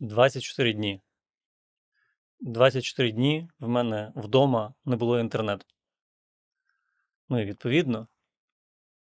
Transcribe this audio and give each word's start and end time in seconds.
24 0.00 0.72
дні. 0.72 1.00
24 2.40 3.12
дні 3.12 3.48
в 3.58 3.68
мене 3.68 4.12
вдома 4.16 4.74
не 4.84 4.96
було 4.96 5.20
інтернету. 5.20 5.66
Ну 7.28 7.42
і 7.42 7.44
відповідно, 7.44 8.08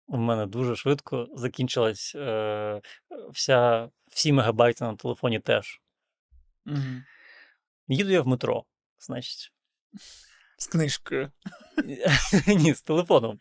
у 0.06 0.16
мене 0.16 0.46
дуже 0.46 0.76
швидко 0.76 1.28
закінчилась 1.36 2.14
е, 2.14 2.80
вся, 3.32 3.90
всі 4.08 4.32
мегабайти 4.32 4.84
на 4.84 4.96
телефоні 4.96 5.40
теж. 5.40 5.80
Угу. 6.66 7.02
Їду 7.88 8.10
я 8.10 8.22
в 8.22 8.26
метро, 8.26 8.64
значить. 8.98 9.52
З 10.58 10.66
книжкою. 10.66 11.32
Ні, 12.46 12.74
з 12.74 12.82
телефоном. 12.82 13.38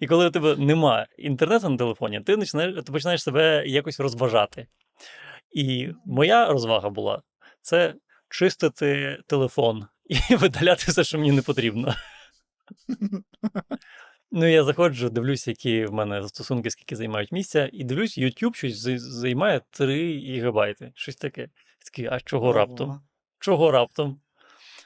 І 0.00 0.06
коли 0.06 0.26
у 0.28 0.30
тебе 0.30 0.56
немає 0.56 1.06
інтернету 1.18 1.68
на 1.68 1.76
телефоні, 1.76 2.20
ти 2.20 2.36
починаєш, 2.36 2.84
ти 2.84 2.92
починаєш 2.92 3.22
себе 3.22 3.66
якось 3.66 4.00
розважати. 4.00 4.66
І 5.54 5.92
моя 6.04 6.48
розвага 6.48 6.90
була 6.90 7.22
це 7.62 7.94
чистити 8.28 9.18
телефон 9.26 9.86
і 10.30 10.36
видаляти 10.36 10.84
все, 10.88 11.04
що 11.04 11.18
мені 11.18 11.32
не 11.32 11.42
потрібно. 11.42 11.94
Ну, 14.36 14.46
я 14.46 14.64
заходжу, 14.64 15.08
дивлюся, 15.08 15.50
які 15.50 15.84
в 15.84 15.92
мене 15.92 16.22
застосунки, 16.22 16.70
скільки 16.70 16.96
займають 16.96 17.32
місця, 17.32 17.70
і 17.72 17.84
дивлюсь, 17.84 18.18
YouTube 18.18 18.54
щось 18.54 18.76
займає 19.00 19.60
3 19.70 20.18
гігабайти. 20.18 20.92
Щось 20.94 21.16
таке. 21.16 21.48
Такий, 21.84 22.06
а 22.06 22.20
чого 22.20 22.52
раптом? 22.52 23.00
Чого 23.38 23.70
раптом? 23.70 24.20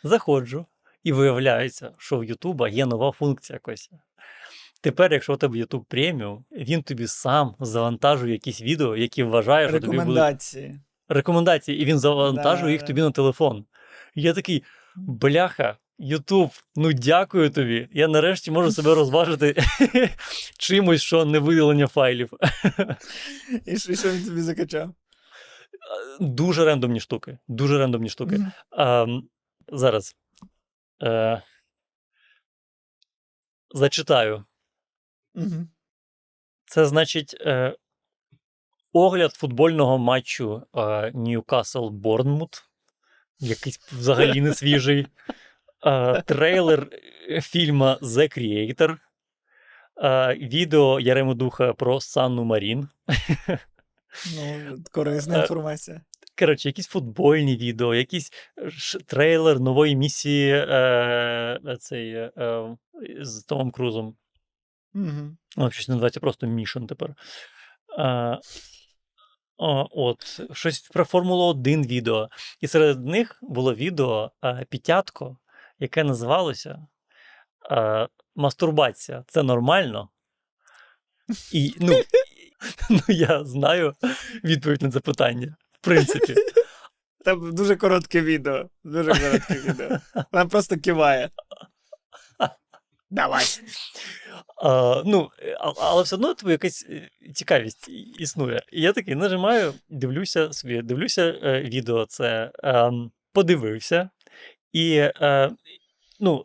Заходжу, 0.03 0.67
і 1.03 1.13
виявляється, 1.13 1.93
що 1.99 2.19
в 2.19 2.25
Ютуба 2.25 2.69
є 2.69 2.87
нова 2.87 3.13
функція 3.13 3.57
якась. 3.57 3.91
Тепер, 4.81 5.13
якщо 5.13 5.35
у 5.35 5.37
тебе 5.37 5.59
YouTube 5.59 5.85
преміум, 5.85 6.45
він 6.53 6.83
тобі 6.83 7.07
сам 7.07 7.55
завантажує 7.61 8.33
якісь 8.33 8.63
відео, 8.63 8.97
які 8.97 9.23
вважає, 9.23 9.69
що 9.69 9.81
тобі 9.81 9.87
будуть 9.87 10.01
Рекомендації. 10.01 10.81
рекомендації, 11.09 11.83
і 11.83 11.85
він 11.85 11.99
завантажує 11.99 12.73
їх 12.73 12.81
Да. 12.81 12.87
тобі 12.87 13.01
на 13.01 13.11
телефон. 13.11 13.67
І 14.15 14.23
я 14.23 14.33
такий, 14.33 14.63
бляха, 14.97 15.77
Ютуб, 15.99 16.51
ну 16.77 16.93
дякую 16.93 17.51
тобі. 17.51 17.89
Я 17.93 18.09
нарешті 18.09 18.51
можу 18.51 18.73
себе 18.73 18.95
розважити 18.95 19.57
чимось, 20.59 21.03
що 21.03 21.25
не 21.25 21.39
видалення 21.39 21.87
файлів. 21.87 22.33
І 23.67 23.79
що, 23.79 24.13
він 24.13 24.25
тобі 24.25 24.41
закачав? 24.41 24.95
Дуже 26.21 26.65
рандомні 26.65 27.01
штуки. 27.01 27.39
Дуже 27.49 27.79
рандомні 27.79 28.09
штуки. 28.09 28.41
А, 28.71 29.07
зараз. 29.73 30.17
Е, 31.03 31.43
зачитаю. 33.75 34.45
Це 36.67 36.87
значить 36.87 37.37
е, 37.41 37.77
огляд 38.93 39.33
футбольного 39.33 39.99
матчу 39.99 40.63
е, 40.77 41.13
Ньюкасл 41.15 41.89
Борнмут. 41.89 42.63
Якийсь 43.39 43.79
взагалі 43.79 44.41
не 44.41 44.55
свіжий. 44.55 45.07
Е, 45.87 46.23
трейлер 46.23 46.89
фільма 47.43 47.99
The 48.03 48.39
Creator. 48.39 48.97
Е, 50.03 50.35
відео 50.35 51.01
Ярему 51.01 51.35
Духа 51.35 51.73
про 51.73 52.01
Санну 52.01 52.45
Марін. 52.45 52.89
Ну, 54.37 54.79
корисна 54.93 55.41
інформація. 55.41 56.01
Коротше, 56.39 56.69
якісь 56.69 56.87
футбольні 56.87 57.57
відео, 57.57 57.95
якийсь 57.95 58.33
трейлер 59.07 59.61
нової 59.61 59.97
місії 59.97 60.53
е, 60.53 61.77
цей, 61.81 62.31
з 63.21 63.43
Томом 63.43 63.71
Крузом. 63.71 64.17
Угу. 64.99 65.37
Ну, 65.57 65.71
щось 65.71 65.89
називається 65.89 66.21
просто 66.21 66.47
Мішен 66.47 66.87
тепер. 66.87 67.15
А, 67.99 68.37
от, 69.91 70.41
щось 70.53 70.81
про 70.81 71.05
Формулу 71.05 71.45
1 71.45 71.87
відео. 71.87 72.29
І 72.61 72.67
серед 72.67 73.07
них 73.07 73.39
було 73.43 73.75
відео 73.75 74.31
а, 74.41 74.65
Пітятко, 74.65 75.39
яке 75.79 76.05
називалося 76.05 76.87
а, 77.71 78.07
Мастурбація. 78.37 79.25
Це 79.27 79.43
нормально. 79.43 80.09
І, 81.53 81.75
ну, 81.81 81.93
ну, 82.91 83.01
я 83.09 83.45
знаю 83.45 83.95
відповідь 84.45 84.83
на 84.83 84.91
це 84.91 85.01
питання. 85.01 85.57
В 85.73 85.85
принципі. 85.85 86.35
Там 87.25 87.55
дуже 87.55 87.77
коротке 87.77 88.23
відео. 88.23 88.69
Дуже 88.85 89.13
коротке 89.15 89.55
відео. 89.55 89.99
Вона 90.33 90.47
просто 90.47 90.77
киває. 90.77 91.31
Давай. 93.11 93.45
А, 94.63 95.03
ну, 95.07 95.31
е, 95.43 95.57
але 95.61 96.03
все 96.03 96.17
одно 96.17 96.35
тобі 96.35 96.53
якась 96.53 96.87
е, 96.91 97.09
цікавість 97.35 97.89
існує. 98.19 98.63
І 98.73 98.83
я 98.83 98.93
такий 98.93 99.15
нажимаю, 99.15 99.75
дивлюся 99.89 100.53
собі, 100.53 100.83
дивлюся 100.83 101.23
е, 101.23 101.61
відео, 101.63 102.07
це 102.07 102.53
ем, 102.63 103.11
подивився. 103.33 104.11
І 104.73 104.97
е, 104.97 105.51
ну, 106.21 106.45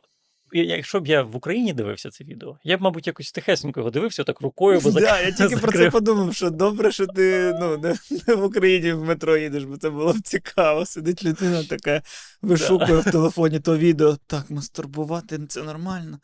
якщо 0.54 1.00
б 1.00 1.08
я 1.08 1.24
в 1.24 1.36
Україні 1.36 1.74
дивився 1.74 2.10
це 2.10 2.24
відео, 2.24 2.58
я 2.64 2.78
б, 2.78 2.82
мабуть, 2.82 3.08
якось 3.08 3.32
тихесенько 3.32 3.80
його 3.80 3.90
дивився, 3.90 4.24
так 4.24 4.42
рукою 4.42 4.80
бо 4.80 4.92
Да, 4.92 5.22
я 5.22 5.32
тільки 5.32 5.58
про 5.58 5.72
це 5.72 5.90
подумав, 5.90 6.36
що 6.36 6.50
добре, 6.50 6.92
що 6.92 7.08
ти 7.08 7.54
ну, 7.60 7.78
не, 7.78 7.96
не 8.28 8.36
в 8.36 8.44
Україні 8.44 8.94
в 8.94 9.04
метро 9.04 9.38
їдеш, 9.38 9.64
бо 9.64 9.78
це 9.78 9.90
було 9.90 10.14
б 10.14 10.22
цікаво. 10.22 10.86
Сидить 10.86 11.24
людина 11.24 11.64
така, 11.64 12.02
вишукує 12.42 13.00
в 13.00 13.12
телефоні 13.12 13.60
то 13.60 13.78
відео. 13.78 14.18
Так, 14.28 14.50
мастурбувати 14.50 15.40
це 15.48 15.64
нормально. 15.64 16.20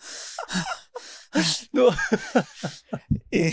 Ну, 1.73 1.91
І, 3.31 3.51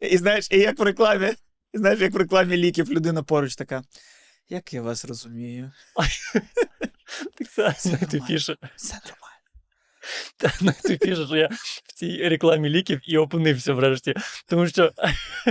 і 0.00 0.18
знаєш, 0.18 0.48
і 0.50 0.58
як 0.58 0.78
в 0.78 0.82
рекламі, 0.82 1.34
і 1.72 1.78
знаєш, 1.78 2.00
як 2.00 2.12
в 2.12 2.16
рекламі 2.16 2.56
ліків 2.56 2.92
людина 2.92 3.22
поруч 3.22 3.56
така. 3.56 3.82
Як 4.48 4.74
я 4.74 4.82
вас 4.82 5.04
розумію, 5.04 5.72
так 7.54 7.78
це 7.78 7.90
найтупіше. 7.90 8.56
все 8.76 8.94
нормально. 8.94 9.29
Та 10.36 10.52
найтупіше, 10.60 11.26
що 11.26 11.36
я 11.36 11.48
в 11.84 11.92
цій 11.92 12.28
рекламі 12.28 12.68
ліків 12.68 13.00
і 13.04 13.18
опинився 13.18 13.72
врешті. 13.72 14.14
Тому 14.46 14.66
що, 14.66 14.92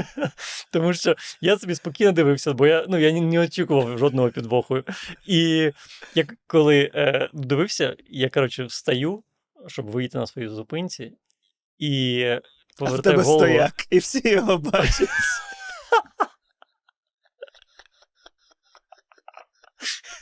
тому 0.71 0.93
що 0.93 1.15
я 1.41 1.57
собі 1.57 1.75
спокійно 1.75 2.11
дивився, 2.11 2.53
бо 2.53 2.67
я, 2.67 2.85
ну, 2.89 2.97
я 2.97 3.11
не, 3.11 3.39
очікував 3.39 3.97
жодного 3.97 4.29
підвоху. 4.29 4.83
І 5.25 5.71
як 6.15 6.33
коли 6.47 6.91
е, 6.95 7.29
дивився, 7.33 7.95
я, 8.09 8.29
коротше, 8.29 8.63
встаю, 8.63 9.23
щоб 9.67 9.85
вийти 9.85 10.17
на 10.17 10.27
своїй 10.27 10.47
зупинці, 10.47 11.11
і 11.77 12.23
А 12.23 12.35
в 12.35 12.41
повертаю 12.77 13.01
тебе 13.01 13.23
голову. 13.23 13.45
стояк, 13.45 13.73
і 13.89 13.97
всі 13.97 14.29
його 14.29 14.57
бачать. 14.57 15.09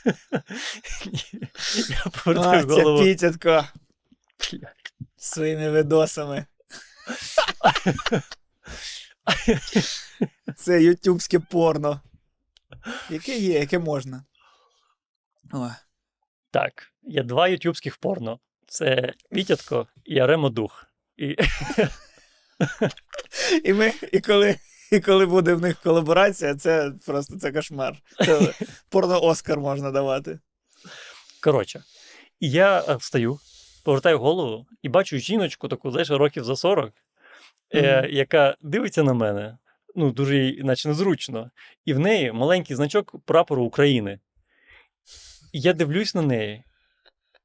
Я 1.88 2.04
повертаю 2.24 2.66
це 2.66 3.04
пітятко. 3.04 3.64
Своїми 5.16 5.70
видосами. 5.70 6.46
Це 10.56 10.82
ютубське 10.82 11.38
порно. 11.38 12.00
Яке 13.10 13.38
є, 13.38 13.58
яке 13.58 13.78
можна. 13.78 14.24
О, 15.52 15.70
Так, 16.50 16.92
є 17.02 17.22
два 17.22 17.48
ютубських 17.48 17.96
порно. 17.96 18.40
Це 18.66 19.12
Пітятко 19.30 19.86
і 20.04 20.18
Аремо 20.18 20.50
Дух. 20.50 20.86
І 21.16 21.36
і, 23.64 23.72
ми, 23.72 23.92
і, 24.12 24.20
коли, 24.20 24.56
і 24.92 25.00
коли 25.00 25.26
буде 25.26 25.54
в 25.54 25.60
них 25.60 25.80
колаборація, 25.80 26.54
це 26.54 26.92
просто 27.06 27.38
це 27.38 27.52
кошмар. 27.52 27.96
Це 28.24 28.54
порно 28.88 29.22
Оскар 29.22 29.60
можна 29.60 29.90
давати. 29.90 30.38
Коротше, 31.42 31.82
я 32.40 32.84
е, 32.88 32.96
встаю, 32.96 33.38
повертаю 33.84 34.18
голову 34.18 34.66
і 34.82 34.88
бачу 34.88 35.18
жіночку, 35.18 35.68
таку, 35.68 35.90
знаєш, 35.90 36.10
років 36.10 36.44
за 36.44 36.56
40, 36.56 36.92
е, 37.74 38.08
яка 38.10 38.56
дивиться 38.60 39.02
на 39.02 39.12
мене, 39.12 39.58
ну, 39.94 40.12
дуже 40.12 40.38
їй, 40.38 40.62
наче 40.62 40.88
незручно, 40.88 41.50
і 41.84 41.94
в 41.94 41.98
неї 41.98 42.32
маленький 42.32 42.76
значок 42.76 43.14
прапору 43.24 43.64
України. 43.64 44.18
І 45.52 45.60
я 45.60 45.72
дивлюсь 45.72 46.14
на 46.14 46.22
неї, 46.22 46.64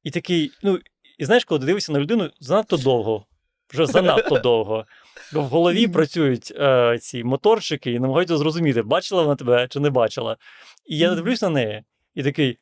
і 0.03 0.11
такий, 0.11 0.51
ну, 0.63 0.79
і 1.17 1.25
знаєш, 1.25 1.45
коли 1.45 1.65
дивишся 1.65 1.91
на 1.91 1.99
людину 1.99 2.29
занадто 2.39 2.77
довго, 2.77 3.25
вже 3.69 3.85
занадто 3.85 4.39
довго. 4.43 4.85
Бо 5.33 5.41
в 5.41 5.45
голові 5.45 5.87
працюють 5.87 6.53
е, 6.55 6.97
ці 7.01 7.23
моторчики 7.23 7.91
і 7.91 7.99
намагаються 7.99 8.37
зрозуміти, 8.37 8.81
бачила 8.81 9.21
вона 9.23 9.35
тебе 9.35 9.67
чи 9.67 9.79
не 9.79 9.89
бачила. 9.89 10.37
І 10.85 10.97
я 10.97 11.15
дивлюсь 11.15 11.41
на 11.41 11.49
неї 11.49 11.83
і 12.15 12.23
такий. 12.23 12.59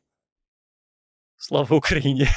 Слава 1.38 1.78
Україні! 1.78 2.28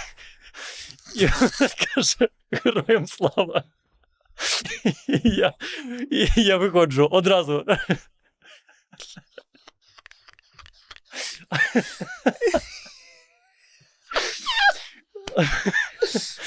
І 1.14 1.26
вона 1.26 1.50
каже: 1.94 2.28
Героям 2.52 3.06
слава! 3.06 3.64
І 5.08 5.20
я, 5.24 5.54
і 6.10 6.42
я 6.42 6.56
виходжу 6.56 7.08
одразу. 7.10 7.64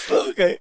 Слухай. 0.08 0.60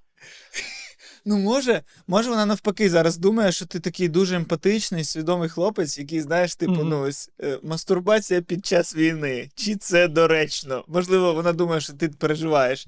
Ну, 1.28 1.38
може, 1.38 1.82
може, 2.06 2.30
вона 2.30 2.46
навпаки 2.46 2.90
зараз 2.90 3.16
думає, 3.16 3.52
що 3.52 3.66
ти 3.66 3.80
такий 3.80 4.08
дуже 4.08 4.36
емпатичний, 4.36 5.04
свідомий 5.04 5.48
хлопець, 5.48 5.98
який, 5.98 6.20
знаєш, 6.20 6.56
типу, 6.56 6.72
Мгм. 6.72 6.88
ну 6.88 7.00
ось 7.00 7.30
е, 7.42 7.58
мастурбація 7.62 8.40
під 8.42 8.66
час 8.66 8.96
війни. 8.96 9.50
Чи 9.54 9.76
це 9.76 10.08
доречно? 10.08 10.84
Можливо, 10.88 11.34
вона 11.34 11.52
думає, 11.52 11.80
що 11.80 11.92
ти 11.92 12.08
переживаєш. 12.08 12.86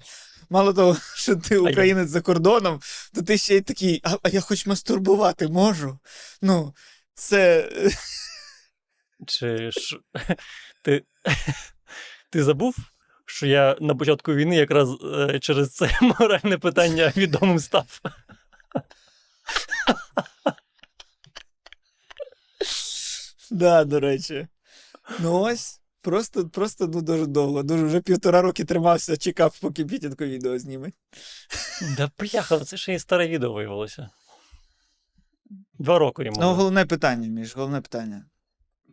Мало 0.50 0.72
того, 0.72 0.96
що 1.14 1.36
ти 1.36 1.58
українець 1.58 2.08
за 2.08 2.20
кордоном, 2.20 2.80
то 3.14 3.22
ти 3.22 3.38
ще 3.38 3.56
й 3.56 3.60
такий, 3.60 4.00
а, 4.04 4.16
а 4.22 4.28
я 4.28 4.40
хоч 4.40 4.66
мастурбувати 4.66 5.48
можу. 5.48 5.98
Ну, 6.42 6.74
це. 7.14 7.70
Чи 9.26 9.70
ж 9.70 9.98
ти, 10.82 11.04
ти 12.30 12.44
забув, 12.44 12.76
що 13.26 13.46
я 13.46 13.76
на 13.80 13.94
початку 13.94 14.34
війни 14.34 14.56
якраз 14.56 14.88
е, 15.14 15.38
через 15.38 15.74
це 15.74 15.98
моральне 16.00 16.58
питання 16.58 17.12
відомим 17.16 17.58
став. 17.58 18.00
Да, 23.50 23.84
до 23.84 24.00
речі. 24.00 24.48
Ну 25.18 25.40
ось. 25.40 25.80
Просто, 26.00 26.48
просто 26.48 26.86
ну, 26.86 27.02
дуже 27.02 27.26
довго. 27.26 27.62
Дуже 27.62 27.84
вже 27.84 28.00
півтора 28.00 28.42
роки 28.42 28.64
тримався, 28.64 29.16
чекав, 29.16 29.58
поки 29.60 29.84
Пітінко 29.84 30.24
відео 30.24 30.58
зніме. 30.58 30.92
Да 31.96 32.10
бляха, 32.18 32.60
це 32.60 32.76
ще 32.76 32.94
і 32.94 32.98
старе 32.98 33.28
відео 33.28 33.52
виявилося. 33.52 34.10
Два 35.78 35.98
роки 35.98 36.24
йому. 36.24 36.40
Ну, 36.40 36.54
головне 36.54 36.86
питання, 36.86 37.28
Міш, 37.28 37.56
головне 37.56 37.80
питання. 37.80 38.24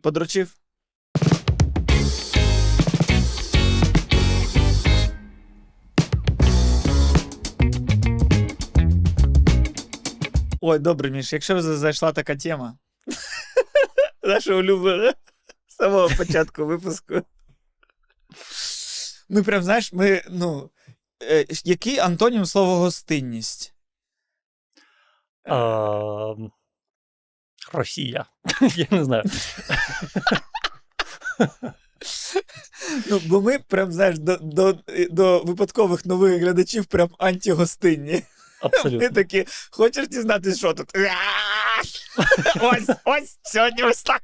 Подрочив? 0.02 0.56
Ой, 10.60 10.78
добре, 10.78 11.10
Міш, 11.10 11.32
якщо 11.32 11.62
зайшла 11.62 12.12
така 12.12 12.36
тема. 12.36 12.78
Наша 14.22 14.54
улюблена 14.54 15.12
самого 15.76 16.08
початку 16.16 16.66
випуску. 16.66 17.14
Ми 19.28 19.42
прям, 19.42 19.62
знаєш, 19.62 19.92
ми, 19.92 20.22
ну. 20.30 20.70
е, 21.22 21.46
Який 21.64 21.98
антонім 21.98 22.46
слова 22.46 22.76
гостинність? 22.76 23.74
А, 25.48 26.34
Росія. 27.72 28.26
Я 28.60 28.86
не 28.90 29.04
знаю. 29.04 29.22
Ну, 33.10 33.20
бо 33.26 33.40
ми 33.40 33.58
прям, 33.58 33.92
знаєш, 33.92 34.18
до, 34.18 34.36
до, 34.36 34.78
до 35.10 35.42
випадкових 35.42 36.06
нових 36.06 36.40
глядачів 36.40 36.84
прям 36.86 37.10
антигостинні. 37.18 38.22
Ми 38.84 39.08
такі, 39.08 39.46
хочеш 39.70 40.08
дізнатися, 40.08 40.58
що 40.58 40.74
тут? 40.74 40.90
ось, 42.60 42.90
ось, 43.04 43.38
сьогодні 43.42 43.82
ось 43.82 44.02
так. 44.02 44.22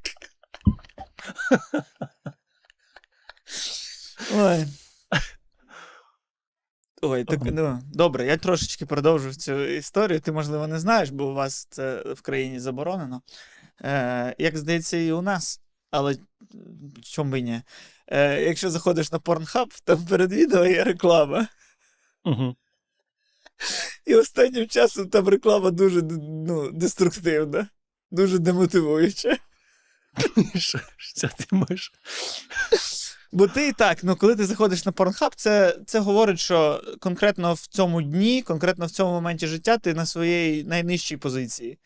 Ой. 4.35 4.67
Ой, 7.05 7.25
так, 7.25 7.41
ну, 7.43 7.83
добре, 7.93 8.27
я 8.27 8.37
трошечки 8.37 8.87
продовжу 8.87 9.35
цю 9.35 9.65
історію. 9.65 10.21
Ти, 10.21 10.33
можливо, 10.33 10.67
не 10.67 10.79
знаєш, 10.79 11.11
бо 11.11 11.31
у 11.31 11.35
вас 11.35 11.67
це 11.71 12.03
в 12.03 12.23
країні 12.23 12.61
заборонено. 12.61 13.23
Е, 13.85 14.35
як 14.39 14.57
здається, 14.57 14.97
і 14.97 15.13
у 15.13 15.23
нас. 15.23 15.61
Але 15.91 16.17
чому 17.03 17.31
би 17.31 17.39
і 17.39 17.43
ні? 17.43 17.63
Е, 18.07 18.43
якщо 18.43 18.71
заходиш 18.71 19.13
на 19.13 19.19
Pornhub, 19.19 19.83
там 19.85 20.07
перед 20.07 20.33
відео 20.33 20.67
є 20.67 20.85
реклама. 20.85 21.49
Угу. 22.25 22.57
І 24.07 24.15
останнім 24.15 24.69
часом 24.69 25.09
там 25.09 25.29
реклама 25.29 25.71
дуже 25.71 26.03
ну, 26.47 26.73
деструктивна, 26.73 27.69
дуже 28.11 28.39
демотивуюча. 28.39 29.39
Що, 30.99 31.29
ти 31.29 31.45
можеш? 31.51 31.93
Бо 33.33 33.49
ти 33.49 33.69
і 33.69 33.73
так, 33.73 34.05
ну 34.05 34.17
коли 34.17 34.37
ти 34.37 34.47
заходиш 34.47 34.87
на 34.87 34.93
Pornhub, 34.93 35.33
це, 35.37 35.79
це 35.87 35.99
говорить, 35.99 36.39
що 36.39 36.83
конкретно 37.01 37.55
в 37.55 37.67
цьому 37.67 38.03
дні, 38.03 38.43
конкретно 38.43 38.87
в 38.87 38.91
цьому 38.91 39.13
моменті 39.13 39.47
життя, 39.47 39.79
ти 39.79 39.95
на 39.95 40.07
своїй 40.07 40.65
найнижчій 40.65 41.17
позиції. 41.17 41.79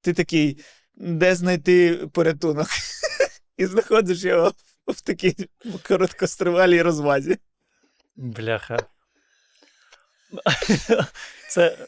Ти 0.00 0.12
такий, 0.12 0.64
де 0.94 1.34
знайти 1.34 1.96
порятунок? 2.12 2.68
І 3.56 3.66
знаходиш 3.66 4.22
його 4.22 4.52
в 4.86 5.00
такій 5.00 5.36
короткостривалій 5.82 6.82
розвазі. 6.82 7.38
Бляха. 8.16 8.78
Це. 11.48 11.78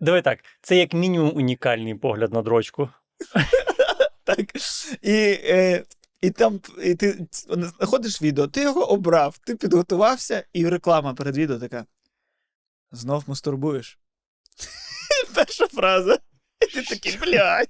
Давай 0.00 0.22
так, 0.22 0.38
це 0.62 0.76
як 0.76 0.92
мінімум 0.92 1.36
унікальний 1.36 1.94
погляд 1.94 2.32
на 2.32 2.42
дрочку. 2.42 2.88
Так. 4.36 4.50
І, 5.02 5.38
е, 5.44 5.84
і 6.20 6.30
там 6.30 6.60
і 6.82 6.94
ти 6.94 7.26
знаходиш 7.48 8.22
відео, 8.22 8.48
ти 8.48 8.62
його 8.62 8.90
обрав, 8.90 9.38
ти 9.38 9.54
підготувався, 9.54 10.44
і 10.52 10.68
реклама 10.68 11.14
перед 11.14 11.36
відео 11.36 11.58
така. 11.58 11.86
Знов 12.92 13.24
мастурбуєш. 13.26 13.98
Перша 15.34 15.66
фраза. 15.66 16.18
І 16.60 16.66
ти 16.66 16.82
такий, 16.82 17.16
блядь. 17.16 17.68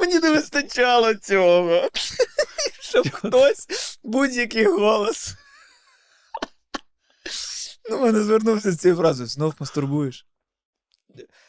Мені 0.00 0.18
не 0.18 0.30
вистачало 0.30 1.14
цього. 1.14 1.88
Щоб 2.80 3.10
хтось, 3.10 3.98
будь-який 4.02 4.66
голос. 4.66 5.34
Ну, 7.90 8.00
мене 8.00 8.22
звернувся 8.22 8.72
з 8.72 8.78
цією 8.78 8.96
фразою: 8.96 9.28
знов 9.28 9.54
мастурбуєш. 9.58 10.26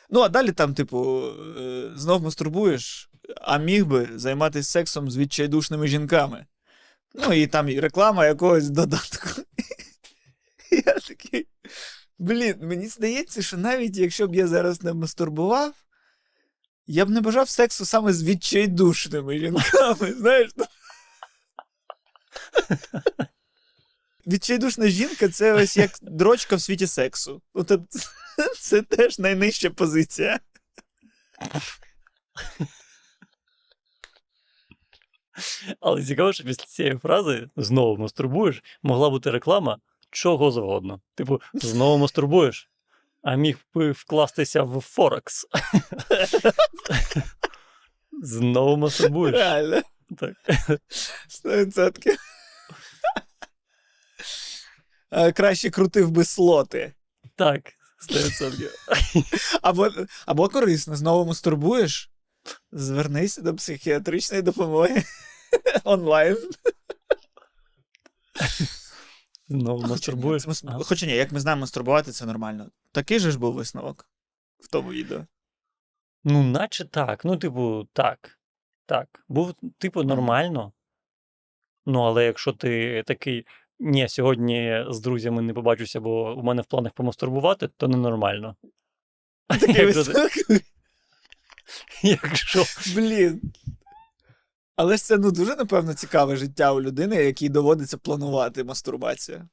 Ну, 0.09 0.21
а 0.21 0.29
далі 0.29 0.51
там, 0.51 0.74
типу, 0.74 1.24
е, 1.57 1.91
знов 1.95 2.24
мастурбуєш, 2.24 3.09
а 3.41 3.57
міг 3.57 3.85
би 3.85 4.09
займатися 4.15 4.71
сексом 4.71 5.12
з 5.12 5.18
відчайдушними 5.18 5.88
жінками. 5.88 6.45
Ну, 7.13 7.33
і 7.33 7.47
там 7.47 7.69
і 7.69 7.80
реклама 7.80 8.25
якогось 8.25 8.69
додатку. 8.69 9.30
Я 10.71 10.94
такий. 10.94 11.47
Блін, 12.19 12.56
мені 12.62 12.88
здається, 12.88 13.41
що 13.41 13.57
навіть 13.57 13.97
якщо 13.97 14.27
б 14.27 14.35
я 14.35 14.47
зараз 14.47 14.83
не 14.83 14.94
мастурбував, 14.94 15.74
я 16.88 17.06
б 17.06 17.09
не 17.09 17.21
бажав 17.21 17.50
сексу 17.50 17.85
саме 17.85 18.13
з 18.13 18.24
відчайдушними 18.24 19.39
жінками. 19.39 20.13
Знаєш? 20.18 20.51
ну. 20.56 20.65
Відчайдушна 24.27 24.88
жінка 24.88 25.29
це 25.29 25.53
ось 25.53 25.77
як 25.77 25.91
дрочка 26.01 26.56
в 26.56 26.62
світі 26.62 26.88
сексу. 26.88 27.41
Ну, 27.56 27.88
це 28.59 28.81
теж 28.81 29.19
найнижча 29.19 29.69
позиція. 29.69 30.39
Але 35.79 36.03
цікаво, 36.03 36.33
що 36.33 36.43
після 36.43 36.65
цієї 36.65 36.97
фрази 36.97 37.49
знову 37.55 37.97
мастурбуєш, 37.97 38.63
могла 38.83 39.09
бути 39.09 39.31
реклама 39.31 39.77
чого 40.13 40.51
завгодно. 40.51 41.01
Типу, 41.15 41.41
знову 41.53 41.97
мастурбуєш, 41.97 42.69
а 43.21 43.35
міг 43.35 43.57
би 43.73 43.91
вкластися 43.91 44.63
в 44.63 44.81
Форекс. 44.81 45.45
Знову 48.23 48.77
мастурбуєш. 48.77 49.35
Реально. 49.35 49.81
Так. 50.17 50.33
100%. 51.45 52.15
Е, 55.12 55.31
Краще 55.31 55.69
крутив 55.69 56.12
би 56.12 56.23
слоти. 56.25 56.93
Так, 57.35 57.73
100%. 58.09 58.69
Або, 59.62 59.89
або 60.25 60.50
корисно, 60.50 60.95
знову 60.95 61.25
мастурбуєш. 61.25 62.09
Звернися 62.71 63.41
до 63.41 63.55
психіатричної 63.55 64.41
допомоги 64.41 65.03
онлайн. 65.83 66.38
Знову 69.48 69.77
Хоча 69.81 69.91
мастурбуєш. 69.91 70.41
це 70.43 70.48
мас- 70.48 70.86
Хоча 70.86 71.05
ні, 71.05 71.12
як 71.15 71.31
ми 71.31 71.39
знаємо, 71.39 71.60
мастурбувати 71.62 72.12
це 72.12 72.25
нормально. 72.25 72.69
Такий 72.91 73.19
же 73.19 73.31
ж 73.31 73.39
був 73.39 73.53
висновок 73.53 74.10
в 74.60 74.67
тому 74.67 74.91
відео. 74.91 75.25
Ну, 76.24 76.43
наче 76.43 76.86
так. 76.86 77.25
Ну, 77.25 77.38
типу, 77.38 77.88
так. 77.93 78.39
Так. 78.86 79.24
Був, 79.27 79.53
типу, 79.77 80.03
нормально. 80.03 80.74
Ну, 81.86 82.01
але 82.01 82.25
якщо 82.25 82.53
ти 82.53 83.03
такий. 83.07 83.45
Ні, 83.79 84.10
сьогодні 84.10 84.86
з 84.89 85.00
друзями 85.00 85.41
не 85.41 85.53
побачуся, 85.53 86.00
бо 86.00 86.33
у 86.33 86.43
мене 86.43 86.62
в 86.62 86.65
планах 86.65 86.93
помастурбувати, 86.93 87.67
то 87.67 87.88
ненормально. 87.88 88.55
Такий 89.48 89.86
висновок. 89.93 90.31
Якщо. 92.03 92.63
Блін. 92.95 93.41
Але 94.75 94.98
ж 94.98 95.03
це 95.03 95.18
ну 95.18 95.32
дуже, 95.32 95.56
напевно, 95.56 95.94
цікаве 95.94 96.36
життя 96.36 96.74
у 96.74 96.82
людини, 96.82 97.15
якій 97.15 97.50
доводиться 97.50 97.98
планувати 97.98 98.63
мастурбацію. 98.63 99.50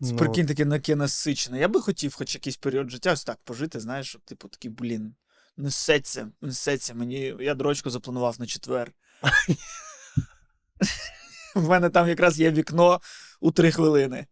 Ну, 0.00 0.16
Прикинь, 0.16 0.46
таке 0.46 0.96
насичене. 0.96 1.58
Я 1.58 1.68
би 1.68 1.80
хотів 1.80 2.14
хоч 2.14 2.34
якийсь 2.34 2.56
період 2.56 2.90
життя 2.90 3.12
ось 3.12 3.24
так 3.24 3.38
пожити, 3.44 3.80
знаєш, 3.80 4.08
щоб, 4.08 4.22
типу, 4.22 4.48
такий, 4.48 4.70
блін, 4.70 5.14
несеться, 5.56 6.28
несеться 6.40 6.94
мені. 6.94 7.34
Я 7.40 7.54
дрочку 7.54 7.90
запланував 7.90 8.40
на 8.40 8.46
четвер. 8.46 8.92
В 11.54 11.68
мене 11.68 11.90
там 11.90 12.08
якраз 12.08 12.40
є 12.40 12.50
вікно 12.50 13.00
у 13.40 13.50
три 13.50 13.72
хвилини. 13.72 14.26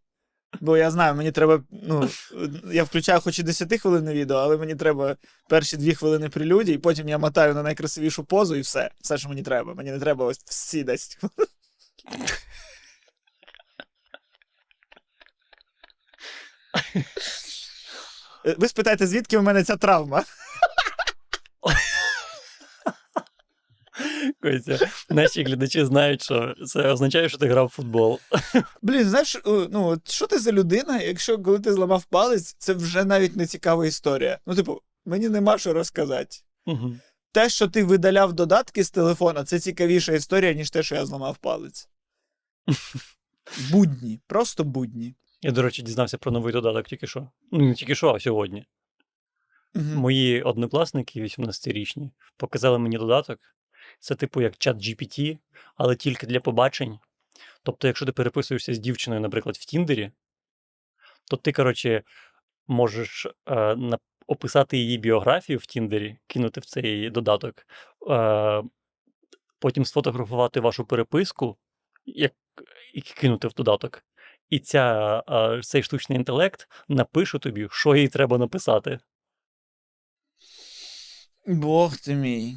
Бо 0.61 0.77
я 0.77 0.91
знаю, 0.91 1.15
мені 1.15 1.33
треба. 1.33 1.63
Ну, 1.71 2.09
я 2.73 2.85
включаю 2.85 3.21
хоч 3.21 3.39
і 3.39 3.43
10 3.43 3.81
хвилин 3.81 4.11
відео, 4.11 4.37
але 4.37 4.57
мені 4.57 4.75
треба 4.75 5.17
перші 5.49 5.77
2 5.77 5.95
хвилини 5.95 6.29
прелюдії, 6.29 6.79
потім 6.79 7.09
я 7.09 7.19
мотаю 7.19 7.55
на 7.55 7.63
найкрасивішу 7.63 8.25
позу 8.25 8.57
і 8.57 8.61
все. 8.61 8.91
Все, 9.01 9.19
що 9.19 9.29
мені 9.29 9.43
треба. 9.43 9.75
Мені 9.75 9.91
не 9.91 9.99
треба 9.99 10.25
ось 10.25 10.41
всі 10.45 10.85
10 10.85 11.17
хвилин. 11.17 11.49
Ви 18.59 18.69
спитаєте, 18.69 19.07
звідки 19.07 19.39
в 19.39 19.43
мене 19.43 19.65
ця 19.65 19.77
травма? 19.77 20.25
Костя, 24.43 24.91
наші 25.11 25.43
глядачі 25.43 25.85
знають, 25.85 26.23
що 26.23 26.55
це 26.67 26.93
означає, 26.93 27.29
що 27.29 27.39
ти 27.39 27.47
грав 27.47 27.67
в 27.67 27.71
футбол. 27.71 28.19
Блін, 28.83 29.05
знаєш, 29.05 29.37
е, 29.37 29.41
ну 29.47 30.01
що 30.05 30.27
ти 30.27 30.39
за 30.39 30.53
людина, 30.53 31.01
якщо 31.01 31.39
коли 31.39 31.59
ти 31.59 31.73
зламав 31.73 32.05
палець, 32.05 32.57
це 32.59 32.73
вже 32.73 33.05
навіть 33.05 33.37
не 33.37 33.47
цікава 33.47 33.87
історія. 33.87 34.39
Ну, 34.47 34.55
типу, 34.55 34.81
мені 35.05 35.29
нема 35.29 35.59
що 35.59 35.73
розказати. 35.73 36.37
Угу. 36.67 36.97
Те, 37.33 37.49
що 37.49 37.69
ти 37.69 37.85
видаляв 37.85 38.33
додатки 38.33 38.85
з 38.85 38.91
телефона, 38.91 39.45
це 39.45 39.61
цікавіша 39.61 40.13
історія, 40.13 40.53
ніж 40.53 40.71
те, 40.71 40.83
що 40.83 40.95
я 40.95 41.07
зламав 41.07 41.37
палець. 41.37 41.89
Будні, 43.71 44.21
просто 44.27 44.65
будні. 44.65 45.15
Я, 45.43 45.51
до 45.51 45.63
речі, 45.63 45.83
дізнався 45.83 46.19
про 46.19 46.33
новий 46.33 46.53
додаток 46.53 46.87
тільки 46.87 47.07
що. 47.07 47.29
Ну, 47.53 47.59
не 47.59 47.75
тільки 47.75 47.95
що, 47.95 48.15
а 48.15 48.21
сьогодні. 48.21 48.67
Мгм. 49.75 49.95
Мої 49.97 50.43
однокласники, 50.43 51.23
18-річні, 51.23 52.11
показали 52.37 52.79
мені 52.79 52.99
додаток. 52.99 53.39
Це 54.01 54.15
типу 54.15 54.41
як 54.41 54.57
чат 54.57 54.77
GPT, 54.77 55.39
але 55.77 55.97
тільки 55.97 56.27
для 56.27 56.41
побачень. 56.41 56.99
Тобто, 57.63 57.87
якщо 57.87 58.07
ти 58.07 58.13
переписуєшся 58.13 58.75
з 58.75 58.79
дівчиною, 58.79 59.21
наприклад, 59.21 59.57
в 59.57 59.65
Тіндері, 59.65 60.11
то 61.31 61.37
ти, 61.37 61.53
коротше, 61.53 62.03
можеш 62.67 63.27
е, 63.49 63.77
описати 64.27 64.79
її 64.79 64.99
біографію 64.99 65.59
в 65.59 65.67
Тіндері, 65.67 66.19
кинути 66.27 66.61
в 66.61 66.65
цей 66.65 67.11
додаток, 67.11 67.67
е, 68.11 68.63
потім 69.59 69.85
сфотографувати 69.85 70.61
вашу 70.61 70.85
переписку 70.85 71.57
як, 72.07 72.33
і 72.95 73.01
кинути 73.01 73.49
в 73.49 73.55
додаток. 73.55 74.05
І 74.51 74.59
ця, 74.59 75.23
е, 75.29 75.63
цей 75.63 75.83
штучний 75.83 76.19
інтелект 76.19 76.69
напише 76.89 77.39
тобі, 77.39 77.69
що 77.71 77.97
їй 77.97 78.09
треба 78.09 78.39
написати. 78.39 78.99
Бог 81.47 81.97
ти 81.97 82.15
мій. 82.15 82.57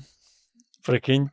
Прикинь. 0.83 1.29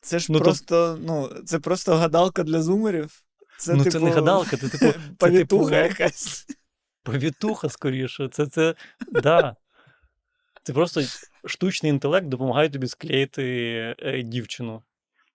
Це 0.00 0.18
ж 0.18 0.32
Ну, 0.32 0.38
то- 0.38 0.44
просто, 0.44 0.98
ну, 1.02 1.28
це 1.44 1.58
просто 1.58 1.96
гадалка 1.96 2.42
для 2.42 2.62
зумерів. 2.62 3.22
Це, 3.58 3.74
ну, 3.74 3.84
типу, 3.84 3.98
це 3.98 4.04
не 4.04 4.10
гадалка, 4.10 4.56
це 4.56 4.68
типу, 4.68 4.98
повітуха 5.18 5.64
типу 5.64 6.02
якась. 6.02 6.46
повітуха 7.02 7.68
скоріше. 7.68 8.28
Це, 8.28 8.46
це, 8.46 8.74
да. 9.12 9.56
це 10.62 10.72
просто 10.72 11.02
штучний 11.44 11.90
інтелект 11.90 12.26
допомагає 12.26 12.68
тобі 12.68 12.86
склеїти 12.86 13.44
е, 13.98 14.22
дівчину. 14.22 14.82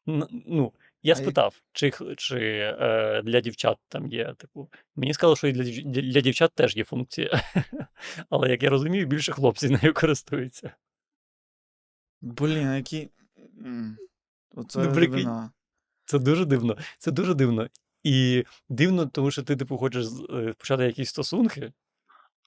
Ну, 0.06 0.74
я 1.04 1.16
спитав, 1.16 1.62
чи, 1.72 1.92
чи 2.18 2.38
е, 2.80 3.22
для 3.24 3.42
дівчат 3.42 3.78
там 3.90 4.08
є. 4.08 4.34
Типу, 4.38 4.70
мені 4.96 5.14
сказали, 5.14 5.36
що 5.36 5.48
і 5.48 5.52
для, 5.52 6.02
для 6.02 6.22
дівчат 6.22 6.52
теж 6.56 6.78
є 6.78 6.84
функція. 6.84 7.42
Але 8.30 8.50
як 8.50 8.64
я 8.64 8.70
розумію, 8.70 9.06
більше 9.06 9.32
хлопці 9.32 9.70
нею 9.70 9.94
користуються. 9.94 10.72
Блін, 12.24 12.68
а 12.68 12.76
які. 12.76 13.10
Оце 14.56 14.80
Ну, 14.80 14.90
глибина. 14.90 15.52
Це 16.06 16.20
дуже 16.20 16.46
дивно. 16.46 16.78
Це 16.98 17.12
дуже 17.12 17.34
дивно. 17.34 17.68
І 18.04 18.44
дивно, 18.70 19.06
тому 19.06 19.32
що 19.32 19.44
ти, 19.44 19.56
типу, 19.56 19.78
хочеш 19.78 20.06
е, 20.30 20.54
почати 20.58 20.84
якісь 20.84 21.10
стосунки, 21.10 21.74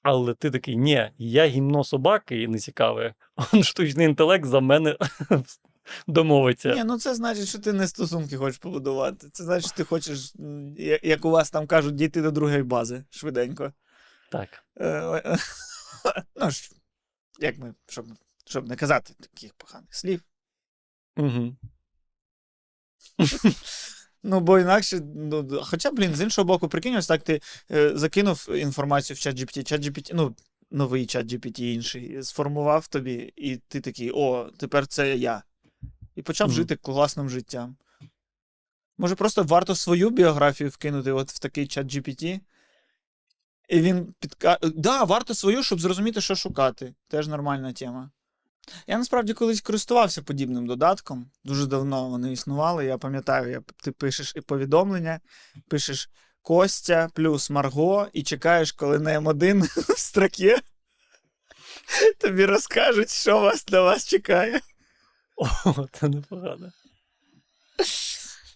але 0.03 0.35
ти 0.35 0.51
такий, 0.51 0.77
ні, 0.77 1.11
я 1.19 1.47
гімно 1.47 1.85
собаки 1.85 2.43
і 2.43 2.49
не 2.49 2.59
цікаве. 2.59 3.15
Он 3.53 3.63
штучний 3.63 4.07
інтелект 4.07 4.45
за 4.45 4.61
мене 4.61 4.97
домовиться. 6.07 6.75
Ні, 6.75 6.85
ну 6.85 6.99
це 6.99 7.15
значить, 7.15 7.49
що 7.49 7.59
ти 7.59 7.73
не 7.73 7.89
стосунки 7.89 8.37
хочеш 8.37 8.59
побудувати. 8.59 9.29
Це 9.33 9.45
значить, 9.45 9.69
що 9.69 9.77
ти 9.77 9.85
хочеш, 9.85 10.33
як 11.03 11.25
у 11.25 11.31
вас 11.31 11.51
там 11.51 11.67
кажуть, 11.67 11.95
дійти 11.95 12.23
до 12.23 12.31
другої 12.31 12.63
бази 12.63 13.05
швиденько. 13.11 13.73
Так. 14.33 14.49
Е, 14.81 15.39
Ну 16.37 16.51
ж, 16.51 16.71
як 17.41 17.59
ми, 17.59 17.75
щоб, 17.89 18.07
щоб 18.47 18.69
не 18.69 18.77
казати 18.77 19.15
таких 19.21 19.55
поганих 19.55 19.95
слів. 19.95 20.23
Угу. 21.17 21.57
Ну, 24.29 24.41
бо 24.41 24.59
інакше, 24.59 25.01
ну, 25.15 25.61
хоча, 25.63 25.91
блін, 25.91 26.15
з 26.15 26.21
іншого 26.21 26.47
боку, 26.47 26.69
прикинь, 26.69 26.97
ось 26.97 27.07
так 27.07 27.23
ти 27.23 27.41
е, 27.71 27.97
закинув 27.97 28.49
інформацію 28.55 29.15
в 29.15 29.19
чат 29.19 29.37
GPT, 29.37 29.63
чат 29.63 29.81
GPT, 29.81 30.11
ну, 30.15 30.35
новий 30.71 31.07
чат 31.07 31.27
GPT 31.27 31.61
інший, 31.61 32.23
сформував 32.23 32.89
тобі, 32.89 33.33
і 33.37 33.57
ти 33.57 33.81
такий, 33.81 34.11
о, 34.15 34.51
тепер 34.57 34.87
це 34.87 35.17
я. 35.17 35.43
І 36.15 36.23
почав 36.23 36.49
Мгм. 36.49 36.57
жити 36.57 36.77
класним 36.77 37.31
життям. 37.31 37.77
Може, 38.99 39.15
просто 39.15 39.43
варто 39.43 39.75
свою 39.75 40.11
біографію 40.11 40.71
вкинути 40.71 41.13
от 41.13 41.31
в 41.31 41.39
такий 41.39 41.67
чат 41.67 41.87
GPT. 41.87 42.41
І 43.69 43.81
він 43.81 44.15
підка... 44.21 44.59
Да, 44.63 45.05
варто 45.05 45.35
свою, 45.35 45.63
щоб 45.63 45.81
зрозуміти, 45.81 46.21
що 46.21 46.35
шукати. 46.35 46.95
Теж 47.09 47.29
нормальна 47.29 47.73
тема. 47.73 48.11
Я 48.87 48.99
насправді 48.99 49.35
колись 49.35 49.61
користувався 49.61 50.23
подібним 50.23 50.67
додатком. 50.67 51.31
Дуже 51.45 51.67
давно 51.67 52.09
вони 52.09 52.33
існували. 52.33 52.85
Я 52.85 52.99
пам'ятаю, 52.99 53.51
я, 53.51 53.63
ти 53.85 53.93
пишеш 53.93 54.33
і 54.37 54.41
повідомлення, 54.41 55.21
пишеш 55.69 56.11
Костя 56.43 57.09
плюс 57.15 57.51
Марго, 57.51 58.09
і 58.13 58.23
чекаєш, 58.23 58.73
коли 58.73 58.99
на 58.99 59.21
М1 59.21 59.63
в 59.95 59.99
строкі 59.99 60.57
тобі 62.19 62.45
розкажуть, 62.45 63.11
що 63.11 63.41
вас 63.41 63.69
на 63.69 63.81
вас 63.81 64.09
чекає. 64.09 64.61
О, 65.37 65.87
це 65.93 66.09
непогано. 66.09 66.73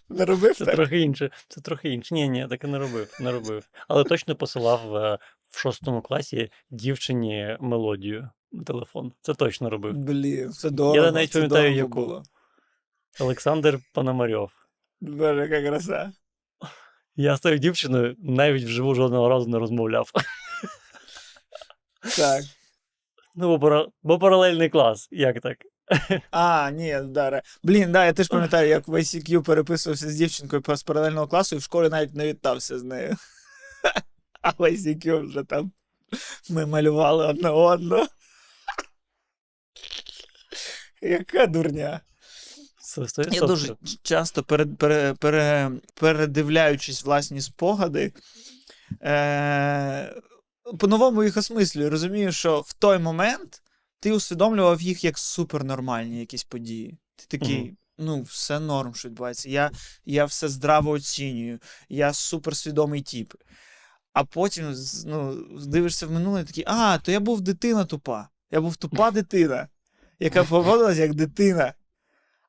Не 0.09 0.25
робив 0.25 0.55
Це 0.55 0.65
так? 0.65 0.75
трохи 0.75 0.99
інше. 0.99 1.29
Це 1.47 1.61
трохи 1.61 1.89
інше. 1.89 2.15
Ні, 2.15 2.29
ні, 2.29 2.47
так 2.49 2.63
і 2.63 2.67
не 2.67 2.79
робив. 2.79 3.17
Не 3.19 3.31
робив. 3.31 3.69
Але 3.87 4.03
точно 4.03 4.35
посилав 4.35 4.95
е, 4.95 5.17
в 5.51 5.59
шостому 5.59 6.01
класі 6.01 6.51
дівчині 6.69 7.57
мелодію 7.59 8.29
телефон. 8.65 9.13
Це 9.21 9.33
точно 9.33 9.69
робив. 9.69 9.93
Блін, 9.93 10.51
це 10.51 10.69
дорого. 10.69 11.11
навіть 11.11 11.33
пам'ятаю, 11.33 11.75
яку. 11.75 11.89
було. 11.89 12.23
Олександр 13.19 13.79
Пономарьов. 13.93 14.51
Боже, 15.01 15.41
яка 15.41 15.69
краса. 15.69 16.11
Я 17.15 17.37
з 17.37 17.39
тою 17.39 17.57
дівчиною 17.57 18.15
навіть 18.19 18.63
вживу 18.63 18.95
жодного 18.95 19.29
разу 19.29 19.49
не 19.49 19.59
розмовляв. 19.59 20.11
Так. 22.17 22.43
Ну, 23.35 23.47
бо, 23.47 23.59
пара... 23.59 23.87
бо 24.03 24.19
паралельний 24.19 24.69
клас. 24.69 25.07
Як 25.11 25.41
так? 25.41 25.57
А, 26.31 26.71
ні, 26.71 26.97
да, 27.05 27.29
ре- 27.29 27.41
Блін, 27.63 27.91
да, 27.91 28.05
я 28.05 28.13
теж 28.13 28.27
пам'ятаю, 28.27 28.69
як 28.69 28.87
в 28.87 28.93
ICQ 28.93 29.43
переписувався 29.43 30.09
з 30.09 30.15
дівчинкою 30.15 30.63
з 30.75 30.83
паралельного 30.83 31.27
класу 31.27 31.55
і 31.55 31.59
в 31.59 31.61
школі 31.61 31.89
навіть 31.89 32.15
не 32.15 32.27
вітався 32.27 32.79
з 32.79 32.83
нею. 32.83 33.15
А 34.41 34.49
в 34.49 34.61
ICQ 34.61 35.27
вже 35.27 35.43
там 35.43 35.71
ми 36.49 36.65
малювали 36.65 37.27
одне 37.27 37.49
одного. 37.49 38.07
Яка 41.01 41.47
дурня. 41.47 42.01
Я 43.31 43.41
дуже 43.41 43.75
часто 44.01 44.43
пере, 44.43 44.65
пере, 44.65 45.13
пере, 45.13 45.71
передивляючись 45.93 47.03
власні 47.03 47.41
спогади, 47.41 48.13
е, 49.01 50.15
по-новому 50.79 51.23
їх 51.23 51.37
осмислюю. 51.37 51.89
Розумію, 51.89 52.31
що 52.31 52.59
в 52.59 52.73
той 52.73 52.99
момент 52.99 53.61
ти 53.99 54.11
усвідомлював 54.11 54.81
їх 54.81 55.03
як 55.03 55.17
супернормальні 55.17 56.19
якісь 56.19 56.43
події. 56.43 56.97
Ти 57.15 57.37
такий. 57.37 57.61
Мгм. 57.61 57.77
Ну, 57.97 58.21
все 58.21 58.59
норм, 58.59 58.95
що 58.95 59.09
відбувається. 59.09 59.49
Я, 59.49 59.71
я 60.05 60.25
все 60.25 60.49
здраво 60.49 60.91
оцінюю, 60.91 61.59
я 61.89 62.13
суперсвідомий 62.13 63.01
тип. 63.01 63.33
А 64.13 64.23
потім 64.23 64.75
ну, 65.05 65.45
дивишся 65.65 66.07
в 66.07 66.11
минуле 66.11 66.41
і 66.41 66.43
такий, 66.43 66.63
а, 66.67 66.97
то 66.97 67.11
я 67.11 67.19
був 67.19 67.41
дитина 67.41 67.85
тупа. 67.85 68.29
Я 68.51 68.61
був 68.61 68.75
тупа 68.75 69.11
дитина, 69.21 69.67
яка 70.21 70.43
поводилася 70.49 71.01
як 71.01 71.13
дитина. 71.13 71.73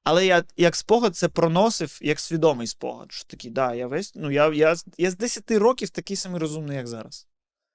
Але 0.04 0.26
я 0.26 0.44
як 0.56 0.76
спогад 0.76 1.16
це 1.16 1.28
проносив 1.28 1.98
як 2.02 2.20
свідомий 2.20 2.66
спогад. 2.66 3.12
Що 3.12 3.24
такий, 3.24 3.50
да, 3.50 3.74
я 3.74 3.86
весь. 3.86 4.12
Ну, 4.14 4.30
я, 4.30 4.52
я, 4.54 4.76
я 4.98 5.10
з 5.10 5.16
10 5.16 5.50
років 5.50 5.90
такий 5.90 6.16
самий 6.16 6.40
розумний, 6.40 6.76
як 6.76 6.86
зараз. 6.86 7.26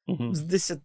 Угу. 0.07 0.35
З 0.35 0.41
10. 0.41 0.79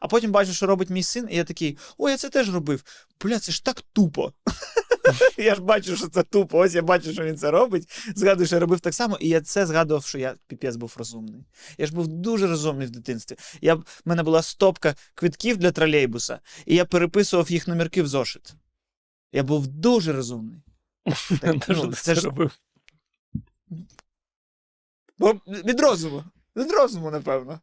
А 0.00 0.08
потім 0.08 0.32
бачу, 0.32 0.52
що 0.52 0.66
робить 0.66 0.90
мій 0.90 1.02
син, 1.02 1.28
і 1.30 1.36
я 1.36 1.44
такий, 1.44 1.78
о, 1.98 2.10
я 2.10 2.16
це 2.16 2.28
теж 2.28 2.54
робив. 2.54 2.84
Бля, 3.20 3.38
це 3.38 3.52
ж 3.52 3.64
так 3.64 3.82
тупо. 3.92 4.32
я 5.36 5.54
ж 5.54 5.60
бачу, 5.62 5.96
що 5.96 6.08
це 6.08 6.22
тупо. 6.22 6.58
Ось 6.58 6.74
я 6.74 6.82
бачу, 6.82 7.12
що 7.12 7.24
він 7.24 7.36
це 7.36 7.50
робить. 7.50 8.12
Згадую, 8.16 8.46
що 8.46 8.56
я 8.56 8.60
робив 8.60 8.80
так 8.80 8.94
само, 8.94 9.16
і 9.20 9.28
я 9.28 9.40
це 9.40 9.66
згадував, 9.66 10.04
що 10.04 10.18
я 10.18 10.34
піпець 10.46 10.76
був 10.76 10.94
розумний. 10.96 11.44
Я 11.78 11.86
ж 11.86 11.94
був 11.94 12.08
дуже 12.08 12.46
розумний 12.46 12.86
в 12.86 12.90
дитинстві. 12.90 13.36
Я, 13.60 13.74
в 13.74 13.84
мене 14.04 14.22
була 14.22 14.42
стопка 14.42 14.94
квитків 15.14 15.56
для 15.56 15.70
тролейбуса, 15.70 16.40
і 16.66 16.74
я 16.74 16.84
переписував 16.84 17.50
їх 17.50 17.68
номерки 17.68 18.02
в 18.02 18.06
зошит. 18.08 18.52
Я 19.32 19.42
був 19.42 19.66
дуже 19.66 20.12
розумний. 20.12 20.62
Так, 21.40 21.68
ну, 21.68 21.92
це 21.92 22.14
ж- 22.14 22.20
робив. 22.20 22.58
Бо 25.18 25.32
від 25.46 25.80
розуму. 25.80 26.24
Від 26.56 26.70
розуму, 26.70 27.10
напевно. 27.10 27.60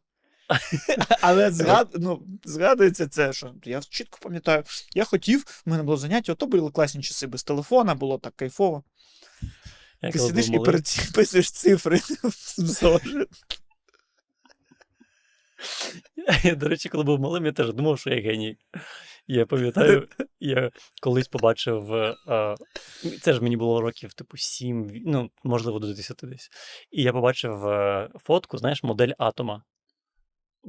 Але 1.22 1.52
згад... 1.52 1.90
ну, 1.94 2.24
згадується 2.44 3.08
це, 3.08 3.34
що 3.34 3.54
я 3.64 3.82
чітко 3.82 4.20
пам'ятаю, 4.22 4.64
я 4.96 5.06
хотів, 5.06 5.44
в 5.66 5.70
мене 5.70 5.84
було 5.84 5.98
заняття, 5.98 6.32
ото 6.32 6.46
були 6.46 6.72
класні 6.72 7.04
часи 7.04 7.28
без 7.28 7.44
телефона, 7.44 7.96
було 7.96 8.18
так 8.18 8.36
кайфово. 8.36 8.84
Я 10.02 10.12
Ти 10.12 10.18
коли 10.18 10.30
сидиш 10.30 10.46
був 10.48 10.56
і 10.56 10.58
малий, 10.58 10.72
переписуєш 10.72 11.52
цифри 11.52 11.98
в 12.24 12.54
зошит. 12.58 13.28
Я, 16.44 16.56
до 16.56 16.68
речі, 16.68 16.90
коли 16.90 17.04
був 17.04 17.20
малим, 17.20 17.46
я 17.46 17.52
теж 17.52 17.74
думав, 17.74 18.00
що 18.00 18.10
я 18.10 18.22
геній. 18.22 18.58
Я 19.28 19.46
пам'ятаю, 19.46 20.08
я 20.40 20.72
колись 21.02 21.28
побачив. 21.28 21.94
е, 21.94 22.16
е, 22.28 22.56
Це 23.22 23.34
ж 23.34 23.42
мені 23.42 23.58
було 23.58 23.82
років, 23.82 24.14
типу, 24.14 24.38
7, 24.38 25.04
ну, 25.06 25.32
можливо, 25.44 25.80
до 25.80 25.94
10 25.94 26.20
десь. 26.24 26.50
І 26.92 27.04
я 27.04 27.14
побачив 27.14 27.68
е, 27.68 28.10
фотку, 28.24 28.58
знаєш, 28.58 28.84
модель 28.84 29.12
атома. 29.18 29.64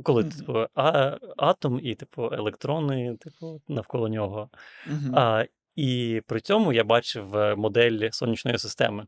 Коли, 0.03 0.23
Мгм. 0.23 0.31
типу, 0.33 0.67
а, 0.75 1.19
атом 1.37 1.81
і, 1.83 1.95
типу, 1.95 2.31
електрони, 2.33 3.17
типу, 3.17 3.63
навколо 3.69 4.09
нього. 4.09 4.51
Мгм. 4.87 5.15
А, 5.17 5.45
і 5.75 6.23
при 6.27 6.41
цьому 6.41 6.73
я 6.73 6.85
бачив 6.85 7.37
е, 7.37 7.57
модель 7.57 8.11
сонячної 8.11 8.59
системи. 8.59 9.07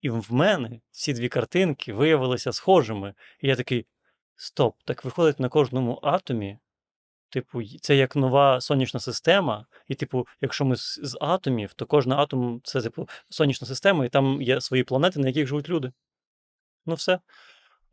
І 0.00 0.10
в 0.10 0.32
мене 0.32 0.80
ці 0.90 1.12
дві 1.12 1.28
картинки 1.28 1.92
виявилися 1.92 2.52
схожими. 2.52 3.14
І 3.40 3.48
я 3.48 3.56
такий: 3.56 3.86
стоп, 4.36 4.76
так 4.84 5.04
виходить 5.04 5.40
на 5.40 5.48
кожному 5.48 6.00
атомі. 6.02 6.58
Типу, 7.28 7.62
це 7.80 7.96
як 7.96 8.16
нова 8.16 8.60
сонячна 8.60 9.00
система. 9.00 9.66
І, 9.88 9.94
типу, 9.94 10.26
якщо 10.40 10.64
ми 10.64 10.76
з, 10.76 11.00
з 11.02 11.18
атомів, 11.20 11.72
то 11.74 11.86
кожен 11.86 12.12
атом 12.12 12.60
це, 12.64 12.82
типу, 12.82 13.08
сонячна 13.28 13.66
система, 13.66 14.04
і 14.04 14.08
там 14.08 14.42
є 14.42 14.60
свої 14.60 14.84
планети, 14.84 15.20
на 15.20 15.26
яких 15.26 15.46
живуть 15.46 15.68
люди. 15.68 15.92
Ну, 16.86 16.94
все. 16.94 17.20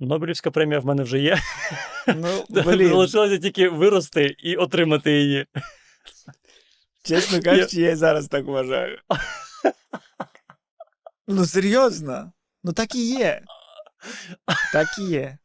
Нобелівська 0.01 0.51
премія 0.51 0.79
в 0.79 0.85
мене 0.85 1.03
вже 1.03 1.19
є. 1.19 1.37
Ну, 2.07 2.45
блін, 2.49 2.89
Залишилося 2.89 3.37
тільки 3.37 3.69
вирости 3.69 4.35
і 4.39 4.55
отримати 4.55 5.11
її. 5.11 5.45
чесно 7.03 7.41
кажучи, 7.41 7.81
я 7.81 7.89
і 7.91 7.95
зараз 7.95 8.27
так 8.27 8.45
вважаю. 8.45 8.99
Ну, 11.27 11.45
серйозно. 11.45 12.31
Ну 12.63 12.73
так 12.73 12.95
і 12.95 13.09
є. 13.09 13.41
Так 14.73 14.87
і 14.99 15.03
є. 15.03 15.37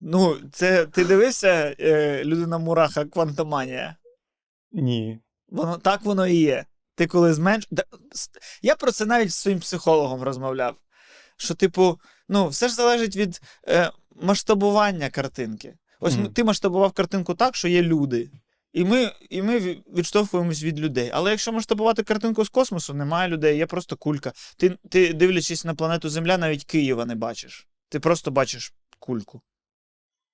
Ну, 0.00 0.36
це 0.52 0.86
ти 0.86 1.04
дивишся 1.04 1.74
е, 1.80 2.24
людина 2.24 2.58
Мураха 2.58 3.04
Квантоманія. 3.04 3.96
Ні. 4.72 5.20
Воно 5.48 5.78
так 5.78 6.02
воно 6.02 6.26
і 6.26 6.36
є. 6.36 6.64
Ти 6.94 7.06
коли 7.06 7.34
зменш. 7.34 7.68
Я 8.62 8.74
про 8.76 8.92
це 8.92 9.06
навіть 9.06 9.30
з 9.32 9.36
своїм 9.36 9.60
психологом 9.60 10.22
розмовляв. 10.22 10.76
Що, 11.36 11.54
типу, 11.54 12.00
ну, 12.28 12.48
все 12.48 12.68
ж 12.68 12.74
залежить 12.74 13.16
від 13.16 13.40
е, 13.68 13.90
масштабування 14.22 15.10
картинки. 15.10 15.74
Ось 16.00 16.14
Мгм. 16.14 16.32
ти 16.32 16.44
масштабував 16.44 16.92
картинку 16.92 17.34
так, 17.34 17.56
що 17.56 17.68
є 17.68 17.82
люди. 17.82 18.30
І 18.72 18.84
ми, 18.84 19.12
і 19.30 19.42
ми 19.42 19.58
відштовхуємось 19.96 20.62
від 20.62 20.80
людей. 20.80 21.10
Але 21.14 21.30
якщо 21.30 21.52
масштабувати 21.52 22.02
картинку 22.02 22.44
з 22.44 22.48
космосу, 22.48 22.94
немає 22.94 23.28
людей, 23.28 23.56
є 23.56 23.66
просто 23.66 23.96
кулька. 23.96 24.32
Ти, 24.56 24.78
ти 24.90 25.12
дивлячись 25.12 25.64
на 25.64 25.74
планету 25.74 26.08
Земля, 26.08 26.38
навіть 26.38 26.64
Києва 26.64 27.06
не 27.06 27.14
бачиш. 27.14 27.66
Ти 27.88 28.00
просто 28.00 28.30
бачиш 28.30 28.74
кульку. 28.98 29.42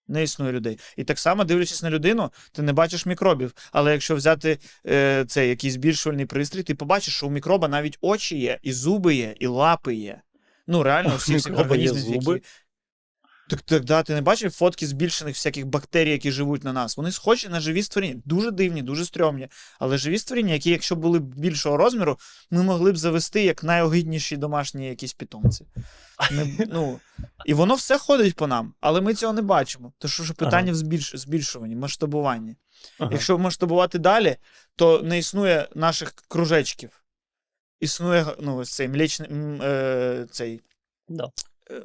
Не 0.09 0.23
існує 0.23 0.53
людей. 0.53 0.79
І 0.97 1.05
так 1.05 1.19
само, 1.19 1.45
дивлячись 1.45 1.83
на 1.83 1.91
людину, 1.91 2.31
ти 2.53 2.63
не 2.63 2.73
бачиш 2.73 3.07
мікробів. 3.07 3.55
Але 3.73 3.93
якщо 3.93 4.17
взяти 4.17 4.59
е, 4.87 5.25
цей 5.29 5.49
якийсь 5.49 5.75
збільшувальний 5.75 6.27
пристрій, 6.27 6.63
ти 6.63 6.75
побачиш, 6.75 7.15
що 7.15 7.27
у 7.27 7.31
мікроба 7.31 7.69
навіть 7.69 7.99
очі 8.01 8.39
є, 8.39 8.59
і 8.63 8.73
зуби 8.73 9.15
є, 9.15 9.35
і 9.41 9.47
лапи 9.47 9.95
є. 9.95 10.23
Ну, 10.67 10.83
реально, 10.83 11.17
всі 11.17 11.51
організмів, 11.51 12.03
зуби? 12.03 12.33
які. 12.35 12.47
Так, 13.53 13.61
так, 13.63 13.85
да, 13.85 14.03
ти 14.03 14.15
не 14.15 14.21
бачив 14.21 14.51
фотки 14.51 14.87
збільшених 14.87 15.35
всяких 15.35 15.67
бактерій, 15.67 16.11
які 16.11 16.31
живуть 16.31 16.65
на 16.65 16.73
нас. 16.73 16.97
Вони 16.97 17.13
схожі 17.13 17.49
на 17.49 17.61
живі 17.61 17.83
створіння. 17.83 18.23
Дуже 18.25 18.51
дивні, 18.51 18.83
дуже 18.83 19.05
стрьомні. 19.05 19.49
Але 19.79 19.99
живі 19.99 20.19
створіння, 20.19 20.53
які, 20.53 20.71
якщо 20.71 20.97
були 20.97 21.19
б 21.19 21.35
більшого 21.35 21.77
розміру, 21.77 22.19
ми 22.51 22.63
могли 22.63 22.93
б 22.93 22.97
завести 22.97 23.45
як 23.45 23.65
найогидніші 23.65 24.37
домашні 24.37 24.89
якісь 24.89 25.13
питомці. 25.13 25.67
Не, 26.31 26.67
ну, 26.73 27.01
і 27.47 27.55
воно 27.55 27.75
все 27.75 27.99
ходить 27.99 28.37
по 28.37 28.47
нам, 28.47 28.75
але 28.81 29.01
ми 29.01 29.15
цього 29.15 29.33
не 29.33 29.43
бачимо. 29.43 29.93
Тому 29.99 30.13
що 30.13 30.35
питання 30.35 30.73
в 30.73 30.75
збільш, 30.75 31.17
збільшуванні, 31.17 31.77
масштабуванні. 31.77 32.57
Ага. 32.99 33.11
Якщо 33.13 33.39
масштабувати 33.39 33.99
далі, 33.99 34.37
то 34.77 35.03
не 35.03 35.19
існує 35.19 35.69
наших 35.75 36.15
кружечків. 36.29 37.02
Існує 37.83 38.37
ну, 38.41 38.65
цей 38.65 38.89
млечний 38.89 39.31
е, 39.63 40.27
цей, 40.31 40.63
Да. 41.09 41.33
е, 41.71 41.83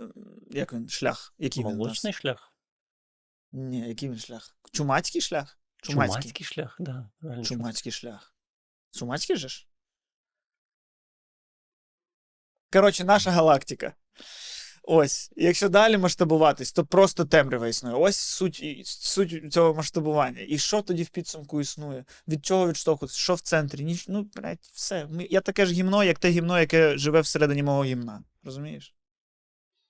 як 0.51 0.73
він, 0.73 0.89
шлях. 0.89 1.33
Який 1.38 1.63
він? 1.63 1.77
Молочний 1.77 2.13
шлях. 2.13 2.53
Ні, 3.51 3.88
який 3.89 4.10
він 4.10 4.17
шлях? 4.19 4.57
Чумацький 4.71 5.21
шлях? 5.21 5.60
Чумацький, 5.81 6.21
Чумацький. 6.21 6.45
шлях, 6.45 6.75
да. 6.79 7.10
правильно. 7.19 7.43
Чумацький 7.43 7.91
шлях. 7.91 8.36
Чумацький 8.91 9.36
же 9.36 9.49
ж? 9.49 9.67
Коротше, 12.71 13.03
наша 13.03 13.31
галактика. 13.31 13.95
Ось, 14.89 15.32
якщо 15.36 15.69
далі 15.69 15.97
масштабуватись, 15.97 16.71
то 16.71 16.86
просто 16.86 17.26
темрява 17.26 17.67
існує. 17.67 17.95
Ось 17.95 18.17
суть, 18.17 18.82
суть 18.86 19.54
цього 19.54 19.73
масштабування. 19.73 20.41
І 20.47 20.58
що 20.58 20.82
тоді 20.82 21.04
в 21.04 21.10
підсумку 21.10 21.62
існує? 21.62 22.06
Від 22.28 22.45
чого 22.45 22.69
відштовхуватися? 22.69 23.19
Що 23.19 23.34
в 23.36 23.41
центрі? 23.41 23.84
Ніч... 23.84 24.08
Ну, 24.08 24.30
блядь, 24.36 24.69
все. 24.73 25.08
Ми... 25.08 25.28
Я 25.30 25.41
таке 25.41 25.65
ж 25.65 25.73
гімно, 25.73 26.04
як 26.04 26.19
те 26.19 26.30
гімно, 26.30 26.60
яке 26.60 26.97
живе 26.97 27.21
всередині 27.21 27.63
мого 27.63 27.84
гімна. 27.84 28.23
Розумієш? 28.43 28.95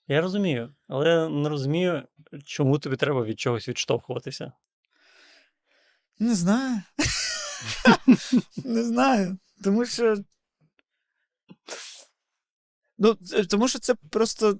Я 0.07 0.21
розумію, 0.21 0.75
але 0.87 1.09
я 1.09 1.29
не 1.29 1.49
розумію, 1.49 2.03
чому 2.45 2.79
тобі 2.79 2.95
треба 2.95 3.23
від 3.23 3.39
чогось 3.39 3.69
відштовхуватися. 3.69 4.51
Не 6.19 6.35
знаю. 6.35 6.81
Не 8.65 8.83
знаю. 8.83 9.37
Тому 9.63 9.85
що. 9.85 10.15
Ну, 12.97 13.17
тому 13.49 13.67
що 13.67 13.79
це 13.79 13.95
просто 13.95 14.59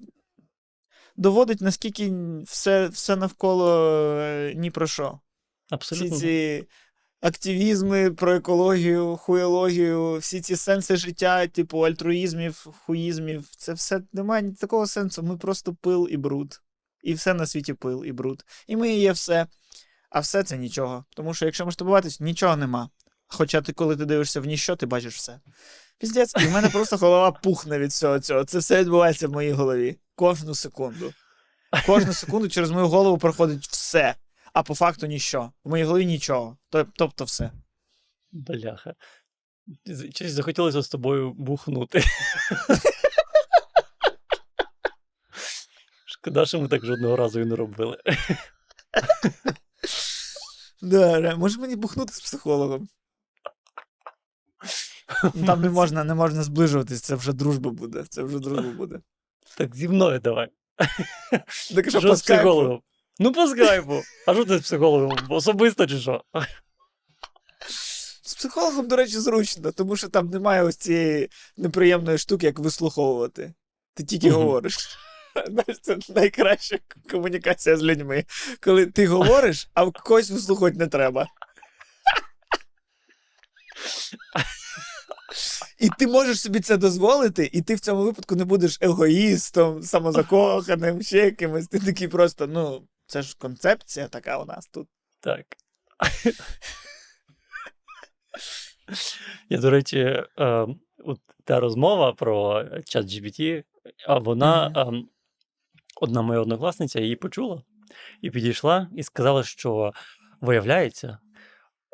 доводить, 1.18 1.62
наскільки 1.62 2.14
все, 2.46 2.88
все 2.88 3.16
навколо 3.16 3.90
е, 4.20 4.54
ні 4.56 4.72
про 4.72 4.88
що. 4.88 5.20
Всі 5.68 5.76
Абсолютно. 5.76 6.18
ці 6.18 6.68
активізми 7.22 8.12
про 8.12 8.36
екологію, 8.36 9.18
хуєологію, 9.18 10.18
всі 10.18 10.42
ці 10.42 10.56
сенси 10.56 10.98
життя, 10.98 11.48
типу 11.48 11.80
альтруїзмів, 11.80 12.68
хуїзмів, 12.86 13.50
це 13.58 13.74
все 13.74 14.02
немає 14.14 14.54
такого 14.60 14.88
сенсу. 14.88 15.24
Ми 15.24 15.38
просто 15.38 15.74
пил 15.74 16.08
і 16.12 16.18
бруд. 16.18 16.62
І 17.04 17.14
все 17.14 17.34
на 17.34 17.46
світі 17.46 17.74
пил 17.74 18.06
і 18.06 18.12
бруд. 18.12 18.46
І 18.68 18.76
ми 18.76 18.94
є 18.94 19.12
все. 19.12 19.48
А 20.10 20.20
все 20.20 20.44
це 20.44 20.58
нічого. 20.58 21.06
Тому 21.16 21.34
що 21.34 21.46
якщо 21.46 21.66
масштабуватись, 21.66 22.20
нічого 22.20 22.58
нема. 22.58 22.90
Хоча 23.28 23.62
ти, 23.62 23.74
коли 23.74 23.96
ти 23.96 24.06
дивишся 24.06 24.42
в 24.42 24.46
ніщо, 24.46 24.76
ти 24.76 24.86
бачиш 24.86 25.16
все. 25.16 25.40
Піздець, 26.00 26.34
і 26.36 26.48
в 26.48 26.52
мене 26.52 26.70
просто 26.70 26.98
голова 26.98 27.32
пухне 27.32 27.80
від 27.80 27.90
всього 27.90 28.20
цього. 28.20 28.46
Це 28.46 28.58
все 28.58 28.80
відбувається 28.80 29.28
в 29.28 29.32
моїй 29.32 29.52
голові. 29.52 30.00
Кожну 30.16 30.56
секунду. 30.56 31.14
Кожну 31.86 32.14
секунду 32.14 32.50
через 32.50 32.72
мою 32.72 32.88
голову 32.88 33.18
проходить 33.18 33.68
все. 33.68 34.16
А 34.54 34.64
по 34.64 34.76
факту 34.76 35.08
ніщо. 35.08 35.52
В 35.64 35.70
моїй 35.70 35.84
голові 35.84 36.06
нічого. 36.06 36.58
Тобто 36.96 37.24
все. 37.24 37.52
Бляха. 38.32 38.94
Щось 40.14 40.32
захотілося 40.32 40.82
з 40.82 40.90
тобою 40.90 41.34
бухнути. 41.34 42.04
Шкода, 46.06 46.46
що 46.46 46.62
ми 46.62 46.68
так 46.68 46.86
жодного 46.86 47.16
разу 47.16 47.40
і 47.40 47.46
не 47.46 47.56
робили. 47.56 47.98
Да, 50.82 51.36
може 51.36 51.60
мені 51.60 51.76
бухнути 51.76 52.14
з 52.14 52.20
психологом. 52.20 52.90
Ну, 55.24 55.46
Там 55.46 55.62
не 55.62 55.70
можна, 55.80 56.04
не 56.04 56.14
можна 56.16 56.44
зближуватись, 56.44 57.02
це 57.02 57.16
вже 57.16 57.34
дружба 57.34 57.72
буде. 57.72 58.04
Це 58.10 58.24
вже 58.24 58.40
дружба 58.40 58.72
буде. 58.72 59.00
Так 59.58 59.76
зі 59.76 59.88
мною 59.90 60.20
давай. 60.20 60.48
Так 61.76 61.90
що 61.90 62.02
по 62.02 62.16
з 62.16 62.20
скайпу? 62.20 62.42
психологом? 62.44 62.82
Ну, 63.20 63.32
по 63.32 63.48
скайпу. 63.48 64.02
А 64.28 64.34
що 64.34 64.46
ти 64.46 64.58
з 64.58 64.62
психологом? 64.62 65.18
Особисто 65.30 65.88
чи 65.88 66.00
що? 66.00 66.24
З 68.24 68.36
психологом, 68.36 68.88
до 68.88 68.96
речі, 68.96 69.20
зручно, 69.20 69.72
тому 69.72 69.96
що 69.96 70.10
там 70.10 70.30
немає 70.30 70.64
ось 70.64 70.78
цієї 70.78 71.30
неприємної 71.58 72.18
штуки, 72.18 72.46
як 72.46 72.60
вислуховувати. 72.60 73.54
Ти 73.94 74.04
тільки 74.04 74.28
Мгм. 74.30 74.36
говориш. 74.38 74.98
Знаєш, 75.48 75.80
Це 75.82 75.98
найкраща 76.16 76.78
комунікація 77.12 77.78
з 77.78 77.84
людьми. 77.84 78.26
Коли 78.62 78.86
ти 78.86 79.08
говориш, 79.08 79.68
а 79.74 79.84
в 79.84 79.92
когось 79.92 80.32
вислухати 80.32 80.78
не 80.78 80.88
треба. 80.88 81.28
І 85.80 85.90
ти 85.90 86.08
можеш 86.08 86.42
собі 86.42 86.60
це 86.60 86.78
дозволити, 86.78 87.50
і 87.54 87.62
ти 87.62 87.76
в 87.76 87.80
цьому 87.80 88.04
випадку 88.04 88.36
не 88.36 88.46
будеш 88.46 88.78
егоїстом, 88.82 89.84
самозакоханим, 89.84 91.02
ще 91.02 91.18
якимось. 91.18 91.68
Ти 91.68 91.80
такий 91.80 92.08
просто, 92.08 92.48
ну, 92.48 92.88
це 93.08 93.22
ж 93.22 93.36
концепція 93.38 94.08
така 94.08 94.38
у 94.38 94.46
нас 94.46 94.68
тут. 94.68 94.88
Так. 95.20 95.46
Я, 99.50 99.58
до 99.58 99.70
речі, 99.70 100.00
е, 100.00 100.68
от 100.98 101.20
та 101.44 101.60
розмова 101.60 102.14
про 102.14 102.66
чат 102.86 103.06
GPT, 103.06 103.64
А 104.08 104.20
вона, 104.20 104.74
ем, 104.76 105.10
одна 106.02 106.22
моя 106.22 106.40
однокласниця, 106.40 107.00
її 107.00 107.16
почула 107.16 107.64
і 108.22 108.30
підійшла 108.30 108.90
і 108.96 109.04
сказала, 109.04 109.44
що 109.44 109.94
виявляється, 110.42 111.18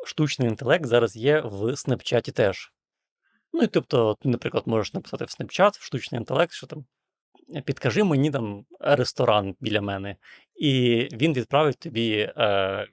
штучний 0.06 0.48
інтелект 0.48 0.86
зараз 0.86 1.16
є 1.16 1.40
в 1.40 1.76
Снапчаті 1.76 2.32
теж. 2.32 2.72
Ну, 3.54 3.62
і 3.62 3.66
тобто, 3.66 4.16
ти, 4.20 4.28
наприклад, 4.28 4.64
можеш 4.66 4.94
написати 4.94 5.24
в 5.24 5.28
Snapchat, 5.28 5.80
в 5.80 5.82
штучний 5.82 6.18
інтелект, 6.18 6.52
що 6.52 6.66
там 6.66 6.84
підкажи 7.64 8.04
мені 8.04 8.30
там 8.30 8.64
ресторан 8.80 9.56
біля 9.60 9.80
мене. 9.80 10.16
І 10.56 11.08
він 11.12 11.32
відправить 11.32 11.78
тобі 11.78 12.32
е, 12.36 12.86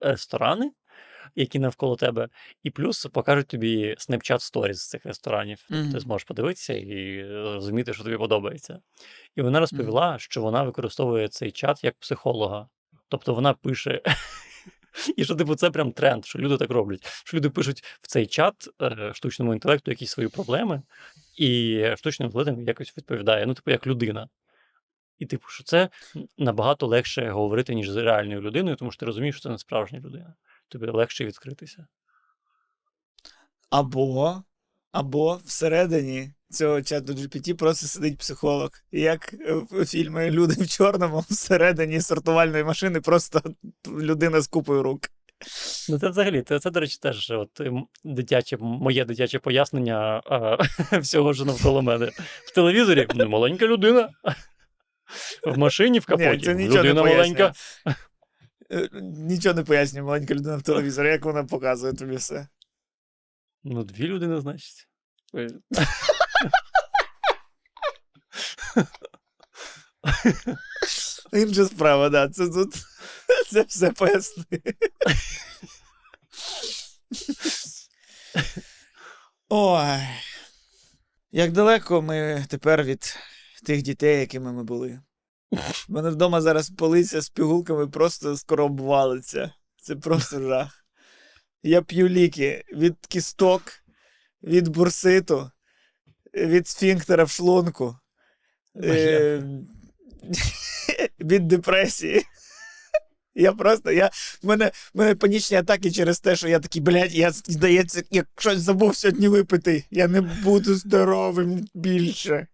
ресторани, 0.00 0.72
які 1.34 1.58
навколо 1.58 1.96
тебе, 1.96 2.28
і 2.62 2.70
плюс 2.70 3.06
покажуть 3.06 3.46
тобі 3.46 3.94
Snapchat 3.98 4.52
Stories 4.52 4.74
з 4.74 4.88
цих 4.88 5.06
ресторанів. 5.06 5.66
Мгм. 5.70 5.92
Ти 5.92 6.00
зможеш 6.00 6.24
подивитися 6.24 6.74
і 6.74 7.24
розуміти, 7.32 7.94
що 7.94 8.04
тобі 8.04 8.16
подобається. 8.16 8.80
І 9.36 9.42
вона 9.42 9.60
розповіла, 9.60 10.18
що 10.18 10.42
вона 10.42 10.62
використовує 10.62 11.28
цей 11.28 11.50
чат 11.50 11.84
як 11.84 11.94
психолога. 11.98 12.68
Тобто 13.08 13.34
вона 13.34 13.52
пише. 13.52 14.00
І 15.16 15.24
що, 15.24 15.34
типу, 15.34 15.54
це 15.54 15.70
прям 15.70 15.92
тренд, 15.92 16.26
що 16.26 16.38
люди 16.38 16.56
так 16.56 16.70
роблять. 16.70 17.06
Що 17.24 17.36
люди 17.36 17.50
пишуть 17.50 17.84
в 18.02 18.06
цей 18.08 18.26
чат 18.26 18.68
е, 18.82 19.12
штучному 19.14 19.54
інтелекту 19.54 19.90
якісь 19.90 20.10
свої 20.10 20.28
проблеми, 20.28 20.82
і 21.36 21.82
штучний 21.96 22.28
інтелект 22.28 22.68
якось 22.68 22.96
відповідає, 22.98 23.46
ну, 23.46 23.54
типу, 23.54 23.70
як 23.70 23.86
людина. 23.86 24.28
І, 25.18 25.26
типу, 25.26 25.48
що 25.48 25.64
це 25.64 25.88
набагато 26.38 26.86
легше 26.86 27.30
говорити, 27.30 27.74
ніж 27.74 27.90
з 27.90 27.96
реальною 27.96 28.40
людиною, 28.40 28.76
тому 28.76 28.90
що 28.90 29.00
ти 29.00 29.06
розумієш, 29.06 29.34
що 29.34 29.42
це 29.42 29.48
не 29.48 29.58
справжня 29.58 30.00
людина. 30.00 30.34
Тобі 30.68 30.86
легше 30.86 31.24
відкритися. 31.24 31.86
Або, 33.70 34.42
або 34.96 35.40
всередині 35.44 36.30
цього 36.50 36.82
чату 36.82 37.12
GPT 37.12 37.54
просто 37.54 37.86
сидить 37.86 38.18
психолог. 38.18 38.70
Як 38.92 39.34
в 39.70 39.84
фільмі 39.86 40.30
Люди 40.30 40.54
в 40.62 40.68
чорному 40.68 41.24
всередині 41.30 42.00
сортувальної 42.00 42.64
машини 42.64 43.00
просто 43.00 43.42
людина 43.88 44.40
з 44.40 44.46
купою 44.46 44.82
рук. 44.82 45.00
Ну, 45.88 45.98
це 45.98 46.08
взагалі, 46.08 46.42
це, 46.42 46.58
це 46.58 46.70
до 46.70 46.80
речі, 46.80 46.98
теж 47.02 47.30
от, 47.30 47.60
дитяче, 48.04 48.56
моє 48.60 49.04
дитяче 49.04 49.38
пояснення 49.38 50.22
а, 50.26 50.56
всього, 50.98 51.34
що 51.34 51.44
навколо 51.44 51.82
мене. 51.82 52.06
В 52.44 52.54
телевізорі 52.54 53.06
ну, 53.14 53.28
маленька 53.28 53.66
людина. 53.66 54.10
В 55.46 55.58
машині, 55.58 55.98
в 55.98 56.06
Ні, 56.18 56.40
це 56.40 56.54
нічого 56.54 56.54
не 56.54 56.66
людина 56.66 57.02
пояснює. 57.02 57.16
маленька. 57.16 57.52
Е, 58.70 58.88
Нічого 59.02 59.54
не 59.54 59.62
пояснює 59.62 60.02
маленька 60.02 60.34
людина 60.34 60.56
в 60.56 60.62
телевізорі, 60.62 61.08
як 61.08 61.24
вона 61.24 61.44
показує 61.44 61.92
тобі 61.92 62.16
все. 62.16 62.48
Ну, 63.68 63.84
дві 63.84 64.06
людини, 64.06 64.40
значить. 64.40 64.88
Ой. 65.32 65.48
Інша 71.32 71.66
справа, 71.66 72.08
да. 72.08 72.28
Це 72.28 72.48
тут 72.48 72.74
це 73.50 73.62
все 73.62 73.90
пояснює. 73.90 74.60
Ой. 79.48 80.00
Як 81.30 81.52
далеко 81.52 82.02
ми 82.02 82.46
тепер 82.48 82.82
від 82.82 83.16
тих 83.64 83.82
дітей, 83.82 84.20
якими 84.20 84.52
ми 84.52 84.64
були. 84.64 85.00
У 85.88 85.92
мене 85.92 86.10
вдома 86.10 86.40
зараз 86.40 86.70
полиця 86.70 87.20
з 87.20 87.28
пігулками 87.28 87.88
просто 87.88 88.36
скоро 88.36 88.64
обвалиться. 88.64 89.52
Це 89.76 89.96
просто 89.96 90.42
жах. 90.42 90.85
Я 91.66 91.82
п'ю 91.82 92.08
ліки 92.08 92.64
від 92.72 92.94
кісток, 93.08 93.62
від 94.42 94.68
бурситу, 94.68 95.50
від 96.34 96.68
сфінктера 96.68 97.24
в 97.24 97.30
шлунку, 97.30 97.96
е, 98.84 99.42
від 101.20 101.48
депресії. 101.48 102.22
Я 103.34 103.52
просто, 103.52 103.90
я, 103.90 104.10
в 104.42 104.46
мене, 104.46 104.72
в 104.94 104.98
мене 104.98 105.14
панічні 105.14 105.56
атаки 105.56 105.90
через 105.90 106.20
те, 106.20 106.36
що 106.36 106.48
я 106.48 106.60
такий, 106.60 106.82
блядь, 106.82 107.14
я, 107.14 107.30
здається, 107.30 108.02
я 108.10 108.24
щось 108.38 108.58
забув 108.58 108.96
сьогодні 108.96 109.28
випити. 109.28 109.84
Я 109.90 110.08
не 110.08 110.20
буду 110.20 110.74
здоровим 110.74 111.68
більше. 111.74 112.46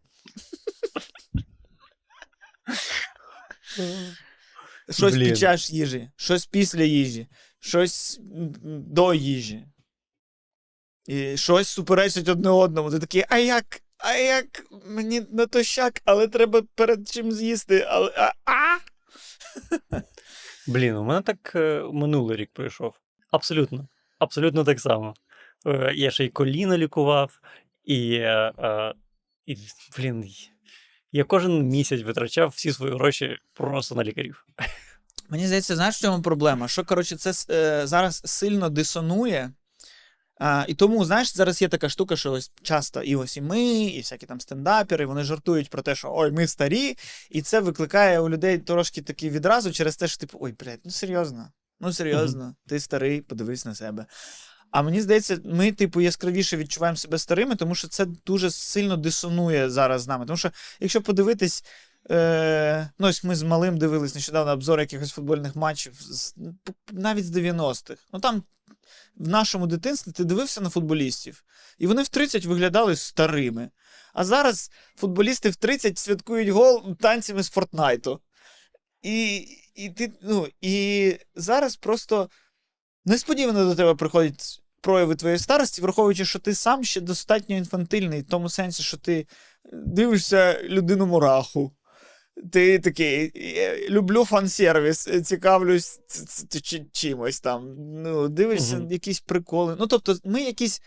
Щось 4.91 5.15
під 5.15 5.39
час 5.39 5.71
їжі, 5.71 6.11
щось 6.17 6.47
після 6.47 6.83
їжі, 6.83 7.29
щось 7.63 8.21
до 8.65 9.15
їжі. 9.15 9.67
І 11.07 11.37
щось 11.37 11.69
суперечить 11.69 12.29
одне 12.29 12.51
одному. 12.51 12.91
Ти 12.91 12.99
такий, 12.99 13.25
а 13.29 13.39
як? 13.39 13.83
А 13.99 14.13
як? 14.15 14.47
Мені 14.87 15.23
натощак, 15.33 16.03
але 16.05 16.29
треба 16.29 16.63
перед 16.75 17.09
чим 17.09 17.33
з'їсти. 17.33 17.87
Але, 17.89 18.13
а, 18.17 18.33
а? 18.53 18.79
Блін, 20.67 20.97
у 20.97 21.05
мене 21.05 21.23
так 21.23 21.53
е, 21.55 21.83
минулий 21.93 22.37
рік 22.37 22.51
пройшов. 22.53 22.95
Абсолютно. 23.31 23.89
Абсолютно 24.19 24.65
так 24.65 24.81
само. 24.81 25.15
Е, 25.67 25.93
Я 25.95 26.11
ще 26.11 26.25
й 26.25 26.29
коліна 26.29 26.79
лікував, 26.79 27.41
і, 27.85 28.15
е, 28.15 28.95
і 29.47 29.57
блін, 29.99 30.25
я 31.13 31.25
кожен 31.25 31.63
місяць 31.63 32.03
витрачав 32.03 32.49
всі 32.49 32.73
свої 32.73 32.95
гроші 32.95 33.39
просто 33.53 33.95
на 33.95 34.05
лікарів. 34.05 34.47
Мені 35.33 35.47
здається, 35.47 35.77
знаєш, 35.77 35.97
в 35.97 36.01
чому 36.01 36.23
проблема? 36.23 36.69
Що, 36.69 36.85
коротше, 36.85 37.17
це 37.17 37.33
е, 37.51 37.87
зараз 37.87 38.23
сильно 38.25 38.71
дисонує. 38.71 39.53
А, 40.41 40.65
і 40.69 40.75
тому, 40.75 41.05
знаєш, 41.05 41.37
зараз 41.37 41.63
є 41.63 41.69
така 41.69 41.89
штука, 41.89 42.17
що 42.17 42.33
ось 42.33 42.53
часто 42.63 43.03
і 43.03 43.17
ось 43.17 43.37
і 43.37 43.41
ми, 43.41 43.65
і 43.65 44.01
всякі 44.01 44.27
там 44.27 44.41
стендапери, 44.41 45.07
вони 45.07 45.25
жартують 45.25 45.71
про 45.71 45.83
те, 45.83 45.95
що 45.95 46.13
ой, 46.15 46.33
ми 46.33 46.47
старі, 46.47 46.97
і 47.31 47.43
це 47.43 47.61
викликає 47.61 48.21
у 48.21 48.29
людей 48.29 48.59
трошки 48.59 49.03
такий 49.03 49.31
відразу 49.31 49.73
через 49.73 49.97
те, 49.97 50.09
що 50.09 50.19
типу, 50.19 50.39
ой, 50.41 50.55
блядь, 50.61 50.81
ну 50.85 50.91
серйозно, 50.91 51.49
ну 51.81 51.93
серйозно, 51.93 52.55
ти 52.67 52.81
старий, 52.81 53.21
подивись 53.21 53.65
на 53.65 53.75
себе. 53.75 54.07
А 54.71 54.83
мені 54.83 55.01
здається, 55.01 55.39
ми, 55.45 55.73
типу, 55.73 56.01
яскравіше 56.01 56.57
відчуваємо 56.57 56.97
себе 56.97 57.19
старими, 57.19 57.57
тому 57.57 57.75
що 57.75 57.89
це 57.89 58.07
дуже 58.27 58.51
сильно 58.51 58.97
дисонує 58.97 59.71
зараз 59.71 60.03
з 60.03 60.09
нами. 60.09 60.27
Тому 60.27 60.37
що, 60.37 60.51
якщо 60.81 61.03
подивитись, 61.03 61.65
е, 62.11 62.91
ну 62.99 63.09
ось 63.09 63.25
ми 63.25 63.37
з 63.37 63.43
малим 63.43 63.79
дивились 63.79 64.15
нещодавно 64.15 64.53
обзор 64.53 64.81
якихось 64.81 65.11
футбольних 65.11 65.57
матчів, 65.57 65.95
з, 66.01 66.35
навіть 66.93 67.27
з 67.27 67.37
90-х. 67.37 68.03
Ну 68.13 68.21
там 68.21 68.43
в 69.17 69.29
нашому 69.29 69.67
дитинстві 69.67 70.13
ти 70.13 70.25
дивився 70.25 70.61
на 70.61 70.71
футболістів, 70.71 71.45
і 71.79 71.87
вони 71.87 72.03
в 72.03 72.09
30 72.09 72.45
виглядали 72.45 72.97
старими. 72.97 73.71
А 74.15 74.25
зараз 74.25 74.71
футболісти 74.97 75.51
в 75.51 75.57
30 75.57 75.99
святкують 75.99 76.49
гол 76.49 76.97
танцями 76.97 77.43
з 77.43 77.51
Фортнайту. 77.51 78.21
І, 79.03 79.47
і, 79.75 79.91
ти, 79.91 80.13
ну, 80.23 80.49
і 80.61 81.17
зараз 81.35 81.77
просто 81.77 82.31
несподівано 83.05 83.65
до 83.65 83.75
тебе 83.75 83.95
приходять 83.95 84.63
прояви 84.81 85.15
твоєї 85.17 85.39
старості, 85.39 85.83
враховуючи, 85.83 86.25
що 86.25 86.39
ти 86.39 86.55
сам 86.55 86.85
ще 86.85 87.01
достатньо 87.01 87.57
інфантильний, 87.57 88.21
в 88.21 88.29
тому 88.29 88.49
сенсі, 88.49 88.83
що 88.83 88.97
ти 88.97 89.27
дивишся 89.73 90.63
людину 90.63 91.07
мураху. 91.07 91.73
Ти 92.53 92.79
такий, 92.79 93.33
«Я 93.57 93.89
люблю 93.89 94.25
фан-сервіс, 94.25 95.23
цікавлюсь 95.25 96.01
ц- 96.07 96.47
ц- 96.47 96.61
чи- 96.61 96.87
чимось 96.93 97.41
там. 97.41 97.75
Ну, 97.79 98.29
дивишся 98.29 98.77
Мгм. 98.77 98.91
якісь 98.91 99.21
приколи. 99.21 99.77
Ну, 99.81 99.87
тобто, 99.87 100.17
ми 100.25 100.43
якісь 100.43 100.83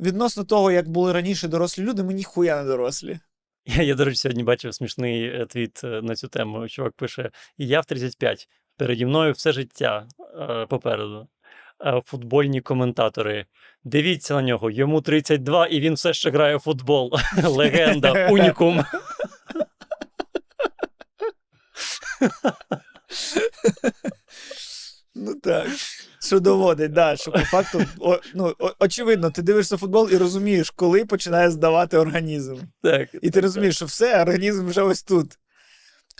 відносно 0.00 0.44
того, 0.44 0.70
як 0.70 0.88
були 0.88 1.12
раніше 1.12 1.48
дорослі 1.48 1.82
люди, 1.82 2.02
ми 2.02 2.14
ніхуя 2.14 2.62
не 2.62 2.68
дорослі. 2.68 3.18
Я, 3.66 3.82
я, 3.82 3.94
до 3.94 4.04
речі, 4.04 4.16
сьогодні 4.16 4.42
бачив 4.42 4.74
смішний 4.74 5.24
е, 5.24 5.46
твіт 5.46 5.80
е, 5.84 5.86
на 6.02 6.14
цю 6.16 6.28
тему. 6.28 6.68
Чувак 6.68 6.92
пише: 6.92 7.30
я 7.58 7.80
в 7.80 7.84
35. 7.86 8.48
Переді 8.76 9.06
мною 9.06 9.32
все 9.32 9.52
життя 9.52 10.06
е, 10.40 10.66
попереду. 10.66 11.28
Е, 11.84 12.02
Футбольні 12.06 12.60
коментатори. 12.60 13.46
Дивіться 13.84 14.34
на 14.34 14.42
нього, 14.42 14.70
йому 14.70 15.00
32, 15.00 15.66
і 15.66 15.80
він 15.80 15.94
все 15.94 16.12
ще 16.14 16.30
грає 16.30 16.56
в 16.56 16.60
футбол. 16.60 17.12
Легенда, 17.44 18.28
унікум. 18.30 18.84
Ну 25.14 25.34
так. 25.34 25.68
Що 26.20 26.40
доводить, 26.40 26.92
да, 26.92 27.16
що 27.16 27.32
по 27.32 27.38
факту, 27.38 27.84
о, 27.98 28.18
ну, 28.34 28.54
о- 28.58 28.72
очевидно, 28.78 29.30
ти 29.30 29.42
дивишся 29.42 29.76
футбол 29.76 30.08
і 30.12 30.16
розумієш, 30.16 30.70
коли 30.70 31.04
починає 31.04 31.50
здавати 31.50 31.96
організм. 31.96 32.56
Так, 32.82 33.08
І 33.22 33.30
ти 33.30 33.40
розумієш, 33.40 33.76
що 33.76 33.86
все, 33.86 34.22
організм 34.22 34.66
вже 34.68 34.82
ось 34.82 35.02
тут. 35.02 35.38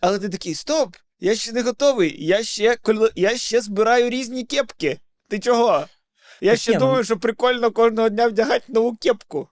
Але 0.02 0.18
ти 0.18 0.28
такий: 0.28 0.54
стоп! 0.54 0.96
Я 1.20 1.34
ще 1.34 1.52
не 1.52 1.62
готовий. 1.62 2.24
Я 2.24 2.42
ще, 2.42 2.76
я 3.14 3.36
ще 3.36 3.60
збираю 3.60 4.10
різні 4.10 4.44
кепки. 4.44 5.00
Ти 5.28 5.38
чого? 5.38 5.86
Я 6.40 6.56
ще 6.56 6.72
ну- 6.72 6.78
думаю, 6.78 7.04
що 7.04 7.16
прикольно 7.16 7.70
кожного 7.70 8.08
дня 8.08 8.28
вдягати 8.28 8.72
нову 8.72 8.96
кепку. 8.96 9.48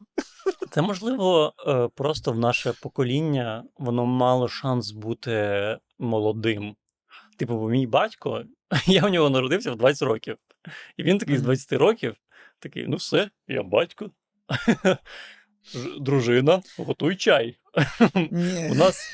Це 0.71 0.83
можливо 0.83 1.53
е, 1.67 1.89
просто 1.95 2.33
в 2.33 2.39
наше 2.39 2.73
покоління 2.83 3.65
воно 3.79 4.07
мало 4.07 4.49
шанс 4.49 4.91
бути 4.91 5.79
молодим. 5.99 6.77
Типу, 7.39 7.59
бо 7.59 7.69
мій 7.69 7.87
батько, 7.87 8.45
я 8.87 9.05
у 9.05 9.09
нього 9.09 9.31
народився 9.31 9.73
в 9.73 9.77
20 9.77 10.03
років. 10.03 10.37
І 10.97 11.03
він 11.03 11.19
такий 11.19 11.37
з 11.37 11.43
20 11.43 11.73
років, 11.73 12.17
такий: 12.59 12.87
ну 12.89 12.97
все, 12.97 13.31
я 13.49 13.63
батько. 13.63 14.11
Дружина, 16.01 16.63
готуй 16.79 17.17
чай. 17.17 17.59
У 18.71 18.75
нас 18.75 19.11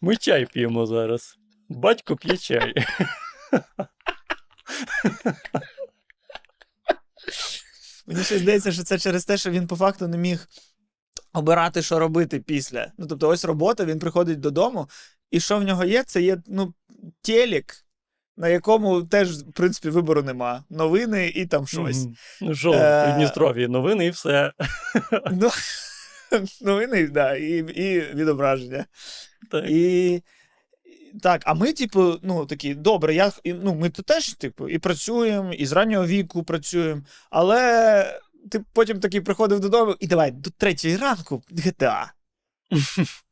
ми 0.00 0.16
чай 0.16 0.46
п'ємо 0.46 0.86
зараз. 0.86 1.38
Батько 1.68 2.16
п'є 2.16 2.36
чай. 2.36 2.74
Мені 8.06 8.24
ще 8.24 8.38
здається, 8.38 8.72
що 8.72 8.82
це 8.82 8.98
через 8.98 9.24
те, 9.24 9.36
що 9.36 9.50
він 9.50 9.66
по 9.66 9.76
факту 9.76 10.08
не 10.08 10.16
міг 10.16 10.48
обирати, 11.32 11.82
що 11.82 11.98
робити 11.98 12.40
після. 12.40 12.92
Ну, 12.98 13.06
тобто, 13.06 13.28
ось 13.28 13.44
робота, 13.44 13.84
він 13.84 13.98
приходить 13.98 14.40
додому, 14.40 14.88
і 15.30 15.40
що 15.40 15.58
в 15.58 15.62
нього 15.62 15.84
є, 15.84 16.02
це 16.02 16.22
є 16.22 16.38
ну, 16.46 16.74
телек, 17.22 17.74
на 18.36 18.48
якому 18.48 19.02
теж, 19.02 19.38
в 19.38 19.52
принципі, 19.52 19.88
вибору 19.88 20.22
нема. 20.22 20.64
Новини 20.70 21.32
і 21.34 21.46
там 21.46 21.66
щось. 21.66 22.06
Ну 22.40 22.54
що, 22.54 22.70
в 22.70 22.74
Е, 22.74 23.04
Придністров'ї 23.04 23.68
новини 23.68 24.06
і 24.06 24.10
все. 24.10 24.52
Ну, 25.30 25.50
новини, 26.60 27.08
да, 27.08 27.36
і, 27.36 27.50
і 27.56 28.00
відображення. 28.14 28.86
Так. 29.50 29.64
І 29.70 30.22
так, 31.22 31.42
а 31.44 31.54
ми, 31.54 31.72
типу, 31.72 32.14
ну 32.22 32.46
такі, 32.46 32.74
добре, 32.74 33.14
я, 33.14 33.32
і, 33.44 33.52
ну, 33.52 33.74
ми 33.74 33.90
тут 33.90 34.06
теж, 34.06 34.34
типу, 34.34 34.68
і 34.68 34.78
працюємо, 34.78 35.52
і 35.52 35.66
з 35.66 35.72
раннього 35.72 36.06
віку 36.06 36.42
працюємо, 36.42 37.02
але 37.30 38.20
ти 38.50 38.64
потім 38.72 39.00
такий 39.00 39.20
приходив 39.20 39.60
додому, 39.60 39.96
і 40.00 40.06
давай 40.06 40.30
до 40.30 40.50
третьої 40.50 40.96
ранку 40.96 41.42
GTA. 41.50 42.06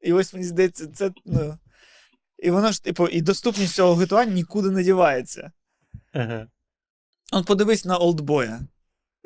І 0.00 0.12
ось 0.12 0.34
мені 0.34 0.46
здається, 0.46 0.86
це. 0.86 1.10
Ну, 1.24 1.58
і 2.38 2.50
воно 2.50 2.72
ж, 2.72 2.84
типу, 2.84 3.08
і 3.08 3.20
доступність 3.20 3.74
цього 3.74 4.02
GTA 4.02 4.30
нікуди 4.30 4.70
не 4.70 4.82
дівається. 4.82 5.52
Ага. 6.12 6.46
От 7.32 7.46
подивись 7.46 7.84
на 7.84 7.96
олдбоя 7.96 8.60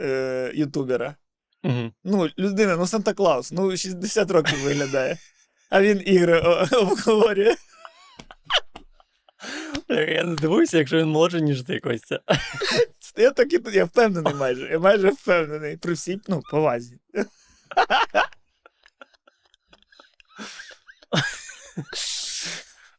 е, 0.00 0.52
ютубера. 0.54 1.14
Мгм. 1.62 1.92
Ну, 2.04 2.28
людина, 2.38 2.76
ну 2.76 2.86
Санта 2.86 3.14
Клаус, 3.14 3.52
ну 3.52 3.76
60 3.76 4.30
років 4.30 4.62
виглядає. 4.62 5.18
А 5.74 5.82
він 5.82 6.02
ігри 6.06 6.38
обговорює. 6.72 7.56
Я 9.88 10.24
не 10.24 10.36
здивуюся, 10.36 10.78
якщо 10.78 10.96
він 10.98 11.08
молодший, 11.08 11.42
ніж 11.42 11.62
ти, 11.62 11.80
Костя. 11.80 12.20
Я 13.16 13.30
так 13.30 13.52
і 13.52 13.60
я 13.72 13.84
впевнений 13.84 14.34
майже. 14.34 14.68
Я 14.68 14.78
майже 14.78 15.10
впевнений. 15.10 15.76
При 15.76 15.92
всій 15.92 16.20
ну, 16.28 16.42
повазі. 16.50 16.98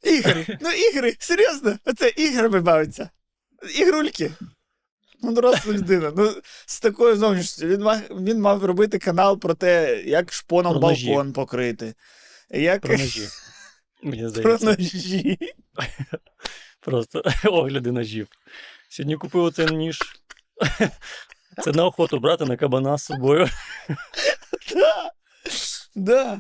Ігри. 0.04 0.58
Ну, 0.62 0.70
ігри, 0.72 1.16
серйозно, 1.20 1.78
оце 1.86 2.10
іграми 2.10 2.60
бавиться. 2.60 3.10
Ігрульки. 3.80 4.32
Ну, 5.22 5.32
доросла 5.32 5.74
людина. 5.74 6.14
Ну, 6.18 6.36
з 6.66 6.80
такою 6.80 7.16
зовнішністю. 7.16 7.68
Він 7.68 7.82
мав, 7.82 8.00
він 8.00 8.42
мав 8.42 8.66
робити 8.66 9.00
канал 9.00 9.40
про 9.40 9.54
те, 9.54 10.04
як 10.06 10.34
шпоном 10.34 10.80
балкон 10.80 11.34
покрити. 11.34 11.94
Як 12.56 12.82
Про 12.82 12.98
ножі. 12.98 13.28
Мені 14.04 14.30
про 14.42 14.58
ножі. 14.62 15.38
Просто 16.80 17.24
огляди 17.46 17.92
ножів. 17.92 18.28
Сьогодні 18.90 19.16
купив 19.16 19.44
оцей 19.44 19.68
ніж. 19.68 20.00
Це 21.64 21.72
на 21.72 21.86
охоту 21.86 22.20
брати 22.20 22.46
на 22.46 22.58
кабана 22.58 22.98
з 22.98 23.04
собою. 23.04 23.50
Да. 24.74 25.12
Да. 25.96 26.40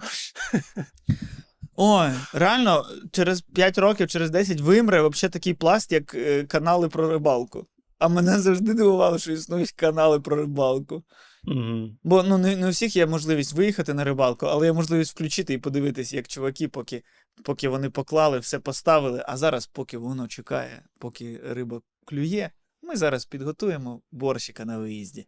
Ой, 1.75 2.09
реально, 2.33 2.85
через 3.11 3.41
5 3.41 3.77
років, 3.77 4.07
через 4.07 4.29
10 4.29 4.61
вимре 4.61 5.07
взагалі 5.07 5.31
такий 5.31 5.53
пласт, 5.53 5.91
як 5.91 6.15
е, 6.15 6.43
канали 6.43 6.89
про 6.89 7.09
рибалку. 7.09 7.67
А 7.99 8.07
мене 8.07 8.39
завжди 8.39 8.73
дивувало, 8.73 9.19
що 9.19 9.31
існують 9.31 9.71
канали 9.71 10.19
про 10.19 10.35
рибалку. 10.35 11.03
Мгм. 11.47 11.97
Бо 12.03 12.23
ну, 12.23 12.37
не, 12.37 12.55
не 12.55 12.67
у 12.67 12.69
всіх 12.69 12.95
є 12.95 13.05
можливість 13.05 13.53
виїхати 13.53 13.93
на 13.93 14.03
рибалку, 14.03 14.45
але 14.45 14.65
є 14.65 14.73
можливість 14.73 15.11
включити 15.11 15.53
і 15.53 15.57
подивитись, 15.57 16.13
як 16.13 16.27
чуваки, 16.27 16.67
поки, 16.67 17.03
поки 17.43 17.69
вони 17.69 17.89
поклали, 17.89 18.39
все 18.39 18.59
поставили, 18.59 19.23
а 19.27 19.37
зараз, 19.37 19.67
поки 19.67 19.97
воно 19.97 20.27
чекає, 20.27 20.83
поки 20.99 21.41
риба 21.43 21.81
клює, 22.05 22.49
ми 22.81 22.95
зараз 22.95 23.25
підготуємо 23.25 24.01
борщика 24.11 24.65
на 24.65 24.77
виїзді. 24.77 25.27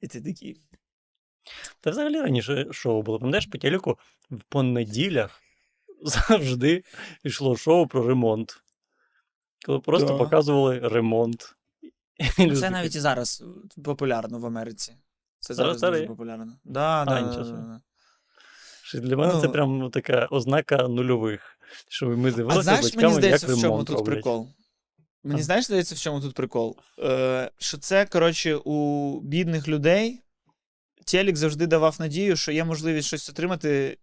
І 0.00 0.06
ти 0.08 0.20
такий. 0.20 0.60
Та 1.80 1.90
взагалі 1.90 2.20
раніше 2.20 2.66
шоу 2.70 3.02
було. 3.02 3.18
Пам'ятаєш, 3.18 3.46
по 3.46 3.58
телеку 3.58 3.98
по 4.48 4.62
неділях 4.62 5.42
завжди 6.02 6.84
йшло 7.24 7.56
шоу 7.56 7.86
про 7.86 8.06
ремонт. 8.08 8.62
Коли 9.66 9.78
просто 9.80 10.08
Да. 10.08 10.18
показували 10.18 10.78
ремонт. 10.78 11.56
Це 12.36 12.70
навіть 12.70 12.96
і 12.96 13.00
зараз 13.00 13.44
популярно 13.84 14.38
в 14.38 14.46
Америці. 14.46 14.96
Це 15.44 15.54
Зараз 15.54 15.78
зараз 15.78 15.98
дуже 16.00 16.08
популярно. 16.08 16.52
Да, 16.64 17.04
да, 17.04 17.20
нічого 17.20 17.44
да, 17.44 17.80
да. 18.94 19.00
Для 19.00 19.16
мене 19.16 19.32
це 19.40 19.46
Ну. 19.46 19.52
прям 19.52 19.90
така 19.90 20.28
ознака 20.30 20.88
нульових. 20.88 21.40
Що 21.88 22.06
ми 22.06 22.32
дивилися 22.32 22.60
з 22.60 22.64
знаєш, 22.64 22.94
мені 22.94 23.14
здається, 23.14 23.46
як 23.46 23.56
в 23.56 23.60
чому 23.60 23.78
тут 23.84 23.96
роблять. 23.96 24.06
прикол? 24.14 24.48
Мені 25.24 25.40
А. 25.40 25.42
знаєш, 25.44 25.64
здається, 25.64 25.94
в 25.94 25.98
чому 25.98 26.20
тут 26.20 26.34
прикол? 26.34 26.76
Е, 26.98 27.50
що 27.58 27.78
це, 27.78 28.06
коротше, 28.06 28.56
у 28.56 29.20
бідних 29.20 29.68
людей 29.68 30.20
телек 31.06 31.36
завжди 31.36 31.66
давав 31.66 31.96
надію, 31.98 32.36
що 32.36 32.52
є 32.52 32.64
можливість 32.64 33.08
щось 33.08 33.28
отримати, 33.30 33.98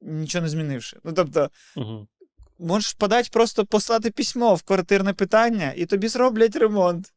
нічого 0.00 0.42
не 0.42 0.48
змінивши. 0.48 0.96
Ну, 1.04 1.12
тобто, 1.12 1.50
Мгм. 1.76 2.08
можеш 2.58 2.92
подати 2.92 3.28
просто 3.32 3.66
послати 3.66 4.10
письмо 4.10 4.54
в 4.54 4.62
квартирне 4.62 5.12
питання, 5.12 5.72
і 5.76 5.86
тобі 5.86 6.08
зроблять 6.08 6.56
ремонт. 6.56 7.12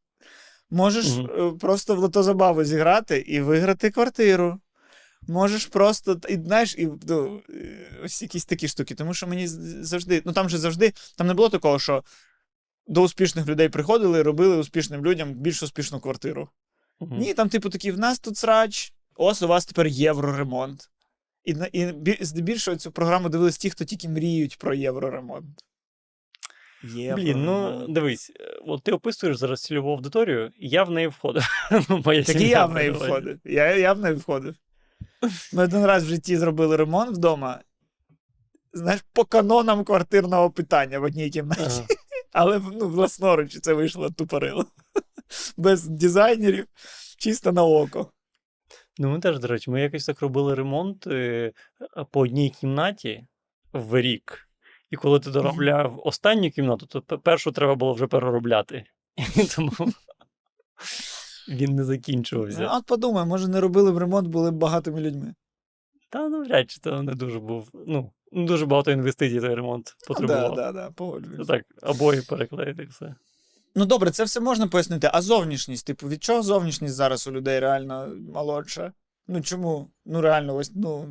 Можеш 0.71 1.05
е, 1.07 1.51
просто 1.59 1.95
в 1.95 1.99
лотозабаву 1.99 2.63
зіграти 2.63 3.17
і 3.17 3.41
виграти 3.41 3.91
квартиру. 3.91 4.59
Можеш 5.27 5.65
просто, 5.65 6.19
і 6.29 6.35
знаєш, 6.35 6.75
і 6.77 6.89
ну, 7.07 7.41
е, 7.49 7.99
ось 8.03 8.21
якісь 8.21 8.45
такі 8.45 8.67
штуки. 8.67 8.95
Тому 8.95 9.13
що 9.13 9.27
мені 9.27 9.47
завжди, 9.47 10.21
ну 10.25 10.33
там 10.33 10.49
же 10.49 10.57
завжди, 10.57 10.93
там 11.17 11.27
не 11.27 11.33
було 11.33 11.49
такого, 11.49 11.79
що 11.79 12.03
до 12.87 13.01
успішних 13.01 13.47
людей 13.47 13.69
приходили 13.69 14.19
і 14.19 14.21
робили 14.21 14.57
успішним 14.57 15.05
людям 15.05 15.33
більш 15.33 15.63
успішну 15.63 15.99
квартиру. 15.99 16.49
Мгм. 16.99 17.17
Ні, 17.17 17.33
там, 17.33 17.49
типу, 17.49 17.69
такі, 17.69 17.91
в 17.91 17.99
нас 17.99 18.19
тут 18.19 18.37
срач, 18.37 18.93
ось 19.15 19.41
у 19.41 19.47
вас 19.47 19.65
тепер 19.65 19.87
євроремонт. 19.87 20.89
І, 21.43 21.55
і 21.73 22.17
здебільшого 22.21 22.77
цю 22.77 22.91
програму 22.91 23.29
дивились 23.29 23.57
ті, 23.57 23.69
хто 23.69 23.85
тільки 23.85 24.09
мріють 24.09 24.57
про 24.57 24.73
євроремонт. 24.73 25.63
Блін, 26.83 27.45
ну 27.45 27.87
дивись, 27.87 28.31
е, 28.39 28.59
от 28.65 28.83
ти 28.83 28.91
описуєш 28.91 29.37
зараз 29.37 29.61
цільову 29.61 29.91
аудиторію, 29.91 30.51
і 30.59 30.69
я 30.69 30.83
в 30.83 30.91
неї 30.91 31.07
входив. 31.07 31.43
Ну, 31.89 32.01
моя 32.05 32.23
Так 32.23 32.41
і 32.41 32.47
я 32.47 32.65
в 32.65 32.73
неї 32.73 32.89
входив. 32.91 33.39
Я, 33.45 33.75
я 33.75 33.93
в 33.93 33.99
неї 33.99 34.15
входив. 34.15 34.55
Ми 35.53 35.63
один 35.63 35.85
раз 35.85 36.03
в 36.03 36.07
житті 36.07 36.37
зробили 36.37 36.77
ремонт 36.77 37.17
вдома. 37.17 37.59
Знаєш, 38.73 39.01
по 39.13 39.25
канонам 39.25 39.83
квартирного 39.83 40.51
питання 40.51 40.99
в 40.99 41.03
одній 41.03 41.29
кімнаті. 41.29 41.61
Ага. 41.61 41.85
Але 42.31 42.61
ну, 42.73 42.89
власноруч 42.89 43.59
це 43.59 43.73
вийшло 43.73 44.09
тупорило. 44.09 44.65
Без 45.57 45.87
дизайнерів, 45.87 46.65
чисто 47.17 47.51
на 47.51 47.63
око. 47.63 48.11
Ну, 48.97 49.09
ми 49.09 49.19
теж, 49.19 49.39
до 49.39 49.47
речі, 49.47 49.71
ми 49.71 49.81
якось 49.81 50.05
так 50.05 50.21
робили 50.21 50.55
ремонт 50.55 51.07
е, 51.07 51.51
по 52.11 52.19
одній 52.19 52.49
кімнаті 52.49 53.27
в 53.73 54.01
рік. 54.01 54.50
І 54.91 54.95
коли 54.95 55.19
ти 55.19 55.31
доробляв 55.31 56.01
останню 56.05 56.51
кімнату, 56.51 56.85
то 56.85 57.19
першу 57.19 57.51
треба 57.51 57.75
було 57.75 57.93
вже 57.93 58.07
переробляти. 58.07 58.83
І 59.35 59.43
тому 59.55 59.71
він 61.49 61.69
не 61.75 61.81
Ну, 61.81 61.83
закінчувався. 61.83 62.67
от 62.67 62.85
подумай, 62.85 63.25
може, 63.25 63.47
не 63.47 63.59
робили 63.61 63.91
б 63.91 63.97
ремонт, 63.97 64.27
були 64.27 64.51
б 64.51 64.55
багатими 64.55 65.01
людьми. 65.01 65.33
Та 66.09 66.29
навряд 66.29 66.71
чи 66.71 66.79
то 66.79 67.03
не 67.03 67.13
дуже 67.15 67.39
був. 67.39 67.69
Ну, 67.87 68.11
не 68.31 68.45
дуже 68.45 68.65
багато 68.65 68.91
інвестицій 68.91 69.39
той 69.39 69.55
ремонт 69.55 69.85
Так, 69.85 70.07
потребував. 70.07 70.55
да, 70.55 70.71
да, 70.71 70.91
погоджуюсь. 70.91 71.47
Так, 71.47 71.65
обої 71.81 72.21
переклеїти 72.21 72.85
все. 72.85 73.15
Ну 73.75 73.85
добре, 73.85 74.11
це 74.11 74.23
все 74.23 74.39
можна 74.39 74.67
пояснити. 74.67 75.09
А 75.13 75.21
зовнішність, 75.21 75.87
типу, 75.87 76.07
від 76.07 76.23
чого 76.23 76.41
зовнішність 76.41 76.95
зараз 76.95 77.27
у 77.27 77.31
людей 77.31 77.59
реально 77.59 78.07
молодша? 78.33 78.93
Ну 79.27 79.41
чому? 79.41 79.89
Ну 80.05 80.21
реально, 80.21 80.55
ось 80.55 80.71
ну 80.75 81.07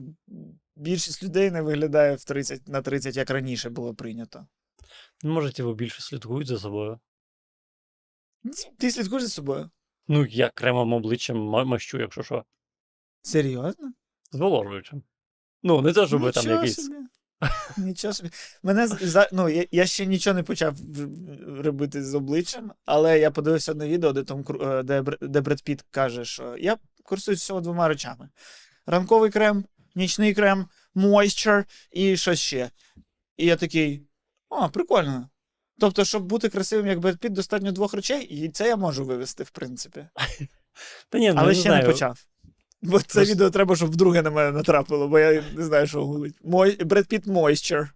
більшість 0.81 1.23
людей 1.23 1.51
не 1.51 1.63
виглядає 1.63 2.15
в 2.17 2.25
30 2.25 2.69
на 2.69 2.83
30, 2.83 3.17
як 3.17 3.31
раніше 3.31 3.71
було 3.71 3.95
прийнято. 3.95 4.47
Може, 5.25 5.53
ті 5.53 5.63
більше 5.63 6.03
слідкують 6.03 6.49
за 6.49 6.59
собою. 6.59 7.01
Ти 8.79 8.91
слідкуєш 8.91 9.23
за 9.23 9.29
собою? 9.29 9.71
Ну, 10.09 10.27
я 10.27 10.51
кремом 10.51 10.93
обличчям 10.93 11.39
ма- 11.39 11.65
мащу, 11.65 11.99
якщо 11.99 12.23
що. 12.23 12.45
Серйозно? 13.23 13.93
Зволожуючим. 14.33 15.03
Ну, 15.63 15.83
не 15.83 15.93
те, 15.93 16.07
щоб 16.07 16.33
там 16.33 16.47
якийсь. 16.47 16.77
собі. 16.77 16.97
Нічого 17.79 18.15
собі. 18.15 18.31
Мене 18.63 18.87
за, 18.87 19.29
ну, 19.33 19.49
я, 19.49 19.67
я 19.71 19.87
ще 19.87 20.07
нічого 20.07 20.35
не 20.35 20.43
почав 20.43 20.75
робити 21.47 22.05
з 22.05 22.15
обличчям, 22.15 22.73
але 22.85 23.19
я 23.19 23.31
подивився 23.31 23.73
одне 23.73 23.89
відео, 23.89 24.13
де, 24.13 24.21
Кру- 24.21 24.69
е, 24.79 24.83
де, 24.83 25.03
де 25.21 25.41
Бред 25.41 25.63
Піт 25.63 25.85
каже, 25.91 26.25
що 26.25 26.57
я 26.57 26.79
користуюсь 27.03 27.41
всього 27.41 27.61
двома 27.61 27.89
речами: 27.89 28.29
ранковий 28.87 29.31
крем, 29.31 29.65
нічний 29.95 30.35
крем, 30.35 30.67
moisture 30.95 31.65
і 31.91 32.17
що 32.17 32.35
ще. 32.35 32.71
І 33.37 33.47
я 33.47 33.57
такий: 33.57 34.03
о, 34.49 34.69
прикольно. 34.69 35.29
Тобто, 35.81 36.05
щоб 36.05 36.23
бути 36.23 36.49
красивим, 36.49 36.87
як 36.87 37.01
Бред 37.01 37.19
Піт, 37.19 37.33
достатньо 37.33 37.73
двох 37.73 37.95
речей, 37.95 38.25
і 38.25 38.49
це 38.49 38.69
я 38.69 38.77
можу 38.77 39.05
вивести, 39.05 39.45
в 39.45 39.51
принципі. 39.51 40.07
Та 41.09 41.19
ні, 41.19 41.29
ну, 41.33 41.35
Але 41.39 41.49
не 41.49 41.55
ще 41.55 41.63
знаю. 41.63 41.83
не 41.83 41.93
почав. 41.93 42.27
Бо 42.83 42.99
це 42.99 43.05
Просто- 43.15 43.33
відео 43.33 43.51
треба, 43.51 43.77
щоб 43.77 43.91
вдруге 43.91 44.23
на 44.23 44.31
мене 44.31 44.53
натрапило, 44.53 45.09
бо 45.09 45.19
я 45.19 45.45
не 45.57 45.65
знаю, 45.65 45.87
що 45.87 46.07
гулить. 46.07 46.35
Мой... 46.45 46.85
Бред 46.85 47.07
Піт 47.07 47.27
Moisture. 47.27 47.89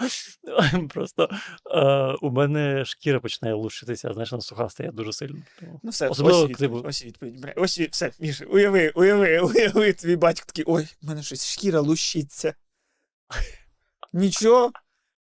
Просто 0.88 1.28
е, 1.66 2.14
у 2.22 2.30
мене 2.30 2.84
шкіра 2.84 3.20
починає 3.20 3.54
лущитися, 3.54 4.12
знаєш, 4.12 4.32
вона 4.32 4.42
суха 4.42 4.68
стає 4.68 4.90
дуже 4.92 5.12
сильно. 5.12 5.38
Ну 5.82 5.90
все, 5.90 6.08
Особливо, 6.08 6.38
ось 6.38 6.50
відповідь, 6.50 6.86
ось 6.86 7.04
відповідь. 7.04 7.40
Бля, 7.40 7.52
ось 7.56 7.78
від... 7.78 7.92
все, 7.92 8.12
Міша, 8.20 8.44
уяви, 8.44 8.92
уяви, 8.94 9.40
уяви, 9.54 9.92
твій 9.92 10.16
батько 10.16 10.46
такий, 10.46 10.64
ой, 10.68 10.88
в 11.02 11.08
мене 11.08 11.22
щось 11.22 11.52
шкіра 11.52 11.80
лущиться. 11.80 12.54
Нічого. 14.12 14.72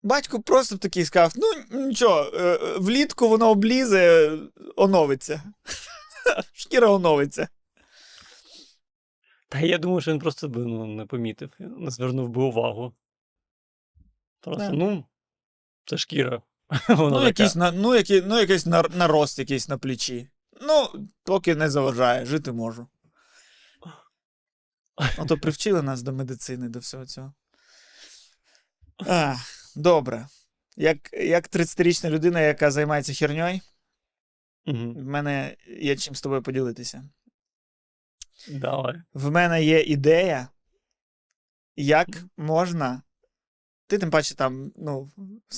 Батько 0.03 0.41
просто 0.41 0.75
б 0.75 0.79
такий 0.79 1.05
сказав: 1.05 1.33
ну 1.35 1.79
нічого, 1.87 2.31
е, 2.33 2.57
влітку 2.77 3.29
воно 3.29 3.49
облізе, 3.49 4.31
оновиться. 4.75 5.43
Шкіра 6.53 6.89
оновиться. 6.89 7.47
Та 9.49 9.59
я 9.59 9.77
думаю, 9.77 10.01
що 10.01 10.11
він 10.11 10.19
просто 10.19 10.49
би 10.49 10.65
ну, 10.65 10.85
не 10.85 11.05
помітив, 11.05 11.49
не 11.59 11.91
звернув 11.91 12.29
би 12.29 12.41
увагу. 12.41 12.93
Просто, 14.45 14.69
ну, 14.73 15.05
це 15.85 15.97
шкіра. 15.97 16.41
Ну, 16.89 17.25
якийсь, 17.25 17.55
на, 17.55 17.71
ну, 17.71 17.95
який, 17.95 18.21
ну, 18.21 18.39
якийсь 18.39 18.65
нар- 18.65 18.95
нарост 18.95 19.39
якийсь 19.39 19.69
на 19.69 19.77
плечі. 19.77 20.29
Ну, 20.61 21.07
поки 21.23 21.55
не 21.55 21.69
заважає, 21.69 22.25
жити 22.25 22.51
можу. 22.51 22.87
А 24.95 25.25
то 25.25 25.37
привчили 25.37 25.81
нас 25.81 26.01
до 26.01 26.13
медицини, 26.13 26.69
до 26.69 26.79
всього 26.79 27.05
цього. 27.05 27.33
А, 29.07 29.35
добре. 29.75 30.27
Як, 30.77 31.13
як 31.13 31.47
30-річна 31.49 32.09
людина, 32.09 32.41
яка 32.41 32.71
займається 32.71 33.13
херньою, 33.13 33.59
Мгм. 34.65 34.93
в 34.93 35.03
мене 35.03 35.55
є 35.67 35.95
чим 35.95 36.15
з 36.15 36.21
тобою 36.21 36.41
поділитися. 36.43 37.03
Давай. 38.49 38.95
В 39.13 39.31
мене 39.31 39.63
є 39.63 39.81
ідея, 39.83 40.47
як 41.75 42.07
можна. 42.37 43.01
Ти 43.87 43.97
тим 43.97 44.09
паче 44.09 44.35
там, 44.35 44.71
ну, 44.75 45.09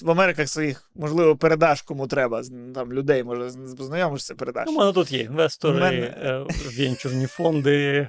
в 0.03 0.11
Америках 0.11 0.49
своїх, 0.49 0.91
можливо, 0.95 1.37
передаш 1.37 1.81
кому 1.81 2.07
треба. 2.07 2.43
Там 2.75 2.93
людей, 2.93 3.23
може, 3.23 3.51
познайомишся, 3.77 4.35
передаш. 4.35 4.63
Ну, 4.67 4.73
У 4.73 4.77
мене 4.77 4.93
тут 4.93 5.11
є 5.11 5.19
інвестори, 5.19 5.79
мене- 5.79 6.05
е, 6.07 6.45
венчурні 6.77 7.25
фонди. 7.25 8.07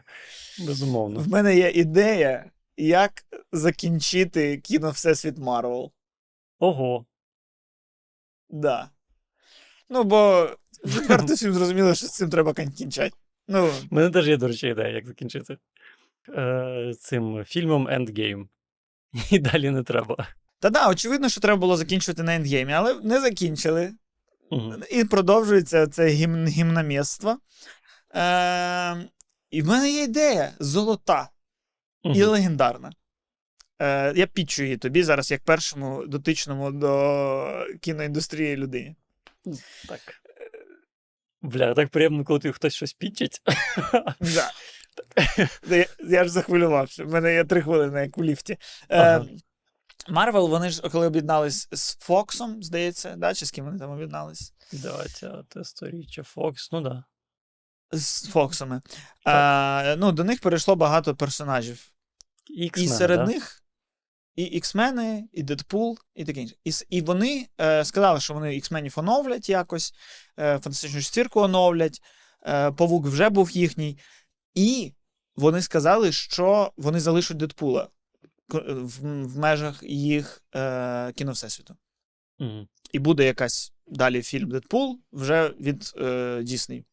Безумовно. 0.67 1.21
В 1.21 1.29
мене 1.29 1.57
є 1.57 1.71
ідея, 1.71 2.51
як 2.77 3.13
закінчити 3.53 4.59
кіно 4.59 4.91
Всесвіт 4.91 5.39
Марвел. 5.39 5.93
Ого. 6.59 7.07
Да. 8.51 8.91
Ну, 9.91 10.05
бо 10.05 10.51
відверто 10.85 11.27
всім 11.35 11.53
зрозуміло, 11.53 11.95
що 11.95 12.07
з 12.07 12.11
цим 12.11 12.31
треба 12.31 12.55
кінчати. 12.55 13.17
Ну, 13.49 13.71
У 13.91 13.95
мене 13.95 14.11
теж 14.11 14.29
є, 14.29 14.37
до 14.37 14.49
речі, 14.49 14.69
ідея, 14.69 14.89
як 14.89 15.07
закінчити. 15.07 15.59
Е, 16.29 16.93
цим 17.01 17.45
фільмом 17.45 17.89
Endgame. 17.89 18.49
І 19.31 19.39
далі 19.39 19.71
не 19.71 19.83
треба. 19.83 20.29
та 20.59 20.71
да, 20.71 20.89
очевидно, 20.89 21.29
що 21.29 21.41
треба 21.41 21.61
було 21.61 21.77
закінчувати 21.77 22.23
на 22.23 22.35
ендгеймі, 22.35 22.73
але 22.73 22.95
не 22.95 23.21
закінчили. 23.21 23.93
Мгм. 24.51 24.83
І 24.91 25.05
продовжується 25.05 25.87
це 25.87 26.09
гімн, 26.09 26.49
гімномєство. 26.49 27.39
Е, 28.15 28.97
і 29.51 29.63
в 29.63 29.67
мене 29.67 29.91
є 29.91 30.03
ідея 30.03 30.53
золота 30.59 31.29
і 32.05 32.23
легендарна. 32.23 32.93
Е, 33.79 34.13
я 34.17 34.27
підчу 34.27 34.63
її 34.63 34.77
тобі 34.77 35.03
зараз 35.03 35.31
як 35.31 35.45
першому 35.45 36.07
дотичному 36.07 36.71
до 36.71 37.67
кіноіндустрії 37.81 38.57
людині. 38.57 38.97
Так. 39.89 40.01
Бля, 41.43 41.75
так 41.75 41.89
приємно, 41.89 42.25
коли 42.25 42.39
ти 42.39 42.53
хтось 42.53 42.75
щось 42.75 42.93
підчить. 42.93 43.43
Да. 44.21 44.51
Я, 45.69 45.87
я 46.09 46.25
ж 46.25 46.31
захвилювався. 46.31 47.05
В 47.05 47.09
мене 47.09 47.35
є 47.35 47.45
три 47.45 47.63
хвилини, 47.63 48.01
як 48.01 48.19
у 48.19 48.25
ліфті. 48.25 48.57
Ага. 48.89 49.27
Марвел, 50.09 50.49
вони 50.49 50.71
ж 50.71 50.83
коли 50.83 51.07
об'єднались 51.07 51.69
з 51.73 51.97
Фоксом, 51.97 52.63
здається, 52.63 53.15
да? 53.17 53.35
чи 53.35 53.47
з 53.47 53.51
ким 53.51 53.65
вони 53.65 53.79
там 53.79 53.91
об'єднались? 53.91 54.53
Двадцяте 54.73 55.65
сторіччя 55.65 56.23
Фокс, 56.23 56.73
ну 56.73 56.81
да. 56.81 57.05
З 57.93 58.29
Фоксами. 58.29 58.81
Е, 59.27 59.97
ну, 59.97 60.13
до 60.13 60.25
них 60.25 60.41
перейшло 60.41 60.77
багато 60.77 61.17
персонажів. 61.17 61.91
І 62.47 62.71
X-Men, 62.71 62.89
серед 62.89 63.19
да? 63.19 63.27
них 63.27 63.63
і 64.39 64.43
Іксмени, 64.43 65.29
і 65.33 65.43
Дедпул, 65.43 65.99
і 66.15 66.25
таке 66.25 66.41
інше. 66.41 66.55
І, 66.65 66.73
і 66.91 67.03
вони 67.03 67.49
е, 67.61 67.85
сказали, 67.85 68.21
що 68.21 68.35
вони 68.35 68.57
Іксменів 68.57 68.95
оновлять 68.97 69.49
якось, 69.49 69.95
е, 70.39 70.59
фантастичну 70.59 71.01
четвірку 71.01 71.41
оновлять, 71.41 72.03
е, 72.47 72.73
Павук 72.73 73.07
вже 73.07 73.29
був 73.29 73.51
їхній. 73.51 73.99
І 74.55 74.93
вони 75.37 75.63
сказали, 75.63 76.13
що 76.13 76.73
вони 76.77 77.01
залишать 77.01 77.37
Дедпула 77.37 77.89
в, 78.49 79.25
в 79.25 79.39
межах 79.39 79.83
їх 79.83 80.43
е, 80.55 81.13
кіно 81.13 81.33
Всесвіту. 81.33 81.77
Мгм. 82.39 82.69
І 82.93 82.99
буде 82.99 83.25
якась 83.25 83.73
далі 83.87 84.23
фільм 84.23 84.51
Дедпул 84.51 85.01
вже 85.13 85.49
від 85.49 85.93
е, 85.97 86.43
Дісней. 86.43 86.85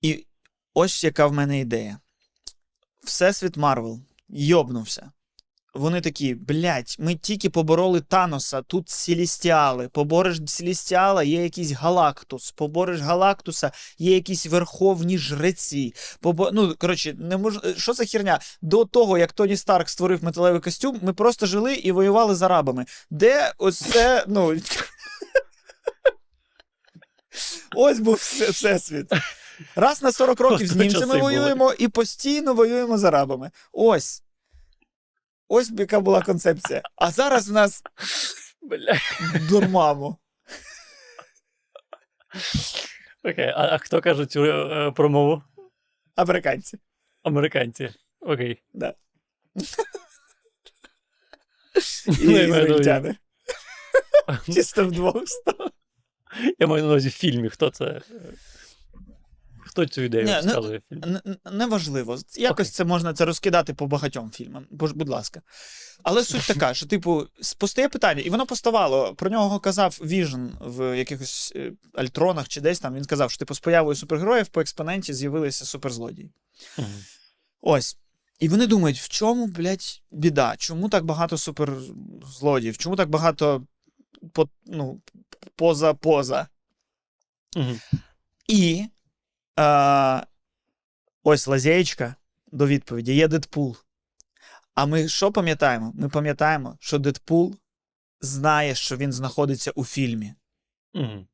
І 0.00 0.26
ось 0.74 1.04
яка 1.04 1.26
в 1.26 1.32
мене 1.32 1.60
ідея. 1.60 2.00
Всесвіт 3.04 3.56
Марвел 3.56 4.00
йобнувся. 4.28 5.12
Вони 5.78 6.00
такі, 6.00 6.34
блядь, 6.34 6.96
ми 6.98 7.14
тільки 7.14 7.50
побороли 7.50 8.00
Таноса, 8.00 8.62
тут 8.62 8.88
Селістіали. 8.88 9.88
Побореш 9.88 10.40
Селістіала, 10.46 11.22
є 11.22 11.42
якийсь 11.42 11.70
Галактус. 11.70 12.50
Побореш 12.50 13.00
Галактуса, 13.00 13.72
є 13.98 14.14
якісь 14.14 14.46
верховні 14.46 15.18
жреці. 15.18 15.94
Побо... 16.20 16.50
Ну, 16.52 16.74
коротше, 16.78 17.14
не 17.18 17.36
мож... 17.36 17.58
що 17.76 17.92
за 17.92 18.04
херня? 18.04 18.40
До 18.62 18.84
того, 18.84 19.18
як 19.18 19.32
Тоні 19.32 19.56
Старк 19.56 19.88
створив 19.88 20.24
металевий 20.24 20.60
костюм, 20.60 20.98
ми 21.02 21.12
просто 21.12 21.46
жили 21.46 21.74
і 21.74 21.92
воювали 21.92 22.34
з 22.34 22.42
арабами. 22.42 22.84
Де 23.10 23.52
ось 23.58 23.78
це, 23.78 24.24
ну. 24.28 24.54
Ось 27.76 27.98
був 27.98 28.14
всесвіт. 28.50 29.06
Раз 29.76 30.02
на 30.02 30.12
40 30.12 30.40
років 30.40 30.66
з 30.68 30.76
німцями 30.76 31.18
воюємо 31.18 31.72
і 31.78 31.88
постійно 31.88 32.54
воюємо 32.54 32.98
з 32.98 33.04
арабами. 33.04 33.50
Ось. 33.72 34.22
Ось 35.48 35.70
яка 35.70 36.00
була 36.00 36.22
концепція. 36.22 36.82
А 36.96 37.10
зараз 37.10 37.48
в 37.48 37.52
нас 37.52 37.82
дурмамо. 39.48 40.18
Окей, 43.24 43.48
а, 43.48 43.74
а 43.74 43.78
хто 43.78 44.00
каже 44.00 44.26
цю 44.26 44.44
е, 44.44 44.90
промову? 44.90 45.42
Американці. 46.14 46.78
Американці. 47.22 47.90
Окей. 48.20 48.62
Да. 48.74 48.94
Ну, 52.06 52.38
І 52.38 52.44
ізраїльтяни. 52.44 53.16
Чисто 54.46 54.86
вдвох 54.86 55.28
стало. 55.28 55.70
Я 56.58 56.66
маю 56.66 56.82
на 56.82 56.88
увазі 56.88 57.08
в 57.08 57.12
фільмі, 57.12 57.48
хто 57.48 57.70
це. 57.70 58.00
Хто 59.68 59.86
цю 59.86 60.02
ідею 60.02 60.24
Ні, 60.24 60.36
ну, 60.44 60.50
сказує 60.50 60.78
в 60.78 60.82
фільмі? 60.88 61.02
Н- 61.06 61.20
н- 61.26 61.58
Неважливо. 61.58 62.18
Якось 62.36 62.66
Окей. 62.68 62.72
це 62.72 62.84
можна 62.84 63.14
це 63.14 63.24
розкидати 63.24 63.74
по 63.74 63.86
багатьом 63.86 64.30
фільмам. 64.30 64.66
Бож, 64.70 64.92
будь 64.92 65.08
ласка. 65.08 65.42
Але 66.02 66.24
суть 66.24 66.42
така, 66.46 66.74
що, 66.74 66.86
типу, 66.86 67.26
постає 67.58 67.88
питання, 67.88 68.20
і 68.22 68.30
воно 68.30 68.46
поставало. 68.46 69.14
Про 69.14 69.30
нього 69.30 69.60
казав 69.60 69.98
Віжн 70.02 70.46
в 70.60 70.98
якихось 70.98 71.52
е, 71.56 71.72
альтронах 71.94 72.48
чи 72.48 72.60
десь 72.60 72.80
там. 72.80 72.94
Він 72.94 73.04
сказав, 73.04 73.30
що 73.30 73.38
типу, 73.38 73.54
з 73.54 73.60
появою 73.60 73.96
супергероїв 73.96 74.48
по 74.48 74.60
експоненті 74.60 75.14
з'явилися 75.14 75.64
суперзлодії. 75.64 76.30
Мгм. 76.78 76.88
Ось. 77.60 77.96
І 78.40 78.48
вони 78.48 78.66
думають, 78.66 78.98
в 78.98 79.08
чому, 79.08 79.46
блядь, 79.46 80.02
біда? 80.10 80.54
Чому 80.58 80.88
так 80.88 81.04
багато 81.04 81.38
суперзлодіїв? 81.38 82.78
Чому 82.78 82.96
так 82.96 83.10
багато 83.10 83.62
по, 84.32 84.48
ну, 84.66 85.00
поза-поза? 85.56 86.46
Мгм. 87.56 87.80
І 88.48 88.84
е, 89.58 90.26
ось 91.22 91.46
лазєчка 91.46 92.14
до 92.52 92.66
відповіді 92.66 93.14
є 93.14 93.28
Дедпул. 93.28 93.76
А 94.74 94.86
ми 94.86 95.08
що 95.08 95.32
пам'ятаємо? 95.32 95.92
Ми 95.94 96.08
пам'ятаємо, 96.08 96.76
що 96.80 96.98
Дедпул 96.98 97.56
знає, 98.20 98.74
що 98.74 98.96
він 98.96 99.12
знаходиться 99.12 99.70
у 99.70 99.84
фільмі. 99.84 100.34
Мгм. 100.94 101.26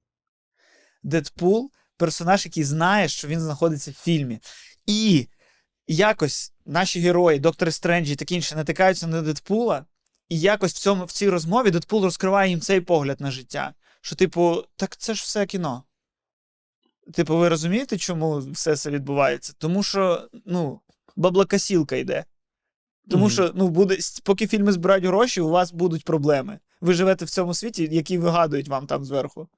Дедпул 1.03 1.71
персонаж, 1.97 2.45
який 2.45 2.65
знає, 2.65 3.09
що 3.09 3.29
він 3.29 3.41
знаходиться 3.41 3.91
в 3.91 3.95
фільмі. 3.95 4.41
І 4.87 5.29
якось 5.87 6.53
наші 6.67 7.01
герої, 7.01 7.39
доктор 7.39 7.73
Стренджі 7.73 8.13
і 8.13 8.17
такі 8.17 8.35
інші, 8.35 8.55
натикаються 8.55 9.07
на 9.07 9.23
Дедпула, 9.23 9.85
і 10.29 10.41
якось 10.41 10.75
в, 10.75 10.79
цьому, 10.79 11.05
в 11.05 11.13
цій 11.13 11.29
розмові 11.29 11.71
Дедпул 11.71 12.05
розкриває 12.05 12.51
їм 12.51 12.61
цей 12.61 12.81
погляд 12.81 13.21
на 13.21 13.31
життя. 13.31 13.75
Що, 14.01 14.17
типу, 14.17 14.65
так 14.77 14.97
це 14.97 15.15
ж 15.15 15.23
все 15.23 15.47
кіно. 15.47 15.85
Типу, 17.13 17.37
ви 17.37 17.49
розумієте, 17.49 17.99
чому 17.99 18.39
все 18.39 18.77
це 18.77 18.91
відбувається? 18.91 19.55
Тому 19.59 19.83
що, 19.83 20.29
ну, 20.47 20.81
баблакасілка 21.17 21.97
йде. 21.97 22.25
Тому 23.11 23.25
Мгм. 23.25 23.33
що, 23.33 23.53
ну, 23.55 23.69
буде, 23.69 23.99
поки 24.23 24.47
фільми 24.47 24.73
збирають 24.73 25.05
гроші, 25.05 25.41
у 25.41 25.49
вас 25.49 25.73
будуть 25.73 26.05
проблеми. 26.05 26.59
Ви 26.81 26.95
живете 26.95 27.25
в 27.25 27.31
цьому 27.31 27.55
світі, 27.55 27.89
який 27.93 28.19
вигадують 28.19 28.69
вам 28.69 28.87
там 28.87 29.05
зверху. 29.05 29.49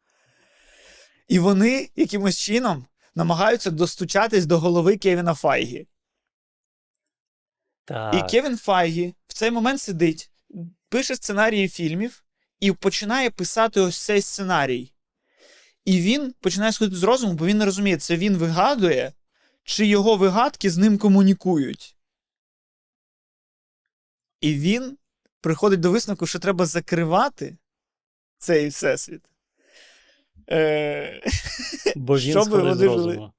І 1.28 1.38
вони 1.38 1.90
якимось 1.96 2.38
чином 2.38 2.86
намагаються 3.14 3.70
достучатись 3.70 4.46
до 4.46 4.58
голови 4.58 4.96
Кевіна 4.96 5.34
Файгі. 5.34 5.86
Так. 7.84 8.14
І 8.14 8.30
Кевін 8.30 8.56
Файгі 8.56 9.14
в 9.26 9.32
цей 9.34 9.50
момент 9.50 9.80
сидить, 9.80 10.30
пише 10.88 11.16
сценарії 11.16 11.68
фільмів 11.68 12.24
і 12.60 12.72
починає 12.72 13.30
писати 13.30 13.80
ось 13.80 13.98
цей 13.98 14.22
сценарій. 14.22 14.92
І 15.86 16.00
він 16.00 16.34
починає 16.40 16.72
сходити 16.72 16.96
з 16.96 17.02
розуму, 17.02 17.32
бо 17.32 17.46
він 17.46 17.58
не 17.58 17.64
розуміє, 17.64 17.96
це 17.96 18.16
він 18.16 18.36
вигадує, 18.36 19.12
чи 19.64 19.86
його 19.86 20.16
вигадки 20.16 20.70
з 20.70 20.76
ним 20.76 20.98
комунікують. 20.98 21.96
І 24.40 24.54
він 24.54 24.98
приходить 25.40 25.80
до 25.80 25.90
висновку, 25.90 26.26
що 26.26 26.38
треба 26.38 26.66
закривати 26.66 27.56
цей 28.38 28.68
всесвіт. 28.68 29.22
Е... 30.50 31.22
Бо 31.96 32.18
він 32.18 32.44
сходить 32.44 32.76
з 32.78 32.82
розуму. 32.82 33.32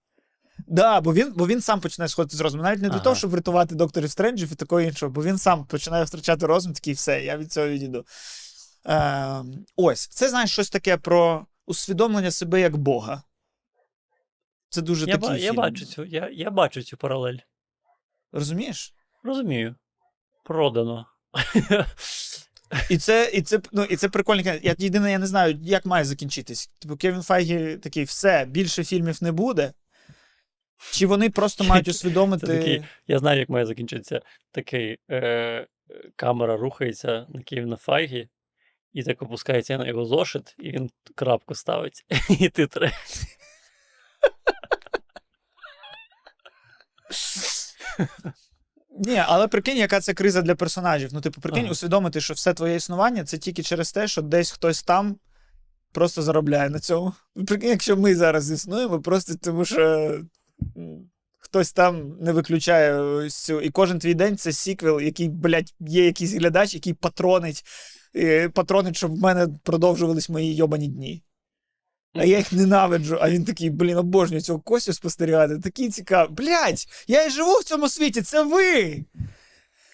Да, 0.67 1.01
бо 1.01 1.13
він, 1.13 1.33
бо 1.35 1.47
він 1.47 1.61
сам 1.61 1.81
починає 1.81 2.09
сходити 2.09 2.37
з 2.37 2.41
розуму. 2.41 2.63
Навіть 2.63 2.81
не 2.81 2.89
для 2.89 2.99
того, 2.99 3.15
щоб 3.15 3.31
врятувати 3.31 3.75
докторів 3.75 4.11
Стренджів 4.11 4.51
і 4.51 4.55
такого 4.55 4.81
іншого, 4.81 5.11
бо 5.11 5.23
він 5.23 5.37
сам 5.37 5.65
починає 5.65 6.03
втрачати 6.03 6.45
розум, 6.45 6.73
такий 6.73 6.93
все, 6.93 7.23
я 7.23 7.37
від 7.37 7.51
цього 7.51 7.67
відійду. 7.67 8.05
Е, 8.87 9.43
ось, 9.75 10.07
це 10.07 10.29
знаєш 10.29 10.51
щось 10.51 10.69
таке 10.69 10.97
про 10.97 11.45
усвідомлення 11.68 12.32
себе 12.32 12.61
як 12.61 12.78
Бога. 12.78 13.24
Це 14.70 14.82
дуже 14.82 15.05
Я, 15.05 15.18
такий 15.18 15.30
ба- 15.30 15.38
я 15.38 15.53
бачу 15.53 15.86
цю, 15.86 16.05
я, 16.05 16.30
я 16.34 16.49
бачу 16.49 16.84
цю 16.84 16.97
паралель. 16.97 17.38
Розумієш? 18.32 18.93
Розумію. 19.24 19.76
Продано. 20.43 21.05
І 22.89 22.97
це, 22.97 23.32
і 23.34 23.41
це, 23.41 23.59
ну, 23.72 23.84
і 23.84 23.95
це 23.95 24.09
прикольно. 24.09 24.41
Я 24.41 24.76
єдине, 24.78 25.11
я 25.11 25.20
не 25.20 25.28
знаю, 25.28 25.59
як 25.61 25.86
має 25.86 26.05
закінчитись. 26.05 26.68
Типу, 26.80 26.97
Кевін 26.97 27.22
Файгі 27.22 27.78
такий, 27.78 28.03
все, 28.03 28.45
більше 28.45 28.84
фільмів 28.84 29.24
не 29.24 29.32
буде. 29.32 29.74
Чи 30.91 31.07
вони 31.07 31.30
просто 31.30 31.63
мають 31.63 31.88
усвідомити. 31.88 32.47
такий, 32.47 32.84
я 33.07 33.20
знаю, 33.20 33.39
як 33.39 33.49
має 33.49 33.65
закінчитися. 33.65 34.22
Такий 34.51 34.97
е, 35.09 35.18
е, 35.18 35.68
камера 36.15 36.57
рухається 36.57 37.26
на 37.30 37.41
Київ 37.41 37.68
на 37.68 37.76
Файгі, 37.76 38.30
і 38.97 39.03
так 39.03 39.21
опускається 39.21 39.77
на 39.77 39.87
його 39.87 40.05
зошит, 40.05 40.55
і 40.59 40.71
він 40.71 40.89
крапку 41.15 41.55
ставить. 41.55 42.05
І 42.29 42.35
ти 42.35 42.49
титри. 42.49 42.91
Ні, 48.99 49.23
але 49.25 49.47
прикинь, 49.47 49.77
яка 49.77 49.99
це 49.99 50.13
криза 50.13 50.41
для 50.41 50.55
персонажів. 50.55 51.09
Ну, 51.13 51.21
типу, 51.21 51.41
прикинь, 51.41 51.63
Ага. 51.63 51.71
усвідомити, 51.71 52.21
що 52.21 52.33
все 52.33 52.53
твоє 52.53 52.75
існування 52.75 53.23
це 53.23 53.37
тільки 53.37 53.63
через 53.63 53.91
те, 53.91 54.07
що 54.07 54.21
десь 54.21 54.51
хтось 54.51 54.83
там 54.83 55.17
просто 55.91 56.21
заробляє 56.21 56.69
на 56.69 56.79
цьому. 56.79 57.13
Прикинь, 57.47 57.69
якщо 57.69 57.97
ми 57.97 58.15
зараз 58.15 58.51
існуємо, 58.51 59.01
просто 59.01 59.35
тому 59.35 59.65
що 59.65 60.13
хтось 61.37 61.73
там 61.73 62.17
не 62.19 62.31
виключає 62.31 63.29
цю. 63.29 63.61
І 63.61 63.69
кожен 63.69 63.99
твій 63.99 64.13
день 64.13 64.37
це 64.37 64.51
сіквел, 64.51 65.01
який, 65.01 65.29
блядь, 65.29 65.73
є 65.79 66.05
якийсь 66.05 66.33
глядач, 66.33 66.73
який 66.73 66.93
патронить, 66.93 67.63
патронить, 68.53 68.97
щоб 68.97 69.15
в 69.15 69.21
мене 69.21 69.47
продовжувались 69.63 70.29
мої 70.29 70.55
йобані 70.55 70.87
дні. 70.87 71.23
А 72.13 72.25
я 72.25 72.37
їх 72.37 72.53
ненавиджу. 72.53 73.17
А 73.21 73.29
він 73.29 73.45
такий, 73.45 73.69
блін, 73.69 73.97
обожнюю 73.97 74.41
цього 74.41 74.59
Костю 74.59 74.93
спостерігати. 74.93 75.59
Такий 75.59 75.89
цікавий. 75.89 76.35
Блядь, 76.35 76.85
я 77.07 77.25
і 77.25 77.29
живу 77.29 77.53
в 77.59 77.63
цьому 77.63 77.89
світі, 77.89 78.21
це 78.21 78.43
ви! 78.43 79.05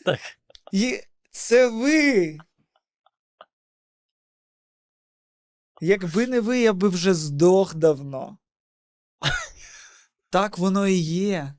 Так. 0.06 0.20
Є... 0.72 1.04
Це 1.32 1.68
ви. 1.68 2.38
Якби 5.82 6.28
не 6.28 6.40
ви, 6.40 6.60
я 6.60 6.74
би 6.74 6.90
вже 6.90 7.14
здох 7.14 7.76
давно. 7.76 8.38
Так 10.30 10.58
воно 10.58 10.88
і 10.88 10.94
є. 10.94 11.54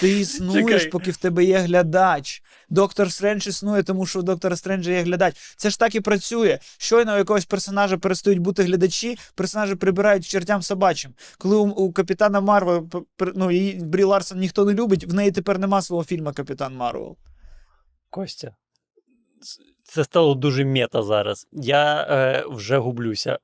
Ти 0.00 0.20
існуєш, 0.20 0.82
Чекай. 0.82 0.90
поки 0.90 1.10
в 1.10 1.16
тебе 1.16 1.44
є 1.44 1.58
глядач. 1.58 2.42
Доктор 2.68 3.12
Стрендж 3.12 3.46
існує, 3.46 3.82
тому 3.82 4.06
що 4.06 4.18
у 4.18 4.22
доктора 4.22 4.56
Стренджа 4.56 4.90
є 4.90 5.02
глядач. 5.02 5.36
Це 5.56 5.70
ж 5.70 5.78
так 5.78 5.94
і 5.94 6.00
працює. 6.00 6.58
Щойно 6.78 7.14
у 7.14 7.16
якогось 7.16 7.44
персонажа 7.44 7.98
перестають 7.98 8.38
бути 8.38 8.62
глядачі, 8.62 9.18
персонажі 9.34 9.74
прибирають 9.74 10.26
чертям 10.26 10.62
собачим. 10.62 11.14
Коли 11.38 11.56
у, 11.56 11.68
у 11.68 11.92
капітана 11.92 12.40
Марвел, 12.40 12.88
ну, 13.34 13.50
її 13.50 13.74
Брі 13.74 14.04
Ларсон 14.04 14.38
ніхто 14.38 14.64
не 14.64 14.72
любить, 14.72 15.04
в 15.04 15.14
неї 15.14 15.30
тепер 15.30 15.58
нема 15.58 15.82
свого 15.82 16.04
фільму 16.04 16.32
Капітан 16.32 16.76
Марвел. 16.76 17.16
Костя. 18.10 18.54
Це 19.84 20.04
стало 20.04 20.34
дуже 20.34 20.64
мета 20.64 21.02
зараз. 21.02 21.46
Я 21.52 22.06
е, 22.10 22.44
вже 22.50 22.78
гублюся. 22.78 23.38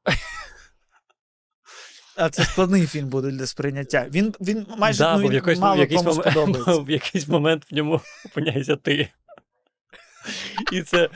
А 2.16 2.30
це 2.30 2.44
складний 2.44 2.86
фільм 2.86 3.08
буде 3.08 3.30
для 3.30 3.46
сприйняття. 3.46 4.06
Він, 4.10 4.34
він 4.40 4.66
майже 4.78 4.98
да, 4.98 5.16
ну, 5.16 5.22
бо 5.22 5.28
в 5.28 5.30
він 5.30 5.34
якийсь, 5.34 5.58
мало 5.58 5.76
в, 5.76 5.80
якийсь 5.80 6.02
кому 6.02 6.14
момент, 6.14 6.32
сподобається. 6.32 6.82
в 6.82 6.90
якийсь 6.90 7.28
момент 7.28 7.70
в 7.70 7.74
ньому 7.74 8.00
опиняєшся 8.26 8.76
ти. 8.76 9.08
І 10.72 10.82
це 10.82 11.08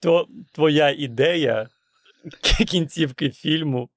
то, 0.00 0.28
твоя 0.52 0.90
ідея 0.90 1.68
кінцівки 2.68 3.30
фільму 3.30 3.90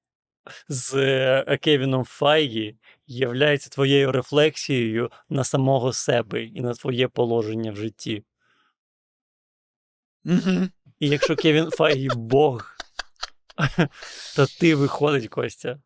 з 0.70 0.95
е, 0.95 1.58
Кевіном 1.58 2.03
Файгі 2.03 2.76
являється 3.08 3.70
твоєю 3.70 4.12
рефлексією 4.12 5.12
на 5.30 5.43
самого 5.43 5.93
себе 5.93 6.43
і 6.43 6.62
на 6.62 6.74
твоє 6.74 7.08
положення 7.08 7.72
в 7.72 7.76
житті. 7.76 8.24
Угу. 10.26 10.68
І 10.99 11.10
якщо 11.10 11.36
Кевін 11.36 11.70
Файгі 11.72 12.10
Бог, 12.16 12.76
то 14.36 14.45
ти 14.60 14.76
виходить, 14.76 15.28
Костя. 15.30 15.80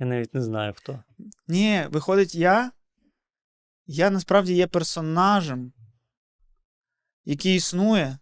Я 0.00 0.06
навіть 0.06 0.34
не 0.34 0.42
знаю 0.42 0.72
хто. 0.76 1.02
Ні, 1.48 1.86
виходить, 1.90 2.34
я. 2.34 2.72
Я 3.86 4.10
насправді 4.10 4.54
є 4.54 4.66
персонажем, 4.66 5.72
який 7.24 7.56
існує, 7.56 8.18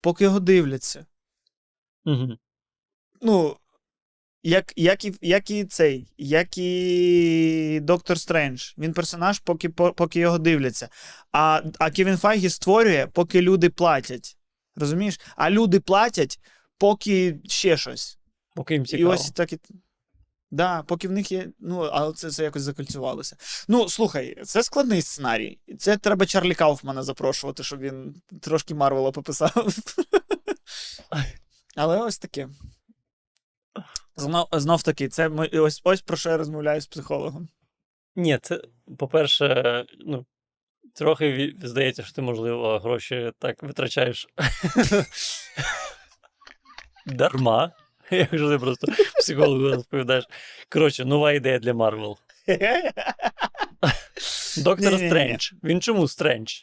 поки 0.00 0.24
його 0.24 0.40
дивляться. 0.40 1.06
Угу. 2.04 2.36
Ну, 3.22 3.56
як, 4.42 4.72
як, 4.76 5.04
і, 5.04 5.14
як 5.20 5.50
і 5.50 5.64
цей, 5.64 6.12
як 6.18 6.58
і 6.58 7.80
Доктор 7.82 8.18
Стрендж. 8.18 8.72
Він 8.78 8.92
персонаж, 8.92 9.38
поки, 9.38 9.68
поки 9.68 10.20
його 10.20 10.38
дивляться. 10.38 10.88
А, 11.32 11.62
а 11.78 11.90
Кевін 11.90 12.16
Файгі 12.16 12.48
створює, 12.48 13.06
поки 13.12 13.42
люди 13.42 13.70
платять. 13.70 14.36
Розумієш? 14.76 15.20
А 15.36 15.50
люди 15.50 15.80
платять, 15.80 16.40
поки 16.78 17.40
ще 17.44 17.76
щось. 17.76 18.18
Поки 18.54 18.74
їм 18.74 18.84
І 18.88 19.04
ось 19.04 19.30
так 19.30 19.52
і. 19.52 19.58
Да, 20.50 20.82
поки 20.82 21.08
в 21.08 21.12
них 21.12 21.32
є. 21.32 21.48
Ну, 21.58 21.80
але 21.80 22.12
це, 22.12 22.30
це 22.30 22.44
якось 22.44 22.62
закольцювалося. 22.62 23.36
Ну, 23.68 23.88
слухай, 23.88 24.42
це 24.44 24.62
складний 24.62 25.02
сценарій. 25.02 25.58
Це 25.78 25.96
треба 25.96 26.26
Чарлі 26.26 26.54
Кауфмана 26.54 27.02
запрошувати, 27.02 27.62
щоб 27.62 27.80
він 27.80 28.22
трошки 28.40 28.74
Марвела 28.74 29.10
пописав. 29.10 29.52
Але 31.76 31.98
ось 31.98 32.18
таке. 32.18 32.48
Знов, 34.16 34.48
знов 34.52 34.82
таки, 34.82 35.08
це 35.08 35.28
ми, 35.28 35.46
ось, 35.46 35.80
ось 35.84 36.02
про 36.02 36.16
що 36.16 36.30
я 36.30 36.36
розмовляю 36.36 36.80
з 36.80 36.86
психологом. 36.86 37.48
Ні, 38.16 38.38
це, 38.42 38.62
по-перше, 38.98 39.84
ну, 40.06 40.26
трохи 40.94 41.54
здається, 41.62 42.02
що 42.02 42.12
ти, 42.14 42.22
можливо, 42.22 42.78
гроші 42.78 43.32
так 43.38 43.62
витрачаєш 43.62 44.26
дарма. 47.06 47.72
Якщо 48.16 48.50
ти 48.50 48.58
просто 48.58 48.86
психологу 49.18 49.68
розповідаєш. 49.68 50.24
Коротше, 50.68 51.04
нова 51.04 51.32
ідея 51.32 51.58
для 51.58 51.74
Марвел. 51.74 52.16
Доктор 54.58 54.94
Стрендж. 54.94 55.52
Він 55.64 55.80
чому 55.80 56.08
Стрендж? 56.08 56.52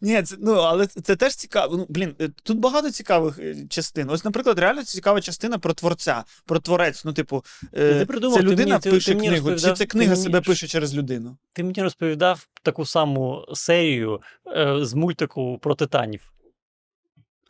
Ні, 0.00 0.22
це, 0.22 0.36
ну, 0.40 0.52
але 0.52 0.86
це, 0.86 1.16
теж 1.16 1.34
цікаво. 1.34 1.76
Ну, 1.76 1.86
блін, 1.88 2.14
е, 2.20 2.28
тут 2.42 2.58
багато 2.58 2.90
цікавих 2.90 3.38
е, 3.38 3.56
частин. 3.68 4.10
Ось, 4.10 4.24
наприклад, 4.24 4.58
реально 4.58 4.84
цікава 4.84 5.20
частина 5.20 5.58
про 5.58 5.74
творця, 5.74 6.24
про 6.46 6.58
творець. 6.58 7.04
Ну, 7.04 7.12
типу, 7.12 7.44
е, 7.74 7.98
Ти 7.98 8.06
придумав, 8.06 8.36
це 8.36 8.42
ти 8.42 8.46
людина 8.46 8.68
мені- 8.68 8.80
ти- 8.80 8.90
пише 8.90 9.10
ти 9.10 9.16
мені 9.16 9.28
книгу, 9.28 9.58
чи 9.58 9.72
це 9.72 9.86
книга 9.86 10.16
себе 10.16 10.40
пише 10.40 10.66
через 10.66 10.94
людину? 10.94 11.36
Ти 11.52 11.64
мені 11.64 11.82
розповідав 11.82 12.48
таку 12.62 12.86
саму 12.86 13.46
серію 13.54 14.20
е, 14.46 14.78
з 14.82 14.94
мультику 14.94 15.58
про 15.58 15.74
титанів. 15.74 16.33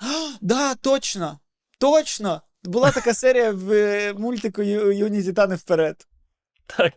А, 0.05 0.37
да, 0.41 0.75
точно! 0.75 1.41
Точно! 1.79 2.43
Була 2.65 2.91
така 2.91 3.15
серія 3.15 3.53
в 3.53 3.73
е, 3.73 4.13
мультику 4.13 4.63
«Ю- 4.63 4.93
Юні 4.93 5.23
Титани 5.23 5.55
вперед. 5.55 6.07
Так. 6.67 6.95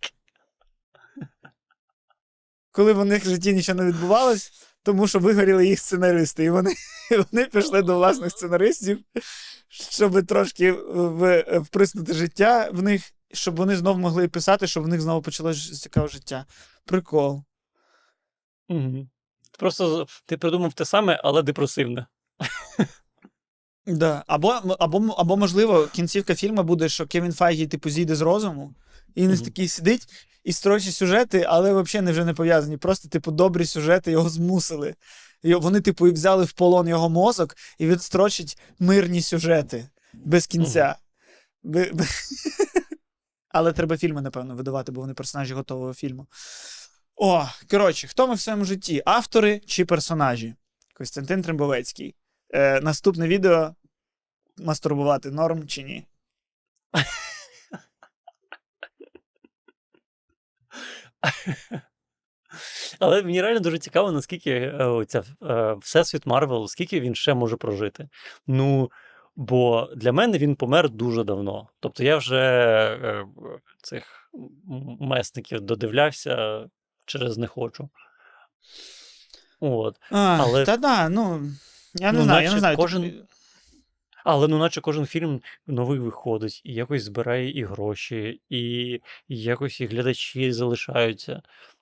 Коли 2.72 2.94
в 2.94 3.06
них 3.06 3.26
в 3.26 3.30
житті 3.30 3.54
нічого 3.54 3.82
не 3.82 3.86
відбувалось, 3.86 4.52
тому 4.84 5.08
що 5.08 5.20
вигоріли 5.20 5.68
їх 5.68 5.80
сценаристи. 5.80 6.44
І 6.44 6.50
вони, 6.50 6.74
вони 7.32 7.46
пішли 7.46 7.82
до 7.82 7.96
власних 7.96 8.32
сценаристів, 8.32 9.00
щоб 9.70 10.26
трошки 10.26 10.72
в, 10.72 11.42
вприснути 11.60 12.14
життя 12.14 12.70
в 12.74 12.82
них, 12.84 13.12
щоб 13.34 13.56
вони 13.56 13.76
знов 13.78 14.00
могли 14.00 14.28
писати, 14.28 14.68
щоб 14.68 14.84
в 14.84 14.88
них 14.88 15.02
знову 15.02 15.22
почалося 15.22 15.76
цікаве 15.76 16.08
життя. 16.08 16.46
Прикол. 16.86 17.44
Угу. 18.70 19.08
Просто 19.60 20.08
ти 20.26 20.38
придумав 20.38 20.74
те 20.74 20.86
саме, 20.86 21.22
але 21.24 21.42
депресивне. 21.42 22.06
Да. 23.86 24.24
Або, 24.28 24.50
або, 24.80 24.98
або, 25.18 25.38
можливо, 25.38 25.88
кінцівка 25.88 26.36
фільму 26.36 26.64
буде, 26.64 26.90
що 26.90 27.08
Кевін 27.08 27.34
Файгі, 27.34 27.68
типу, 27.68 27.90
зійде 27.90 28.16
з 28.16 28.22
розуму, 28.22 28.76
і 29.16 29.22
він 29.22 29.32
Мгм. 29.32 29.40
такий 29.46 29.68
сидить 29.68 30.08
і 30.44 30.54
строчить 30.54 30.94
сюжети, 30.96 31.46
але 31.48 31.82
взагалі 31.82 32.06
не 32.06 32.12
вже 32.12 32.26
не 32.26 32.34
пов'язані. 32.34 32.78
Просто, 32.78 33.10
типу, 33.10 33.32
добрі 33.32 33.66
сюжети 33.66 34.12
його 34.12 34.30
змусили. 34.30 34.96
І 35.44 35.56
вони, 35.56 35.82
типу, 35.82 36.08
і 36.08 36.12
взяли 36.12 36.44
в 36.46 36.52
полон 36.52 36.88
його 36.88 37.10
мозок 37.10 37.56
і 37.78 37.88
відстрочить 37.88 38.58
мирні 38.80 39.22
сюжети 39.22 39.90
без 40.14 40.48
кінця. 40.48 40.96
Би- 41.64 41.92
Але 43.50 43.74
треба 43.74 43.98
фільми, 43.98 44.22
напевно, 44.22 44.56
видавати, 44.56 44.92
бо 44.92 45.02
вони 45.02 45.14
персонажі 45.14 45.54
готового 45.54 45.94
фільму. 45.94 46.28
О, 47.16 47.46
коротше, 47.72 48.08
хто 48.08 48.28
ми 48.28 48.34
в 48.36 48.40
своєму 48.40 48.66
житті? 48.66 49.04
Автори 49.06 49.62
чи 49.66 49.86
персонажі? 49.86 50.56
Костянтин 50.94 51.42
Трембовецький. 51.42 52.16
Е, 52.54 52.82
наступне 52.82 53.28
відео: 53.28 53.76
мастурбувати 54.58 55.32
норм 55.32 55.68
чи 55.68 55.84
ні? 55.84 56.06
Але 63.00 63.24
мені 63.24 63.42
реально 63.42 63.60
дуже 63.60 63.78
цікаво, 63.80 64.12
наскільки 64.12 64.52
е, 64.52 64.84
оця, 64.86 65.24
е, 65.44 65.74
Всесвіт 65.82 66.26
Марвел, 66.26 66.68
скільки 66.68 67.00
він 67.00 67.16
ще 67.16 67.34
може 67.34 67.58
прожити. 67.58 68.10
Ну, 68.48 68.92
бо 69.36 69.90
для 69.96 70.12
мене 70.12 70.38
він 70.38 70.56
помер 70.56 70.90
дуже 70.90 71.24
давно. 71.24 71.70
Тобто 71.80 72.04
я 72.04 72.18
вже 72.18 72.40
е, 73.04 73.26
цих 73.82 74.30
месників 75.00 75.62
додивлявся 75.62 76.66
через 77.06 77.38
не 77.38 77.48
хочу. 77.48 77.90
От. 79.60 79.96
А, 80.12 80.38
Але- 80.42 80.66
Та 80.66 80.78
да, 80.78 81.10
ну. 81.10 81.52
Я 82.00 82.12
не 82.12 82.18
Ну, 82.18 82.24
знаю, 82.24 82.44
я 82.46 82.54
не 82.54 82.60
знаю. 82.60 82.78
кожен- 82.78 83.02
типу, 83.04 83.24
Але 84.26 84.48
ну, 84.48 84.58
наче 84.58 84.82
кожен 84.82 85.06
фільм 85.06 85.42
новий 85.68 86.00
виходить, 86.00 86.62
і 86.66 86.74
якось 86.74 87.04
збирає 87.04 87.52
і 87.52 87.64
гроші, 87.64 88.42
і, 88.50 89.02
якось 89.28 89.82
і 89.82 89.86
глядачі 89.86 90.52
залишаються. 90.52 91.42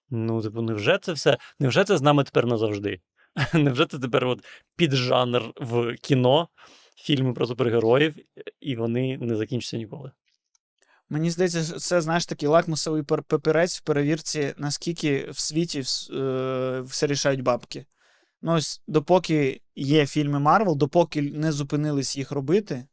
Ну, 0.10 0.42
типу, 0.42 0.62
невже 0.62 0.98
це 1.02 1.14
все? 1.14 1.38
Невже 1.60 1.84
це 1.84 1.98
з 1.98 2.02
нами 2.02 2.24
тепер 2.24 2.46
назавжди? 2.46 3.00
Невже 3.54 3.86
це 3.86 4.00
тепер 4.00 4.26
от 4.28 4.40
піджанр 4.76 5.44
в 5.56 5.96
кіно, 5.96 6.50
фільми 6.98 7.34
про 7.34 7.48
супергероїв, 7.48 8.16
і 8.60 8.76
вони 8.76 9.18
не 9.18 9.36
закінчаться 9.36 9.78
ніколи? 9.78 10.12
Мені 11.10 11.32
здається, 11.32 11.64
що 11.64 11.76
це, 11.76 12.02
знаєш, 12.02 12.26
такий 12.26 12.50
лакмусовий 12.50 13.04
папірець 13.04 13.78
в 13.80 13.82
перевірці, 13.84 14.54
наскільки 14.58 15.28
в 15.32 15.40
світі 15.40 15.84
е, 16.14 16.82
все 16.86 17.08
рішають 17.08 17.42
бабки. 17.42 17.86
Ну, 18.42 18.54
ось 18.54 18.82
допоки 18.88 19.62
є 19.76 20.06
фільми 20.06 20.40
Марвел, 20.40 20.78
допоки 20.78 21.22
не 21.22 21.52
зупинились 21.52 22.18
їх 22.18 22.32
робити, 22.32 22.86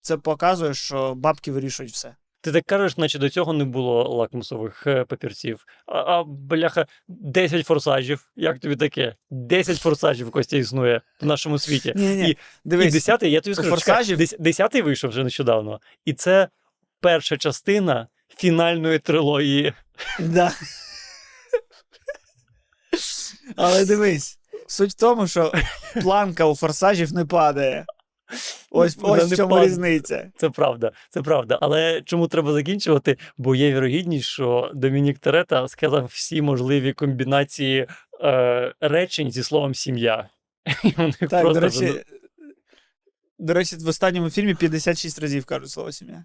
це 0.00 0.16
показує, 0.16 0.74
що 0.74 1.14
бабки 1.14 1.52
вирішують 1.52 1.92
все. 1.92 2.16
Ти 2.42 2.52
так 2.52 2.64
кажеш, 2.66 2.96
наче 2.96 3.18
до 3.18 3.28
цього 3.30 3.52
не 3.52 3.64
було 3.64 4.08
лакмусових 4.08 4.86
е, 4.86 5.04
папірців. 5.04 5.66
А, 5.86 5.98
а 5.98 6.24
бляха, 6.24 6.86
10 7.08 7.66
форсажів. 7.66 8.30
Як 8.36 8.58
тобі 8.58 8.76
таке? 8.76 9.14
10 9.30 9.78
форсажів 9.78 10.30
Костя 10.30 10.56
існує 10.56 11.00
в 11.20 11.26
нашому 11.26 11.58
світі. 11.58 11.92
Ні, 11.96 12.16
ні, 12.16 12.30
І- 12.30 12.36
дивись. 12.64 12.86
І 12.86 12.90
десятий, 12.90 13.30
я 13.30 13.40
тобі 13.40 13.54
скажу, 13.54 13.70
«Форсажів»- 13.70 14.04
чекай, 14.06 14.16
дес- 14.26 14.36
десятий 14.38 14.82
вийшов 14.82 15.10
вже 15.10 15.24
нещодавно. 15.24 15.80
І 16.04 16.12
це 16.12 16.48
перша 17.00 17.36
частина 17.36 18.08
фінальної 18.36 18.98
трилогії. 18.98 19.72
Да. 20.20 20.52
Але 23.56 23.84
дивись, 23.84 24.38
суть 24.66 24.90
в 24.90 24.94
тому, 24.94 25.26
що 25.26 25.52
планка 26.02 26.44
у 26.44 26.56
форсажів 26.56 27.12
не 27.12 27.24
падає. 27.24 27.86
Ось, 28.70 28.98
ось 29.02 29.32
в 29.32 29.36
чому 29.36 29.64
різниця. 29.64 30.30
Це 30.36 30.50
правда, 30.50 30.92
це 31.10 31.22
правда. 31.22 31.58
Але 31.62 32.02
чому 32.04 32.28
треба 32.28 32.52
закінчувати? 32.52 33.16
Бо 33.38 33.54
є 33.54 33.72
вірогідність, 33.72 34.28
що 34.28 34.70
Домінік 34.74 35.18
Терета 35.18 35.68
сказав 35.68 36.04
всі 36.04 36.42
можливі 36.42 36.92
комбінації 36.92 37.86
е, 38.20 38.74
речень 38.80 39.30
зі 39.30 39.42
словом 39.42 39.74
сім'я. 39.74 40.28
І 40.84 40.92
вони 40.96 41.12
Так, 41.12 41.28
просто 41.28 41.52
до 41.52 41.60
речі, 41.60 42.04
до 43.38 43.54
речі, 43.54 43.76
в 43.76 43.88
останньому 43.88 44.30
фільмі 44.30 44.54
56 44.54 45.18
разів 45.18 45.44
кажуть 45.44 45.70
слово 45.70 45.92
сім'я. 45.92 46.24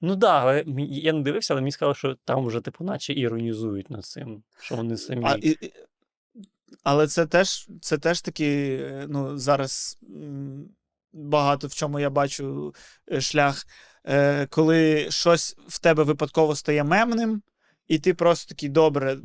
Ну 0.00 0.10
так, 0.10 0.18
да, 0.18 0.40
але 0.40 0.64
я 0.90 1.12
не 1.12 1.22
дивився, 1.22 1.54
але 1.54 1.60
мені 1.60 1.72
сказали, 1.72 1.94
що 1.94 2.16
там 2.24 2.46
вже, 2.46 2.60
типу, 2.60 2.84
наче 2.84 3.12
іронізують 3.12 3.90
над 3.90 4.04
цим, 4.04 4.42
що 4.60 4.74
вони 4.74 4.96
самі. 4.96 5.24
А, 5.24 5.34
і- 5.34 5.72
але 6.82 7.06
це 7.06 7.26
теж, 7.26 7.68
це 7.80 7.98
теж 7.98 8.20
таки, 8.20 8.78
е, 8.82 9.06
ну, 9.08 9.38
зараз 9.38 9.98
багато 11.12 11.66
в 11.66 11.74
чому 11.74 12.00
я 12.00 12.10
бачу 12.10 12.74
е, 13.12 13.20
шлях, 13.20 13.66
е, 14.04 14.46
коли 14.46 15.10
щось 15.10 15.56
в 15.68 15.78
тебе 15.78 16.02
випадково 16.02 16.56
стає 16.56 16.84
мемним, 16.84 17.42
і 17.86 17.98
ти 17.98 18.14
просто 18.14 18.48
такий, 18.48 18.68
добре, 18.68 19.18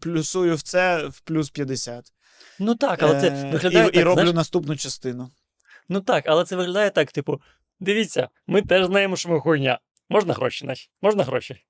плюсую 0.00 0.56
в 0.56 0.62
це 0.62 1.06
в 1.06 1.20
плюс 1.20 1.50
50. 1.50 2.12
Ну 2.58 2.74
так, 2.74 3.02
але 3.02 3.20
це 3.20 3.30
виглядає 3.30 3.84
і, 3.84 3.90
так, 3.90 3.96
і 3.96 4.02
роблю 4.02 4.20
знаєш, 4.20 4.34
наступну 4.34 4.76
частину. 4.76 5.30
Ну 5.88 6.00
так, 6.00 6.24
але 6.26 6.44
це 6.44 6.56
виглядає 6.56 6.90
так, 6.90 7.12
типу, 7.12 7.40
дивіться, 7.80 8.28
ми 8.46 8.62
теж 8.62 8.86
знаємо, 8.86 9.16
що 9.16 9.28
ми 9.28 9.40
хуйня. 9.40 9.78
Можна 10.08 10.34
гроші, 10.34 10.66
наші? 10.66 10.90
Можна 11.02 11.24
гроші? 11.24 11.64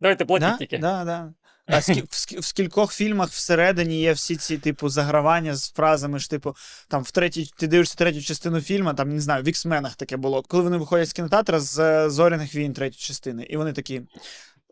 Давайте 0.00 0.24
платіть 0.24 0.48
Да, 0.48 0.56
тільки. 0.56 0.78
да, 0.78 1.04
да. 1.04 1.32
А 1.68 1.78
в, 1.78 2.44
скількох 2.44 2.92
фільмах 2.92 3.30
всередині 3.30 4.00
є 4.00 4.12
всі 4.12 4.36
ці, 4.36 4.58
типу, 4.58 4.88
загравання 4.88 5.54
з 5.54 5.72
фразами 5.72 6.18
ж, 6.18 6.30
типу, 6.30 6.56
там 6.88 7.02
в 7.02 7.10
третій, 7.10 7.50
ти 7.56 7.66
дивишся 7.66 7.94
третю 7.98 8.22
частину 8.22 8.60
фільму, 8.60 8.94
там, 8.94 9.14
не 9.14 9.20
знаю, 9.20 9.42
в 9.42 9.48
Іксменах 9.48 9.94
таке 9.94 10.16
було. 10.16 10.42
Коли 10.42 10.62
вони 10.62 10.76
виходять 10.76 11.08
з 11.08 11.12
кінотеатра 11.12 11.60
з 11.60 11.78
е, 11.78 12.10
зоряних 12.10 12.54
війн 12.54 12.72
третьої 12.72 13.00
частини, 13.00 13.46
і 13.50 13.56
вони 13.56 13.72
такі. 13.72 14.02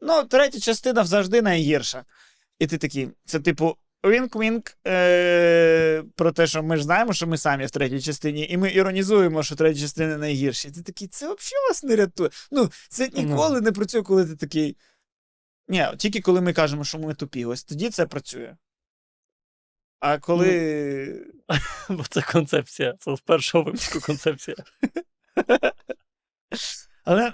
Ну, 0.03 0.22
третя 0.25 0.61
частина 0.61 1.05
завжди 1.05 1.43
найгірша. 1.43 2.05
І 2.59 2.66
ти 2.66 2.79
такий, 2.79 3.09
це 3.25 3.41
типу. 3.41 3.77
Вінк-вінк 4.05 4.77
е- 4.87 6.03
про 6.16 6.33
те, 6.33 6.47
що 6.47 6.62
ми 6.62 6.77
ж 6.77 6.83
знаємо, 6.83 7.12
що 7.12 7.27
ми 7.27 7.39
самі 7.39 7.66
в 7.66 7.70
третій 7.70 8.01
частині, 8.01 8.47
і 8.51 8.57
ми 8.57 8.72
іронізуємо, 8.72 9.43
що 9.43 9.57
третя 9.57 9.81
частина 9.81 10.16
найгірша. 10.16 10.68
І 10.68 10.70
ти 10.70 10.83
такий, 10.83 11.09
це 11.09 11.25
взагалі 11.25 11.68
вас 11.68 11.83
не 11.83 11.97
рятує. 11.97 12.31
Ну, 12.51 12.70
це 12.89 13.11
ніколи 13.14 13.61
не 13.61 13.72
працює, 13.72 14.03
коли 14.03 14.25
ти 14.25 14.37
такий. 14.37 14.77
Ні, 15.69 15.87
тільки 15.99 16.21
коли 16.21 16.41
ми 16.41 16.53
кажемо, 16.53 16.85
що 16.85 16.99
ми 16.99 17.15
тупі, 17.15 17.45
ось 17.45 17.65
тоді 17.65 17.91
це 17.91 18.07
працює. 18.07 18.57
А 20.01 20.19
коли. 20.19 21.27
Бо 21.89 22.03
це 22.03 22.23
концепція. 22.23 22.95
Це 22.99 23.17
з 23.17 23.21
першого 23.21 23.65
випуску 23.65 24.01
концепція. 24.01 24.57
Але 27.05 27.33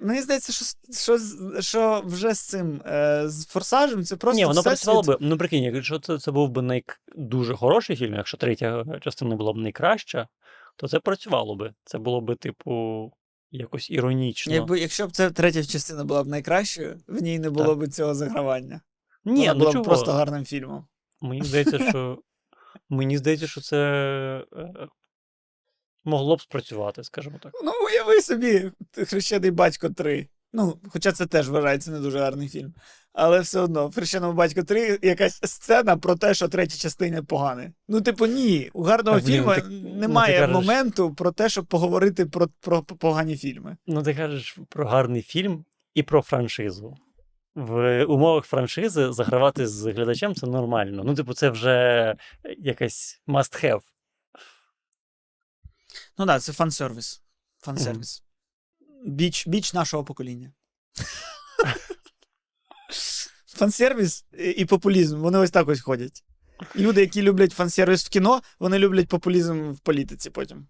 мені 0.00 0.22
здається, 0.22 0.52
що, 0.52 0.64
що, 0.92 1.18
що 1.62 2.02
вже 2.06 2.34
з 2.34 2.40
цим 2.40 2.82
е, 2.86 3.28
з 3.28 3.46
форсажем 3.46 4.04
це 4.04 4.16
просто. 4.16 4.36
Ні, 4.36 4.44
воно 4.44 4.62
працювало 4.62 5.02
би. 5.02 5.16
Ну, 5.20 5.38
прикинь, 5.38 5.62
якщо 5.62 5.98
це, 5.98 6.18
це 6.18 6.30
був 6.30 6.50
би 6.50 6.62
най... 6.62 6.84
дуже 7.16 7.54
хороший 7.54 7.96
фільм, 7.96 8.14
якщо 8.14 8.36
третя 8.36 8.84
частина 9.00 9.36
була 9.36 9.52
б 9.52 9.56
найкраща, 9.56 10.28
то 10.76 10.88
це 10.88 11.00
працювало 11.00 11.56
би. 11.56 11.74
Це 11.84 11.98
було 11.98 12.20
би, 12.20 12.34
типу, 12.34 13.12
якось 13.54 13.90
іронічно. 13.90 14.54
Якби, 14.54 14.80
якщо 14.80 15.06
б 15.06 15.12
це 15.12 15.30
третя 15.30 15.64
частина 15.64 16.04
була 16.04 16.24
б 16.24 16.26
найкращою, 16.26 17.00
в 17.06 17.22
ній 17.22 17.38
не 17.38 17.50
було 17.50 17.76
б 17.76 17.88
цього 17.88 18.14
загравання. 18.14 18.80
Ні, 19.24 19.40
Вона 19.40 19.54
ну 19.54 19.58
була 19.58 19.72
б 19.72 19.84
просто 19.84 20.12
гарним 20.12 20.44
фільмом. 20.44 20.86
Мені 21.20 21.42
здається, 21.42 21.78
що 21.90 22.18
мені 22.88 23.18
здається, 23.18 23.46
що 23.46 23.60
це 23.60 23.78
е, 24.56 24.88
могло 26.04 26.36
б 26.36 26.40
спрацювати, 26.40 27.04
скажімо 27.04 27.38
так. 27.42 27.52
Ну, 27.64 27.72
уяви 27.86 28.22
собі, 28.22 28.72
Хрещений 28.92 29.50
батько 29.50 29.90
3. 29.90 30.28
Ну, 30.56 30.78
хоча 30.88 31.12
це 31.12 31.26
теж 31.26 31.48
вважається 31.48 31.90
не 31.90 32.00
дуже 32.00 32.18
гарний 32.18 32.48
фільм. 32.48 32.74
Але 33.12 33.40
все 33.40 33.60
одно, 33.60 33.88
в 33.88 33.94
Хрещеному 33.94 34.32
батько 34.32 34.62
3 34.62 34.98
якась 35.02 35.40
сцена 35.42 35.96
про 35.96 36.16
те, 36.16 36.34
що 36.34 36.48
третя 36.48 36.76
частина 36.76 37.22
погана. 37.22 37.72
Ну, 37.88 38.00
типу, 38.00 38.26
ні. 38.26 38.70
У 38.72 38.82
гарного 38.82 39.16
Так, 39.16 39.26
фільму 39.26 39.48
ну, 39.48 39.54
ти 39.54 39.98
немає 39.98 40.40
кажеш- 40.40 40.52
моменту 40.52 41.14
про 41.14 41.32
те, 41.32 41.48
щоб 41.48 41.66
поговорити 41.66 42.26
про, 42.26 42.48
про 42.60 42.82
погані 42.82 43.36
фільми. 43.36 43.76
Ну, 43.86 44.02
ти 44.02 44.14
кажеш 44.14 44.58
про 44.68 44.86
гарний 44.86 45.22
фільм 45.22 45.64
і 45.94 46.02
про 46.02 46.22
франшизу. 46.22 46.96
В 47.54 48.04
умовах 48.04 48.44
франшизи 48.44 49.12
загравати 49.12 49.66
з 49.66 49.86
глядачем 49.86 50.34
це 50.34 50.46
нормально. 50.46 51.02
Ну, 51.04 51.14
типу, 51.14 51.34
це 51.34 51.50
вже 51.50 52.16
якась 52.58 53.22
must 53.28 53.64
have. 53.64 53.80
Ну 56.18 56.26
так, 56.26 56.26
да, 56.26 56.40
це 56.40 56.52
фан-сервіс. 56.52 57.22
Фан-сервіс. 57.66 58.22
Біч, 59.04 59.46
біч 59.46 59.74
нашого 59.74 60.04
покоління. 60.04 60.52
Фан-сервіс 63.46 64.24
і 64.56 64.64
популізм, 64.64 65.18
вони 65.20 65.38
ось 65.38 65.50
так 65.50 65.68
ось 65.68 65.80
ходять. 65.80 66.24
Люди, 66.76 67.00
які 67.00 67.22
люблять 67.22 67.52
фан-сервіс 67.52 68.06
в 68.06 68.08
кіно, 68.08 68.40
вони 68.60 68.78
люблять 68.78 69.08
популізм 69.08 69.70
в 69.72 69.78
політиці 69.78 70.30
потім. 70.30 70.66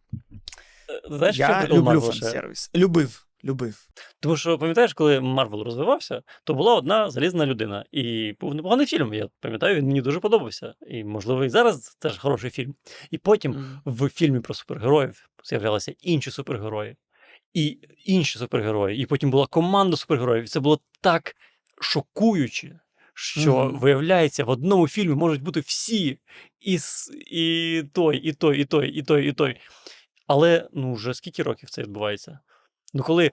Знаєш, 1.11 1.37
що 1.37 1.43
Я 1.43 1.59
прикол 1.59 1.79
люблю 1.79 2.01
фан-сервіс. 2.01 2.71
Любив. 2.75 3.27
любив. 3.45 3.87
Тому 4.21 4.37
що, 4.37 4.59
пам'ятаєш, 4.59 4.93
коли 4.93 5.21
Марвел 5.21 5.63
розвивався, 5.63 6.23
то 6.45 6.55
була 6.55 6.75
одна 6.75 7.11
залізна 7.11 7.47
людина. 7.47 7.85
І 7.93 8.35
був 8.41 8.55
непоганий 8.55 8.87
фільм. 8.87 9.15
Я 9.15 9.29
пам'ятаю, 9.41 9.77
він 9.77 9.87
мені 9.87 10.01
дуже 10.01 10.21
подобався. 10.21 10.75
І, 10.87 11.05
можливо, 11.05 11.45
і 11.45 11.49
зараз 11.49 11.97
теж 11.99 12.19
хороший 12.19 12.51
фільм. 12.51 12.75
І 13.11 13.19
потім 13.19 13.53
Мгм. 13.53 13.81
в 13.85 14.09
фільмі 14.09 14.41
про 14.41 14.55
супергероїв 14.55 15.29
з'являлися 15.45 15.95
інші 16.01 16.31
супергерої, 16.31 16.97
і 17.55 17.79
інші 18.05 18.39
супергерої, 18.39 18.99
і 18.99 19.07
потім 19.07 19.31
була 19.31 19.47
команда 19.47 19.97
супергероїв. 19.97 20.45
І 20.45 20.49
це 20.49 20.61
було 20.61 20.81
так 21.01 21.37
шокуюче, 21.81 22.81
що 23.15 23.65
Мгм. 23.65 23.79
виявляється, 23.79 24.45
в 24.45 24.49
одному 24.49 24.89
фільмі 24.89 25.15
можуть 25.15 25.43
бути 25.43 25.61
всі, 25.61 26.19
і, 26.61 26.79
і 27.31 27.83
той, 27.93 28.17
і 28.17 28.33
той, 28.33 28.61
і 28.61 28.65
той, 28.65 28.89
і 28.89 29.03
той, 29.03 29.29
і 29.29 29.33
той. 29.33 29.57
Але 30.27 30.69
ну 30.73 30.95
вже 30.95 31.15
скільки 31.15 31.43
років 31.43 31.71
це 31.71 31.83
відбувається? 31.83 32.39
Ну, 32.95 33.03
коли 33.03 33.27
е, 33.27 33.33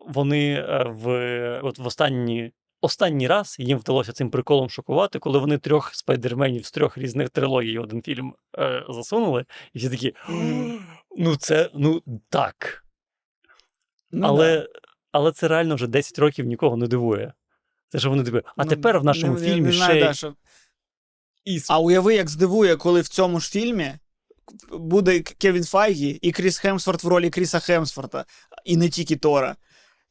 вони 0.00 0.54
е, 0.54 0.84
в, 0.88 1.60
от 1.64 1.78
в 1.78 1.86
останні, 1.86 2.52
останній 2.80 3.26
раз 3.26 3.56
їм 3.58 3.78
вдалося 3.78 4.12
цим 4.12 4.30
приколом 4.30 4.70
шокувати, 4.70 5.18
коли 5.18 5.38
вони 5.38 5.58
трьох 5.58 5.94
спайдерменів 5.94 6.66
з 6.66 6.70
трьох 6.70 6.98
різних 6.98 7.30
трилогій 7.30 7.78
один 7.78 8.02
фільм 8.02 8.34
е, 8.58 8.84
засунули, 8.88 9.44
і 9.72 9.78
всі 9.78 9.90
такі. 9.90 10.14
Ну, 11.18 11.36
це 11.36 11.70
ну 11.74 12.02
так. 12.30 12.84
Ну, 14.10 14.20
да. 14.20 14.28
але, 14.28 14.68
але 15.12 15.32
це 15.32 15.48
реально 15.48 15.74
вже 15.74 15.86
10 15.86 16.18
років 16.18 16.46
нікого 16.46 16.76
не 16.76 16.86
дивує. 16.86 17.32
Це 17.88 17.98
що 17.98 18.10
вони 18.10 18.22
дивують. 18.22 18.46
а 18.56 18.64
Ну, 18.64 18.70
тепер 18.70 19.00
в 19.00 19.04
нашому 19.04 19.34
не- 19.34 19.40
фільмі 19.40 19.60
не 19.60 19.72
ще 19.72 19.84
знаю, 19.84 19.98
й 19.98 20.02
да, 20.02 20.14
що... 20.14 20.34
і 21.44 21.60
А 21.68 21.80
уяви, 21.80 22.14
як 22.14 22.28
здивує, 22.28 22.76
коли 22.76 23.00
в 23.00 23.08
цьому 23.08 23.40
ж 23.40 23.50
фільмі 23.50 23.92
буде 24.72 25.20
Кевін 25.20 25.64
Файгі 25.64 26.10
і 26.10 26.32
Кріс 26.32 26.58
Хемсворт 26.58 27.04
в 27.04 27.08
ролі 27.08 27.30
Кріса 27.30 27.58
Хемсворта, 27.58 28.24
і 28.64 28.76
не 28.76 28.88
тільки 28.88 29.16
Тора. 29.16 29.56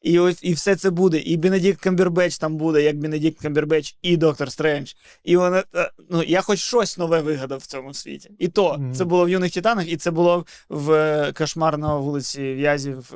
І 0.01 0.19
ось 0.19 0.39
і 0.43 0.53
все 0.53 0.75
це 0.75 0.89
буде. 0.89 1.19
І 1.19 1.37
Бенедикт 1.37 1.81
Камбербеч 1.81 2.37
там 2.37 2.57
буде, 2.57 2.81
як 2.81 2.97
Бенедикт 2.99 3.41
Камбербеч, 3.41 3.95
і 4.01 4.17
Доктор 4.17 4.51
Стрендж. 4.51 4.93
І 5.23 5.37
вона. 5.37 5.63
е, 5.75 5.91
Ну, 6.09 6.23
я 6.23 6.41
хоч 6.41 6.59
щось 6.59 6.97
нове 6.97 7.21
вигадав 7.21 7.59
в 7.59 7.65
цьому 7.65 7.93
світі. 7.93 8.31
І 8.39 8.47
то, 8.47 8.73
Мгм. 8.73 8.93
це 8.93 9.05
було 9.05 9.25
в 9.25 9.29
юних 9.29 9.53
титанах, 9.53 9.89
і 9.91 9.97
це 9.97 10.11
було 10.11 10.45
в 10.69 10.91
е, 10.91 11.33
кошмар 11.33 11.77
на 11.77 11.95
вулиці 11.97 12.53
В'язів 12.53 13.13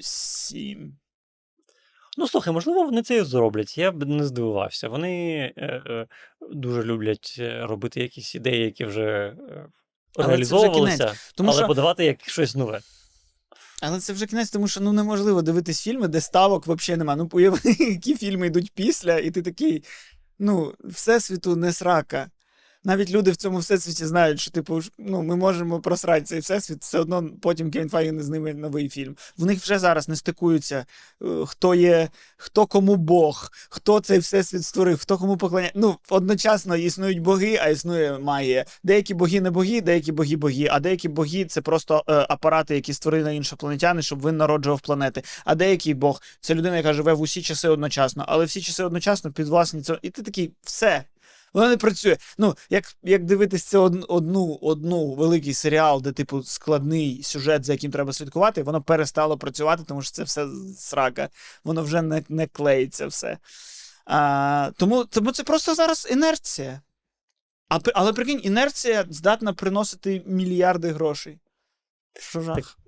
7. 0.00 0.96
Ну, 2.18 2.28
слухай, 2.28 2.52
можливо, 2.52 2.84
вони 2.84 3.02
це 3.02 3.16
і 3.16 3.22
зроблять. 3.24 3.78
Я 3.78 3.92
б 3.92 4.04
не 4.08 4.24
здивувався. 4.24 4.88
Вони 4.88 5.34
е, 5.56 5.82
е, 5.86 6.06
дуже 6.52 6.82
люблять 6.82 7.36
е, 7.38 7.66
робити 7.66 8.00
якісь 8.00 8.34
ідеї, 8.34 8.64
які 8.64 8.84
вже 8.84 9.02
е, 9.02 9.66
вже 10.18 10.28
реалізовувалися, 10.28 11.14
Тому 11.34 11.48
але 11.50 11.58
що 11.58 11.66
подавати 11.66 12.04
як 12.04 12.16
щось 12.28 12.54
нове. 12.54 12.80
Але 13.80 14.00
це 14.00 14.12
вже 14.12 14.26
кінець, 14.26 14.50
тому 14.50 14.68
що 14.68 14.80
ну 14.80 14.92
неможливо 14.92 15.42
дивитись 15.42 15.82
фільми, 15.82 16.08
де 16.08 16.20
ставок 16.20 16.66
взагалі 16.66 16.98
немає. 16.98 17.16
Ну, 17.16 17.28
уяви, 17.32 17.58
які 17.78 18.16
фільми 18.16 18.46
йдуть 18.46 18.72
після, 18.74 19.18
і 19.18 19.30
ти 19.30 19.42
такий. 19.42 19.84
Ну, 20.38 20.74
всесвіту 20.84 21.56
не 21.56 21.72
срака. 21.72 22.30
Навіть 22.84 23.10
люди 23.10 23.30
в 23.30 23.36
цьому 23.36 23.58
всесвіті 23.58 24.06
знають, 24.06 24.40
що 24.40 24.50
типу, 24.50 24.80
ну, 24.98 25.22
ми 25.22 25.36
можемо 25.36 25.80
просрати 25.80 26.22
цей 26.22 26.40
всесвіт, 26.40 26.82
все 26.82 26.98
одно 26.98 27.30
потім 27.42 27.70
Кевін 27.70 27.88
Файгі 27.88 28.12
не 28.12 28.22
зніме 28.22 28.54
новий 28.54 28.88
фільм. 28.88 29.16
В 29.38 29.46
них 29.46 29.60
вже 29.60 29.78
зараз 29.78 30.08
не 30.08 30.16
стикуються, 30.16 30.86
е, 31.22 31.26
хто 31.46 31.74
є, 31.74 32.08
хто 32.36 32.66
кому 32.66 32.96
Бог, 32.96 33.50
хто 33.68 34.00
цей 34.00 34.18
всесвіт 34.18 34.64
створив, 34.64 34.98
хто 34.98 35.18
кому 35.18 35.36
поклоняє. 35.36 35.72
Ну, 35.74 35.96
одночасно 36.08 36.76
існують 36.76 37.20
боги, 37.20 37.58
а 37.62 37.68
існує 37.68 38.18
магія. 38.18 38.64
Деякі 38.82 39.14
боги 39.14 39.40
не 39.40 39.50
боги, 39.50 39.80
деякі 39.80 40.12
боги 40.12 40.36
боги, 40.36 40.68
а 40.70 40.80
деякі 40.80 41.08
боги 41.08 41.44
це 41.44 41.60
просто 41.60 42.04
е, 42.08 42.26
апарати, 42.28 42.74
які 42.74 42.92
створили 42.92 43.36
іншопланетяни, 43.36 44.02
щоб 44.02 44.26
він 44.26 44.36
народжував 44.36 44.80
планети. 44.80 45.22
А 45.44 45.54
деякий 45.54 45.94
Бог 45.94 46.22
це 46.40 46.54
людина, 46.54 46.76
яка 46.76 46.92
живе 46.92 47.12
в 47.12 47.20
усі 47.20 47.42
часи 47.42 47.68
одночасно, 47.68 48.24
але 48.28 48.44
всі 48.44 48.60
часи 48.60 48.84
одночасно 48.84 49.32
підвласні 49.32 49.82
цього. 49.82 49.98
І 50.02 50.10
ти 50.10 50.22
такий, 50.22 50.52
все. 50.62 51.04
Воно 51.54 51.68
не 51.68 51.76
працює. 51.76 52.16
Ну, 52.38 52.56
як, 52.70 52.84
як 53.02 53.24
дивитись 53.24 53.64
це 53.64 53.78
одну, 53.78 54.58
одну 54.62 55.14
великий 55.14 55.54
серіал, 55.54 56.02
де, 56.02 56.12
типу, 56.12 56.42
складний 56.42 57.22
сюжет, 57.22 57.64
за 57.64 57.72
яким 57.72 57.90
треба 57.90 58.12
слідкувати, 58.12 58.62
воно 58.62 58.82
перестало 58.82 59.38
працювати, 59.38 59.82
тому 59.86 60.02
що 60.02 60.12
це 60.12 60.22
все 60.22 60.46
срака. 60.78 61.28
Воно 61.64 61.82
вже 61.82 62.02
не, 62.02 62.22
не 62.28 62.46
клеїться 62.46 63.06
все. 63.06 63.38
А, 64.06 64.70
тому, 64.76 65.04
тому 65.04 65.32
це 65.32 65.44
просто 65.44 65.74
зараз 65.74 66.08
інерція. 66.10 66.80
А, 67.68 67.78
але 67.94 68.12
прикинь, 68.12 68.40
інерція 68.42 69.06
здатна 69.10 69.52
приносити 69.52 70.22
мільярди 70.26 70.92
грошей. 70.92 71.38
Що 72.20 72.40
жах? 72.40 72.78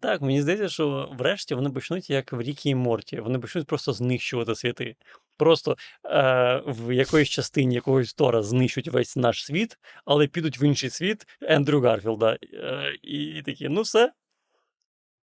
Так, 0.00 0.20
мені 0.20 0.42
здається, 0.42 0.68
що 0.68 1.14
врешті 1.18 1.54
вони 1.54 1.70
почнуть 1.70 2.10
як 2.10 2.32
в 2.32 2.40
Рікі 2.40 2.70
і 2.70 2.74
Морті. 2.74 3.20
Вони 3.20 3.38
почнуть 3.38 3.66
просто 3.66 3.92
знищувати 3.92 4.54
світи. 4.54 4.96
Просто 5.36 5.76
е, 6.04 6.62
в 6.66 6.94
якоїсь 6.94 7.28
частині 7.28 7.74
якогось 7.74 8.14
Тора 8.14 8.42
знищуть 8.42 8.88
весь 8.88 9.16
наш 9.16 9.44
світ, 9.44 9.78
але 10.04 10.26
підуть 10.26 10.60
в 10.60 10.62
інший 10.62 10.90
світ 10.90 11.26
Ендрю 11.42 11.80
Гарфілда. 11.80 12.38
Е, 12.42 12.98
і 13.02 13.42
такі, 13.42 13.68
ну 13.68 13.82
все. 13.82 14.12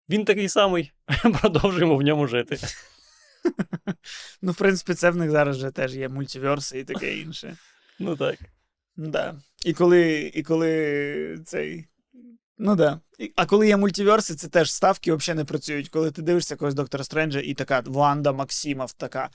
Він 0.10 0.26
такий 0.26 0.50
самий, 0.50 0.91
продовжуємо 1.41 1.95
в 1.95 2.02
ньому 2.02 2.28
жити. 2.28 2.58
Ну, 4.41 4.52
в 4.52 4.56
принципі, 4.56 4.93
це 4.93 5.10
в 5.10 5.16
них 5.16 5.32
зараз 5.32 5.58
вже 5.58 5.72
теж 5.72 5.95
є 5.95 6.10
мультиверси 6.10 6.80
і 6.80 6.84
таке 6.84 7.18
інше. 7.18 7.58
Ну 8.00 8.16
так. 8.16 8.36
Да. 8.95 9.36
І 9.66 9.74
коли, 9.74 10.32
і 10.34 10.43
коли 10.43 11.39
цей. 11.45 11.86
Ну 12.62 12.76
да. 12.76 12.99
А 13.36 13.45
коли 13.45 13.68
є 13.68 13.78
мультиверси, 13.78 14.36
це 14.36 14.47
теж 14.47 14.72
ставки 14.72 15.14
взагалі 15.14 15.38
не 15.38 15.45
працюють. 15.45 15.89
Коли 15.89 16.12
ти 16.12 16.22
дивишся 16.22 16.53
якогось 16.53 16.74
доктора 16.74 17.03
Стренджа, 17.03 17.39
і 17.39 17.53
така 17.53 17.84
Ванда 17.86 18.32
Максимов 18.32 18.93
така. 18.93 19.30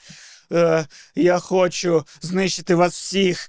Е, 0.53 0.87
я 1.15 1.39
хочу 1.39 2.05
знищити 2.21 2.75
вас 2.75 2.93
всіх, 2.93 3.49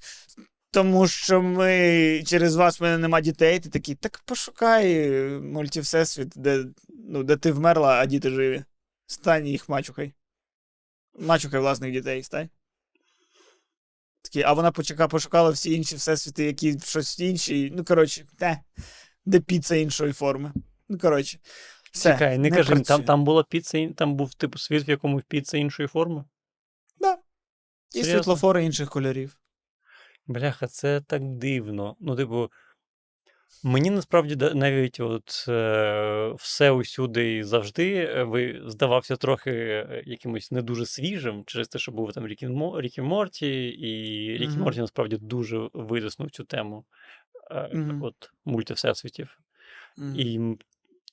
тому 0.72 1.08
що 1.08 1.42
ми 1.42 2.24
через 2.26 2.56
вас 2.56 2.80
в 2.80 2.84
мене 2.84 2.98
нема 2.98 3.22
дітей. 3.22 3.60
Ти 3.60 3.70
такий, 3.70 3.96
так 3.96 4.22
пошукай 4.26 5.10
мультивсесвіт, 5.30 6.34
де, 6.36 6.66
ну, 7.10 7.24
де 7.24 7.38
ти 7.38 7.52
вмерла, 7.52 7.94
а 7.94 8.06
діти 8.06 8.30
живі. 8.30 8.64
Стань 9.08 9.48
їх 9.48 9.70
мачухай. 9.70 10.14
Мачухай 11.20 11.60
власних 11.60 11.92
дітей, 11.92 12.24
стань. 12.24 12.50
Такі, 14.22 14.42
а 14.42 14.54
вона 14.54 14.72
почека, 14.72 15.08
пошукала 15.08 15.50
всі 15.50 15.74
інші 15.74 15.96
всесвіти, 15.96 16.46
які 16.46 16.80
щось 16.80 17.20
інші. 17.20 17.74
Ну, 17.76 17.84
коротше, 17.84 18.26
те, 18.38 18.60
де 19.26 19.40
піца 19.40 19.76
іншої 19.76 20.14
форми. 20.14 20.54
Ну, 20.90 20.98
коротше. 20.98 21.40
Все, 21.92 22.14
Чекай, 22.14 22.38
не, 22.38 22.50
кажи, 22.52 22.70
там, 22.70 22.84
працює. 22.84 23.06
там 23.06 23.24
була 23.24 23.44
піца, 23.44 23.90
там 23.98 24.16
був 24.16 24.34
типу 24.34 24.58
світ, 24.58 24.88
в 24.88 24.90
якому 24.90 25.22
піца 25.22 25.58
іншої 25.58 25.88
форми. 25.88 26.24
Так. 27.00 27.20
І 27.90 28.04
серйозно? 28.04 28.14
світлофори 28.14 28.66
інших 28.66 28.90
кольорів. 28.90 29.38
Бляха, 30.28 30.68
це 30.68 31.02
так 31.02 31.24
дивно. 31.24 31.96
Ну, 32.00 32.16
типу, 32.16 32.52
мені 33.64 33.90
насправді 33.90 34.36
навіть 34.54 35.00
от 35.00 35.46
е, 35.48 36.34
все 36.38 36.72
усюди 36.72 37.36
і 37.36 37.44
завжди 37.44 37.96
е, 37.96 38.24
ви 38.24 38.62
здавався 38.66 39.16
трохи 39.16 39.52
е, 39.52 40.04
якимось 40.06 40.52
не 40.52 40.62
дуже 40.62 40.86
свіжим 40.86 41.44
через 41.46 41.68
те, 41.68 41.80
що 41.80 41.92
був 41.92 42.14
там 42.14 42.28
Рік 42.28 42.44
і 42.44 42.48
Мо- 42.48 42.82
Рік 42.82 42.98
і 42.98 43.02
Морті, 43.02 43.68
і 43.68 44.32
Рік 44.38 44.50
і 44.50 44.54
Мгм. 44.54 44.62
Морті 44.62 44.80
насправді 44.80 45.18
дуже 45.18 45.70
витиснув 45.74 46.32
цю 46.32 46.44
тему 46.44 46.86
е, 47.52 47.70
Мгм. 47.74 48.04
от, 48.04 48.32
мультивсесвітів. 48.46 49.40
Мгм. 49.98 50.16
І, 50.20 50.58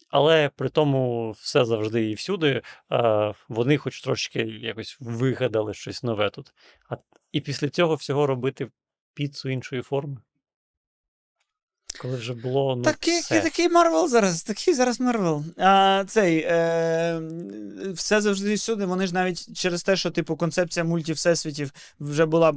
але 0.09 0.51
при 0.57 0.69
тому 0.69 1.31
все 1.31 1.65
завжди 1.65 2.11
і 2.11 2.15
всюди. 2.15 2.63
А, 2.89 3.33
вони 3.49 3.79
хоч 3.79 4.01
трошки 4.01 4.41
якось 4.43 4.97
вигадали 5.01 5.75
щось 5.75 6.03
нове 6.03 6.31
тут. 6.31 6.53
А, 6.89 6.97
і 7.33 7.41
після 7.41 7.69
цього 7.69 7.95
всього 7.95 8.27
робити 8.27 8.71
піцу 9.15 9.49
іншої 9.49 9.83
форми. 9.83 10.17
Коли 12.01 12.17
вже 12.17 12.35
було. 12.35 12.77
Ну, 12.77 12.83
Такий, 12.83 13.21
все. 13.21 13.41
такий 13.41 13.69
Марвел 13.69 14.09
зараз, 14.09 14.43
такий 14.43 14.75
зараз 14.75 15.01
Марвел. 15.01 15.45
А, 15.59 16.05
цей, 16.09 16.39
е, 16.39 17.21
все 17.95 18.21
завжди 18.21 18.53
і 18.53 18.55
всюди. 18.55 18.85
Вони 18.85 19.07
ж 19.07 19.15
навіть 19.15 19.57
через 19.57 19.83
те, 19.83 19.97
що, 19.97 20.11
типу, 20.11 20.37
концепція 20.37 20.85
мультивсесвітів 20.85 21.73
вже 22.01 22.27
була 22.27 22.55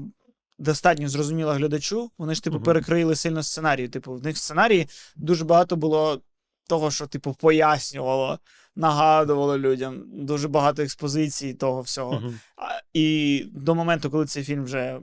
достатньо 0.60 1.10
зрозуміла 1.10 1.53
глядачу. 1.53 2.12
Вони 2.18 2.36
ж, 2.36 2.43
типу, 2.43 2.56
Мгм. 2.56 2.64
перекрили 2.66 3.16
сильно 3.16 3.43
сценарій. 3.43 3.88
Типу, 3.88 4.14
в 4.14 4.24
них 4.24 4.36
в 4.36 4.39
сценарії 4.39 4.88
дуже 5.16 5.45
багато 5.45 5.76
було 5.76 6.22
того, 6.70 6.91
що, 6.91 7.08
типу, 7.08 7.34
пояснювало, 7.34 8.39
нагадувало 8.76 9.58
людям. 9.58 10.03
Дуже 10.26 10.47
багато 10.47 10.82
експозицій 10.84 11.53
того 11.53 11.82
всього. 11.82 12.24
А, 12.58 12.80
І 12.93 13.45
до 13.53 13.76
моменту, 13.76 14.12
коли 14.12 14.26
цей 14.26 14.43
фільм 14.43 14.64
вже 14.64 14.99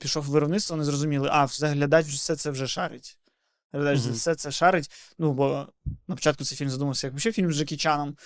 пішов 0.00 0.24
в 0.24 0.26
виробництво, 0.30 0.76
вони 0.76 0.84
зрозуміли, 0.84 1.28
а 1.32 1.44
все, 1.44 1.66
глядач 1.66 2.06
все 2.06 2.36
це 2.36 2.50
вже 2.50 2.66
шарить. 2.66 3.18
Глядач 3.72 4.00
Мгм. 4.04 4.12
все 4.12 4.34
це 4.34 4.50
шарить. 4.50 4.90
Ну, 5.18 5.32
бо 5.32 5.66
на 6.08 6.14
початку 6.14 6.44
цей 6.44 6.58
фільм 6.58 6.70
задумався, 6.70 7.06
як 7.06 7.18
ще 7.20 7.32
фільм 7.32 7.52
з 7.52 7.56
Джекі 7.56 7.76
Чаном. 7.76 8.16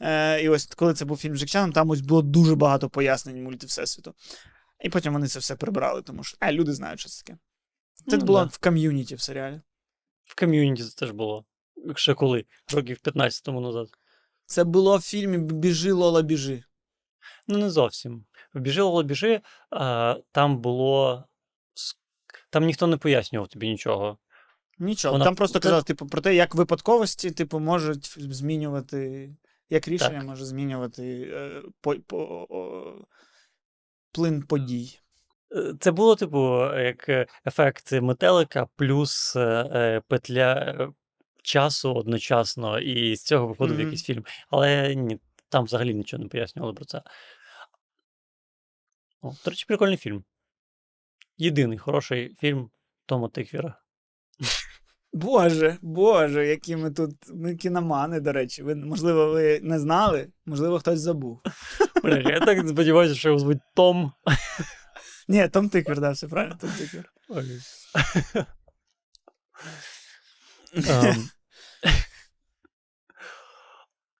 Е, 0.00 0.42
і 0.42 0.48
ось 0.48 0.66
коли 0.66 0.94
це 0.94 1.04
був 1.04 1.16
фільм 1.16 1.36
з 1.36 1.38
Джекі 1.40 1.52
Чаном, 1.52 1.72
там 1.72 1.90
ось 1.90 2.00
було 2.00 2.22
дуже 2.22 2.54
багато 2.54 2.88
пояснень 2.90 3.42
мультивсесвіту. 3.42 4.14
І 4.80 4.88
потім 4.88 5.12
вони 5.12 5.26
це 5.28 5.38
все 5.38 5.56
прибрали, 5.56 6.02
тому 6.02 6.24
що 6.24 6.36
а, 6.40 6.52
люди 6.52 6.72
знають, 6.72 7.00
що 7.00 7.08
це 7.08 7.24
таке. 7.24 7.38
Це 8.08 8.16
Ну, 8.16 8.24
було 8.24 8.40
да. 8.40 8.44
в 8.52 8.58
ком'юніті 8.58 9.14
в 9.14 9.20
серіалі. 9.20 9.60
В 10.24 10.34
ком'юніті 10.40 10.82
це 10.84 10.96
теж 10.98 11.10
було. 11.10 11.44
Ще 11.94 12.14
коли? 12.14 12.44
Років 12.72 12.98
15 12.98 13.44
тому 13.44 13.60
назад. 13.60 13.88
Це 14.46 14.64
було 14.64 14.96
в 14.98 15.00
фільмі 15.02 15.38
Біжи, 15.38 15.92
Лола, 15.92 16.22
біжи. 16.22 16.64
Ну, 17.48 17.58
не 17.58 17.70
зовсім. 17.70 18.24
В 18.54 18.60
біжи 18.60 18.82
Лоло, 18.82 19.02
біжи, 19.02 19.40
а, 19.70 20.16
там 20.32 20.58
було. 20.58 21.24
Там 22.50 22.64
ніхто 22.64 22.86
не 22.86 22.96
пояснював 22.96 23.48
тобі 23.48 23.68
нічого. 23.68 24.18
Нічого. 24.78 25.12
Вона- 25.12 25.24
Там 25.24 25.34
просто 25.34 25.58
це- 25.58 25.62
казали, 25.62 25.82
типу, 25.82 26.06
про 26.06 26.20
те, 26.20 26.34
як 26.34 26.54
випадковості, 26.54 27.30
типу, 27.30 27.58
можуть 27.60 28.14
змінювати. 28.34 29.30
Як 29.70 29.88
рішення 29.88 30.18
Так. 30.18 30.24
може 30.26 30.44
змінювати 30.44 31.30
е, 31.34 31.62
по, 31.80 31.94
по, 32.06 32.46
о, 32.50 33.06
плин 34.14 34.42
подій. 34.42 34.98
Е, 35.56 35.74
Це 35.80 35.90
було, 35.90 36.16
типу, 36.16 36.64
як 36.76 37.08
ефект 37.46 37.92
метелика 37.92 38.66
плюс 38.76 39.36
е, 39.36 39.40
е, 39.74 40.02
петля 40.08 40.76
часу 41.42 41.94
одночасно, 41.94 42.78
і 42.78 43.16
з 43.16 43.22
цього 43.22 43.46
виходив 43.46 43.74
Мгм. 43.76 43.84
якийсь 43.84 44.04
фільм. 44.04 44.24
Але 44.50 44.94
ні, 44.94 45.18
там 45.48 45.64
взагалі 45.64 45.94
нічого 45.94 46.22
не 46.22 46.28
пояснювали 46.28 46.74
про 46.74 46.84
це. 46.84 47.02
О, 49.22 49.32
до 49.44 49.50
речі, 49.50 49.64
прикольний 49.68 49.96
фільм. 49.96 50.24
Єдиний 51.36 51.78
хороший 51.78 52.34
фільм 52.40 52.70
Тома 53.06 53.28
Тиквіра. 53.28 53.78
Боже, 55.12 55.78
боже, 55.82 56.46
які 56.46 56.76
ми 56.76 56.90
тут. 56.90 57.10
Ми 57.34 57.56
кіномани, 57.56 58.20
до 58.20 58.32
речі. 58.32 58.62
Ви, 58.62 58.74
можливо, 58.74 59.30
ви 59.32 59.60
не 59.60 59.78
знали, 59.78 60.28
можливо, 60.46 60.78
хтось 60.78 61.00
забув. 61.00 61.40
Бля, 62.04 62.30
я 62.30 62.40
так 62.40 62.68
сподіваюся, 62.68 63.14
що 63.14 63.28
його 63.28 63.38
звуть 63.38 63.58
Том. 63.74 64.12
Ні, 65.28 65.48
Том 65.48 65.68
Тиквер, 65.68 66.00
да, 66.00 66.10
все 66.10 66.28
правильно, 66.28 66.56
Том 66.60 66.70
Тиквер. 66.70 67.12
Ем. 70.88 71.28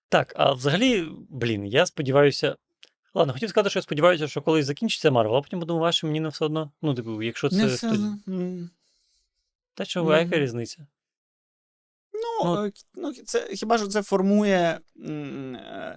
Так, 0.09 0.33
а 0.37 0.53
взагалі, 0.53 1.09
блін, 1.31 1.67
я 1.67 1.87
сподіваюся. 1.87 2.57
Ладно, 3.15 3.33
хотів 3.33 3.49
сказати, 3.49 3.71
що 3.71 3.79
я 3.79 3.83
сподіваюся, 3.83 4.29
що 4.29 4.43
колись 4.43 4.67
закінчиться 4.67 5.11
Марвел, 5.11 5.37
а 5.37 5.43
потім 5.43 5.61
подумав, 5.61 5.95
що 5.95 6.07
мені 6.07 6.21
не 6.21 6.29
все 6.29 6.45
одно. 6.45 6.73
Ну, 6.83 6.95
типу, 6.95 7.23
якщо 7.23 7.49
це. 7.49 7.57
Не 7.57 7.67
все 7.67 7.89
тоді- 7.89 8.03
одно. 8.03 8.19
М. 8.29 8.71
Та 9.75 9.85
що, 9.85 10.07
а 10.09 10.19
яка 10.21 10.39
різниця? 10.39 10.87
Ну, 12.13 12.45
Ну, 12.55 12.65
е, 12.67 12.73
ну, 12.95 13.13
це 13.13 13.55
хіба 13.55 13.79
що 13.79 13.87
це 13.87 14.03
формує. 14.03 14.81
м, 15.07 15.55
е, 15.57 15.97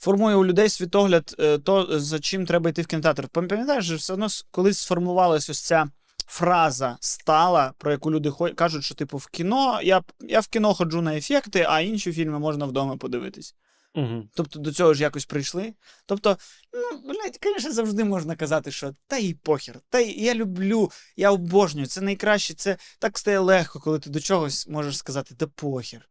Формує 0.00 0.36
у 0.36 0.44
людей 0.44 0.68
світогляд 0.68 1.34
е, 1.38 1.58
то, 1.58 2.00
за 2.00 2.18
чим 2.18 2.46
треба 2.46 2.70
йти 2.70 2.82
в 2.82 2.86
кінотеатр. 2.86 3.28
Пам'ятаєш, 3.28 3.84
що 3.84 3.96
все 3.96 4.12
одно 4.12 4.26
колись 4.50 4.78
сформувалася 4.78 5.52
ось 5.52 5.60
ця 5.60 5.86
фраза 6.26 6.96
стала, 7.00 7.72
про 7.78 7.90
яку 7.90 8.10
люди 8.10 8.32
кажуть, 8.54 8.84
що 8.84 8.94
типу 8.94 9.16
в 9.18 9.26
кіно 9.26 9.80
я, 9.82 10.02
я 10.20 10.40
в 10.40 10.46
кіно 10.46 10.74
ходжу 10.74 11.02
на 11.02 11.16
ефекти, 11.16 11.66
а 11.68 11.80
інші 11.80 12.12
фільми 12.12 12.38
можна 12.38 12.66
вдома 12.66 12.96
подивитись. 12.96 13.54
Угу. 13.94 14.28
Тобто 14.34 14.58
до 14.58 14.72
цього 14.72 14.94
ж 14.94 15.02
якось 15.02 15.26
прийшли. 15.26 15.74
Тобто, 16.06 16.36
ну, 16.72 17.00
блядь, 17.00 17.38
звісно, 17.42 17.72
завжди 17.72 18.04
можна 18.04 18.36
казати, 18.36 18.72
що 18.72 18.94
та 19.06 19.16
й 19.16 19.34
похер, 19.34 19.80
та 19.88 19.98
й 19.98 20.24
я 20.24 20.34
люблю, 20.34 20.90
я 21.16 21.30
обожнюю, 21.30 21.86
це 21.86 22.00
найкраще, 22.00 22.54
це 22.54 22.76
так 22.98 23.18
стає 23.18 23.38
легко, 23.38 23.80
коли 23.80 23.98
ти 23.98 24.10
до 24.10 24.20
чогось 24.20 24.68
можеш 24.68 24.98
сказати, 24.98 25.34
та 25.34 25.46
похер. 25.46 26.08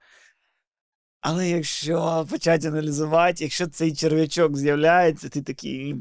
Але 1.21 1.49
якщо 1.49 2.27
почати 2.29 2.67
аналізувати, 2.67 3.43
якщо 3.43 3.67
цей 3.67 3.95
черв'ячок 3.95 4.57
з'являється, 4.57 5.29
ти 5.29 5.41
такий, 5.41 5.93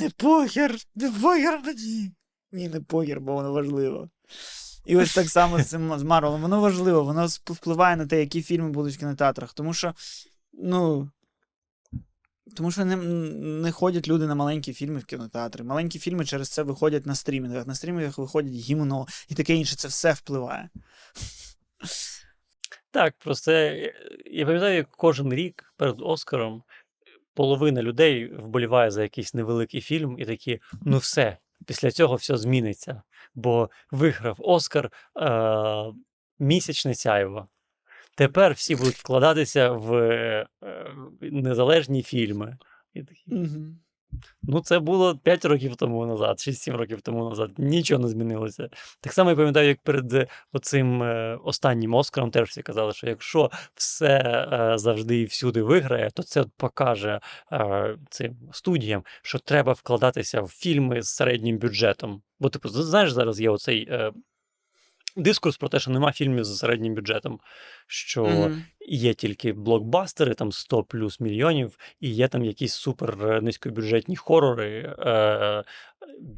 не 0.00 0.10
похер, 0.10 0.76
не 0.94 1.10
похер 1.10 1.60
мені. 1.64 2.12
Ні, 2.52 2.68
не 2.68 2.80
похер, 2.80 3.20
бо 3.20 3.34
воно 3.34 3.52
важливо. 3.52 4.08
І 4.86 4.96
ось 4.96 5.14
так 5.14 5.30
само 5.30 5.62
з 5.62 5.66
цим 5.66 5.98
з 5.98 6.02
Марвелом. 6.02 6.42
Воно 6.42 6.60
важливо, 6.60 7.04
воно 7.04 7.26
впливає 7.26 7.96
на 7.96 8.06
те, 8.06 8.20
які 8.20 8.42
фільми 8.42 8.70
будуть 8.70 8.94
в 8.94 8.98
кінотеатрах. 8.98 9.52
Тому 9.52 9.74
що, 9.74 9.94
ну. 10.52 11.10
Тому 12.56 12.70
що 12.70 12.84
не, 12.84 12.96
не 13.62 13.72
ходять 13.72 14.08
люди 14.08 14.26
на 14.26 14.34
маленькі 14.34 14.72
фільми 14.72 14.98
в 14.98 15.04
кінотеатри. 15.04 15.64
Маленькі 15.64 15.98
фільми 15.98 16.24
через 16.24 16.48
це 16.48 16.62
виходять 16.62 17.06
на 17.06 17.14
стрімінгах. 17.14 17.66
На 17.66 17.74
стрімінгах 17.74 18.18
виходять 18.18 18.52
гімно 18.52 19.06
і 19.28 19.34
таке 19.34 19.54
інше. 19.54 19.76
Це 19.76 19.88
все 19.88 20.12
впливає. 20.12 20.70
Так, 22.96 23.14
просто 23.18 23.52
я, 23.52 23.92
я 24.26 24.46
пам'ятаю, 24.46 24.76
як 24.76 24.90
кожен 24.90 25.34
рік 25.34 25.72
перед 25.76 25.96
Оскаром 26.00 26.62
половина 27.34 27.82
людей 27.82 28.34
вболіває 28.34 28.90
за 28.90 29.02
якийсь 29.02 29.34
невеликий 29.34 29.80
фільм 29.80 30.16
і 30.18 30.24
такі, 30.24 30.60
ну 30.82 30.98
все, 30.98 31.38
після 31.66 31.90
цього 31.90 32.14
все 32.14 32.36
зміниться. 32.36 33.02
Бо 33.34 33.70
виграв 33.90 34.36
Оскар 34.38 34.92
е- 35.20 35.92
місячне 36.38 36.94
сяйво. 36.94 37.48
Тепер 38.14 38.52
всі 38.52 38.76
будуть 38.76 38.94
вкладатися 38.94 39.70
в 39.70 39.94
е, 39.94 40.46
незалежні 41.20 42.02
фільми. 42.02 42.58
І 42.94 43.02
такі, 43.02 43.34
Угу. 43.34 43.76
Ну, 44.42 44.60
це 44.60 44.78
було 44.78 45.16
5 45.16 45.44
років 45.44 45.76
тому 45.76 46.06
назад, 46.06 46.40
чи 46.40 46.52
7 46.52 46.76
років 46.76 47.00
тому 47.00 47.28
назад. 47.28 47.50
Нічого 47.58 48.02
не 48.02 48.08
змінилося. 48.08 48.68
Так 49.00 49.12
само 49.12 49.30
я 49.30 49.36
пам'ятаю, 49.36 49.68
як 49.68 49.80
перед 49.82 50.12
е, 50.12 50.26
оцим 50.52 51.02
е, 51.02 51.38
останнім 51.44 51.94
Оскаром 51.94 52.30
теж 52.30 52.48
всі 52.48 52.62
казали, 52.62 52.92
що 52.92 53.06
якщо 53.06 53.50
все 53.74 54.08
е, 54.52 54.78
завжди 54.78 55.20
і 55.20 55.24
всюди 55.24 55.62
виграє, 55.62 56.10
то 56.10 56.22
це 56.22 56.44
покаже 56.56 57.20
цим 58.10 58.36
студіям, 58.52 59.02
що 59.22 59.38
треба 59.38 59.72
вкладатися 59.72 60.40
в 60.40 60.48
фільми 60.48 61.02
з 61.02 61.08
середнім 61.08 61.58
бюджетом. 61.58 62.22
Бо, 62.40 62.48
типу, 62.48 62.68
знаєш, 62.68 63.12
зараз 63.12 63.40
є 63.40 63.50
оцей. 63.50 63.88
Дискурс 65.16 65.56
про 65.56 65.68
те, 65.68 65.78
що 65.78 65.90
нема 65.90 66.12
фільмів 66.12 66.44
з 66.44 66.58
середнім 66.58 66.94
бюджетом, 66.94 67.40
що 67.86 68.24
Мгм. 68.24 68.64
є 68.88 69.14
тільки 69.14 69.52
блокбастери, 69.52 70.34
там 70.34 70.52
100 70.52 70.84
плюс 70.84 71.20
мільйонів, 71.20 71.78
і 72.00 72.10
є 72.10 72.28
там 72.28 72.44
якісь 72.44 72.74
супер 72.74 73.26
е, 73.26 73.40
низькобюджетні 73.40 74.16
хорори, 74.16 74.96
е, 74.98 75.64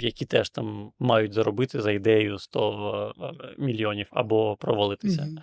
які 0.00 0.24
теж 0.24 0.50
там 0.50 0.92
мають 0.98 1.32
заробити 1.32 1.80
за 1.80 1.92
ідею 1.92 2.38
100 2.38 3.14
е, 3.20 3.54
мільйонів 3.58 4.06
або 4.10 4.56
провалитися. 4.56 5.22
Мгм. 5.22 5.38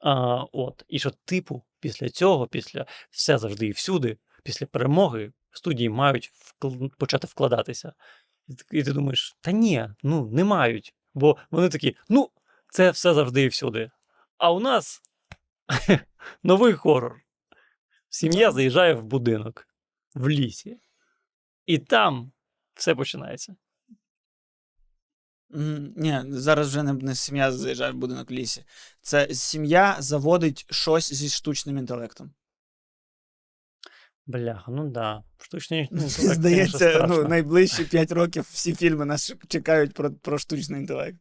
А, 0.00 0.44
от. 0.52 0.84
І 0.88 0.98
що, 0.98 1.10
типу, 1.24 1.62
після 1.80 2.08
цього, 2.08 2.46
після 2.46 2.86
все 3.10 3.38
завжди 3.38 3.66
і 3.66 3.70
всюди, 3.70 4.16
після 4.44 4.66
перемоги, 4.66 5.32
студії 5.50 5.88
мають 5.88 6.32
вкл- 6.32 6.90
почати 6.98 7.26
вкладатися. 7.26 7.92
І 8.72 8.82
ти 8.82 8.92
думаєш, 8.92 9.36
та 9.40 9.52
ні, 9.52 9.88
ну 10.02 10.28
не 10.32 10.44
мають. 10.44 10.94
Бо 11.14 11.36
вони 11.50 11.68
такі, 11.68 11.96
ну, 12.08 12.30
це 12.76 12.90
все 12.90 13.14
завжди 13.14 13.42
і 13.42 13.48
всюди. 13.48 13.90
А 14.38 14.52
у 14.52 14.60
нас 14.60 15.02
новий 16.42 16.72
хорор. 16.72 17.20
Сім'я 18.08 18.52
заїжджає 18.52 18.94
в 18.94 19.04
будинок 19.04 19.68
в 20.14 20.28
лісі. 20.28 20.80
І 21.66 21.78
там 21.78 22.32
все 22.74 22.94
починається. 22.94 23.56
Ні, 25.50 26.22
зараз 26.28 26.68
вже 26.68 26.82
не, 26.82 26.92
не 26.92 27.14
сім'я 27.14 27.52
заїжджає 27.52 27.92
в 27.92 27.96
будинок 27.96 28.30
в 28.30 28.32
лісі. 28.32 28.64
Це 29.00 29.34
сім'я 29.34 29.96
заводить 29.98 30.66
щось 30.70 31.14
зі 31.14 31.28
штучним 31.28 31.78
інтелектом. 31.78 32.34
Бляха, 34.26 34.70
ну 34.70 34.88
да. 34.88 35.24
Штучний 35.38 35.80
інтелект, 35.90 36.10
Здається, 36.10 37.06
ну, 37.08 37.28
найближчі 37.28 37.84
5 37.84 38.12
років 38.12 38.48
всі 38.50 38.74
фільми 38.74 39.04
нас 39.04 39.34
чекають 39.48 39.94
про, 39.94 40.12
про 40.12 40.38
штучний 40.38 40.80
інтелект. 40.80 41.18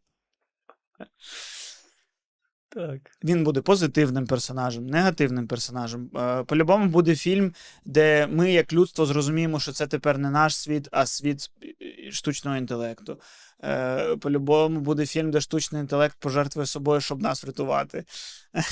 Так. 2.76 3.18
Він 3.24 3.44
буде 3.44 3.62
позитивним 3.62 4.28
персонажем, 4.28 4.88
негативним 4.88 5.48
персонажем. 5.48 6.10
Е, 6.16 6.44
По-любому 6.44 6.90
буде 6.90 7.16
фільм, 7.16 7.54
де 7.86 8.28
ми, 8.28 8.52
як 8.52 8.74
людство, 8.74 9.06
зрозуміємо, 9.06 9.60
що 9.60 9.72
це 9.72 9.88
тепер 9.88 10.18
не 10.18 10.30
наш 10.30 10.58
світ, 10.58 10.90
а 10.92 11.06
світ 11.06 11.52
е, 12.08 12.12
штучного 12.12 12.58
інтелекту. 12.58 13.20
Е, 13.64 14.16
По-любому 14.16 14.80
буде 14.80 15.06
фільм, 15.06 15.32
де 15.32 15.42
штучний 15.42 15.82
інтелект 15.82 16.18
пожертвує 16.20 16.66
собою, 16.66 17.02
щоб 17.02 17.22
нас 17.22 17.44
врятувати. 17.44 18.06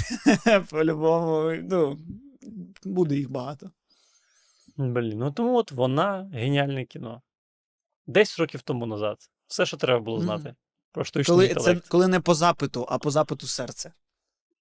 По-любому, 0.69 1.51
ну, 1.71 1.99
буде 2.83 3.15
їх 3.15 3.31
багато. 3.31 3.71
Блін, 4.77 5.17
ну 5.17 5.31
тому 5.31 5.57
от 5.57 5.71
вона 5.71 6.29
геніальне 6.33 6.85
кіно. 6.85 7.21
10 8.07 8.39
років 8.39 8.61
тому 8.61 8.85
назад. 8.85 9.17
Все, 9.47 9.65
що 9.65 9.77
треба 9.77 9.99
було 9.99 10.21
знати. 10.21 10.55
Про 10.93 11.03
штучний 11.03 11.25
Коли, 11.25 11.55
це, 11.55 11.75
коли 11.75 12.07
не 12.07 12.19
по 12.19 12.35
запиту, 12.35 12.87
а 12.89 12.97
по 12.97 13.11
запиту 13.11 13.47
серця. 13.47 13.93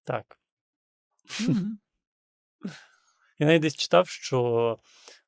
Так. 0.03 0.39
Я 3.39 3.47
навіть 3.47 3.61
десь 3.61 3.75
читав, 3.75 4.07
що 4.07 4.79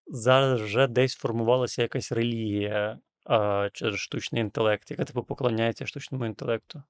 зараз 0.07 0.61
вже 0.61 0.87
десь 0.87 1.15
формувалася 1.15 1.81
якась 1.81 2.11
релігія 2.11 2.99
а, 3.23 3.69
через 3.73 3.99
штучний 3.99 4.41
інтелект, 4.41 4.91
яка 4.91 5.03
типу 5.03 5.23
поклоняється 5.23 5.85
штучному 5.85 6.25
інтелекту. 6.25 6.83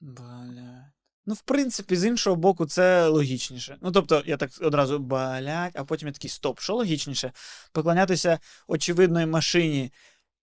Блядь. 0.00 0.96
Ну, 1.26 1.34
в 1.34 1.40
принципі, 1.40 1.96
з 1.96 2.04
іншого 2.04 2.36
боку, 2.36 2.66
це 2.66 3.08
логічніше. 3.08 3.76
Ну, 3.80 3.92
тобто, 3.92 4.22
я 4.26 4.36
так 4.36 4.50
одразу 4.60 4.98
блядь, 4.98 5.72
а 5.74 5.84
потім 5.84 6.08
я 6.08 6.12
такий 6.12 6.30
стоп, 6.30 6.60
що 6.60 6.74
логічніше? 6.74 7.32
Поклонятися 7.72 8.38
очевидної 8.66 9.26
машині, 9.26 9.92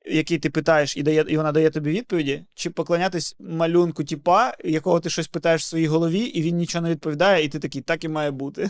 якій 0.06 0.38
ти 0.38 0.50
питаєш, 0.50 0.98
і, 0.98 1.04
дає, 1.04 1.26
і 1.28 1.38
вона 1.38 1.52
дає 1.52 1.70
тобі 1.70 1.92
відповіді, 1.92 2.46
чи 2.54 2.70
поклонятись 2.70 3.36
малюнку 3.40 4.04
тіпа, 4.04 4.54
якого 4.64 5.00
ти 5.00 5.10
щось 5.10 5.28
питаєш 5.28 5.62
в 5.62 5.66
своїй 5.66 5.88
голові, 5.88 6.20
і 6.20 6.42
він 6.42 6.56
нічого 6.56 6.82
не 6.82 6.90
відповідає, 6.90 7.46
і 7.46 7.50
ти 7.50 7.60
такий, 7.60 7.82
так 7.82 8.04
і 8.04 8.08
має 8.08 8.32
бути. 8.32 8.70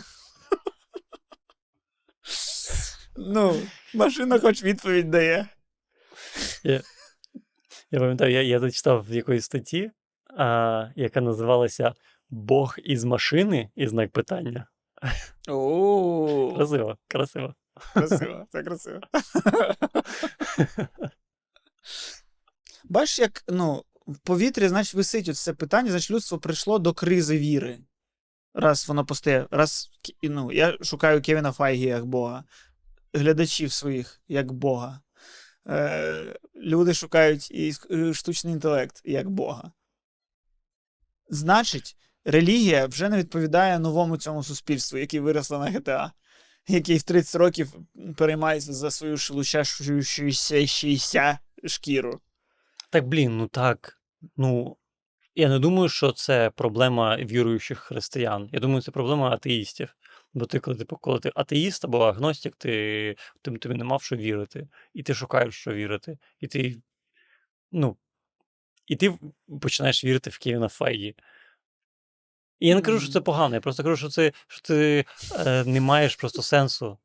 Ну, 3.16 3.56
машина 3.94 4.38
хоч 4.38 4.62
відповідь 4.62 5.10
дає. 5.10 5.48
Я 7.90 8.00
пам'ятаю, 8.00 8.32
я, 8.32 8.42
я 8.42 8.58
зачитав 8.58 9.06
в 9.08 9.14
якоїсь 9.14 9.44
статті, 9.44 9.90
а, 10.36 10.88
яка 10.96 11.20
називалася 11.20 11.94
Бог 12.30 12.76
із 12.84 13.04
машини 13.04 13.70
і 13.76 13.86
знак 13.86 14.10
питання. 14.10 14.66
Красиво, 16.56 16.96
красиво. 17.08 17.54
красиво, 17.94 18.46
це 18.52 18.62
красиво. 18.62 19.00
Бачиш, 22.84 23.18
як 23.18 23.44
ну, 23.48 23.84
в 24.06 24.18
повітрі, 24.18 24.68
значить, 24.68 24.94
висить 24.94 25.36
це 25.36 25.54
питання, 25.54 25.90
значить, 25.90 26.10
людство 26.10 26.38
прийшло 26.38 26.78
до 26.78 26.92
кризи 26.92 27.38
віри. 27.38 27.78
Раз 28.54 28.88
воно 28.88 29.06
постає, 29.06 29.46
раз 29.50 29.90
ну, 30.22 30.52
я 30.52 30.78
шукаю 30.82 31.22
Кевіна 31.22 31.52
Файгі 31.52 31.84
як 31.84 32.06
Бога, 32.06 32.44
глядачів 33.12 33.72
своїх 33.72 34.20
як 34.28 34.52
Бога. 34.52 35.00
Е, 35.68 36.38
люди 36.56 36.94
шукають 36.94 37.50
і 37.50 37.74
е, 37.90 38.14
штучний 38.14 38.54
інтелект 38.54 39.00
як 39.04 39.30
Бога. 39.30 39.72
Значить, 41.28 41.96
релігія 42.24 42.86
вже 42.86 43.08
не 43.08 43.18
відповідає 43.18 43.78
новому 43.78 44.16
цьому 44.16 44.42
суспільству, 44.42 44.98
яке 44.98 45.20
виросло 45.20 45.58
на 45.58 45.70
GTA, 45.70 46.10
який 46.68 46.98
в 46.98 47.02
30 47.02 47.34
років 47.34 47.74
переймається 48.16 48.72
за 48.72 48.90
свою 48.90 49.16
шелушащуюся 49.16 51.38
шкіру. 51.64 52.20
Так, 52.94 53.08
блін, 53.08 53.38
ну 53.38 53.48
так. 53.48 54.00
Ну, 54.36 54.76
я 55.34 55.48
не 55.48 55.58
думаю, 55.58 55.88
що 55.88 56.12
це 56.12 56.50
проблема 56.50 57.16
віруючих 57.16 57.78
християн. 57.78 58.48
Я 58.52 58.60
думаю, 58.60 58.82
це 58.82 58.90
проблема 58.90 59.30
атеїстів. 59.30 59.96
Бо 60.34 60.46
ти, 60.46 60.58
коли, 60.58 60.76
типу, 60.76 60.96
коли 60.96 61.18
ти 61.18 61.32
атеїст 61.34 61.84
або 61.84 61.98
агностик, 61.98 62.56
ти, 62.56 63.16
ти 63.42 63.50
тобі 63.50 63.74
не 63.74 63.84
мав 63.84 64.02
що 64.02 64.16
вірити. 64.16 64.68
І 64.92 65.02
ти 65.02 65.14
шукаєш, 65.14 65.54
що 65.54 65.72
вірити. 65.72 66.18
І 66.40 66.46
ти. 66.46 66.82
Ну. 67.72 67.96
І 68.86 68.96
ти 68.96 69.18
починаєш 69.60 70.04
вірити 70.04 70.30
в 70.30 70.38
Кевіна 70.38 70.68
Файгі. 70.68 71.14
І 72.60 72.68
я 72.68 72.74
не 72.74 72.80
кажу, 72.80 73.00
що 73.00 73.12
це 73.12 73.20
погано, 73.20 73.54
я 73.54 73.60
просто 73.60 73.82
кажу, 73.82 73.96
що, 73.96 74.08
це, 74.08 74.32
що 74.48 74.62
ти 74.62 75.04
е, 75.46 75.64
не 75.64 75.80
маєш 75.80 76.16
просто 76.16 76.42
сенсу. 76.42 76.98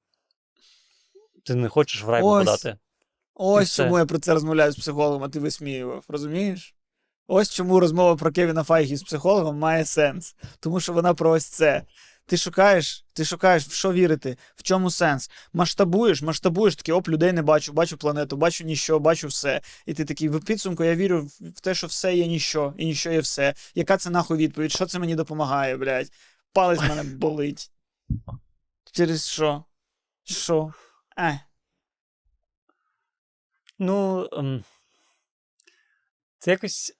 Ти 1.43 1.55
не 1.55 1.69
хочеш 1.69 2.03
в 2.03 2.09
рай 2.09 2.21
Ось. 2.23 2.45
попадати. 2.45 2.77
Ось 3.41 3.75
чому 3.75 3.99
я 3.99 4.05
про 4.05 4.19
це 4.19 4.33
розмовляю 4.33 4.71
з 4.71 4.75
психологом, 4.75 5.23
а 5.23 5.29
ти 5.29 5.39
висміював, 5.39 6.03
розумієш? 6.07 6.75
Ось 7.27 7.49
чому 7.49 7.79
розмова 7.79 8.15
про 8.15 8.31
Кевіна 8.31 8.63
Файгі 8.63 8.95
з 8.95 9.03
психологом 9.03 9.57
має 9.57 9.85
сенс. 9.85 10.35
Тому 10.59 10.79
що 10.79 10.93
вона 10.93 11.13
про 11.13 11.31
ось 11.31 11.45
це. 11.45 11.83
Ти 12.25 12.37
шукаєш, 12.37 13.05
ти 13.13 13.25
шукаєш, 13.25 13.67
в 13.67 13.71
що 13.71 13.93
вірити, 13.93 14.37
в 14.55 14.63
чому 14.63 14.91
сенс. 14.91 15.31
Масштабуєш, 15.53 16.21
масштабуєш, 16.21 16.75
такий, 16.75 16.93
оп, 16.93 17.09
людей 17.09 17.31
не 17.31 17.41
бачу, 17.41 17.73
бачу 17.73 17.97
планету, 17.97 18.37
бачу 18.37 18.63
ніщо, 18.63 18.99
бачу 18.99 19.27
все. 19.27 19.61
І 19.85 19.93
ти 19.93 20.05
такий, 20.05 20.29
в 20.29 20.45
підсумку 20.45 20.83
я 20.83 20.95
вірю 20.95 21.29
в 21.39 21.61
те, 21.61 21.75
що 21.75 21.87
все 21.87 22.15
є 22.15 22.27
ніщо, 22.27 22.73
і 22.77 22.85
ніщо 22.85 23.11
є 23.11 23.19
все. 23.19 23.53
Яка 23.75 23.97
це 23.97 24.09
нахуй 24.09 24.37
відповідь? 24.37 24.71
Що 24.71 24.85
це 24.85 24.99
мені 24.99 25.15
допомагає, 25.15 25.77
блядь? 25.77 26.11
Палець 26.53 26.79
мене 26.79 27.03
болить. 27.03 27.71
Через 28.91 29.27
що? 29.27 29.63
Що? 30.23 30.73
Е. 31.19 31.39
Ну, 33.79 34.29
це 36.39 36.51
якось. 36.51 36.93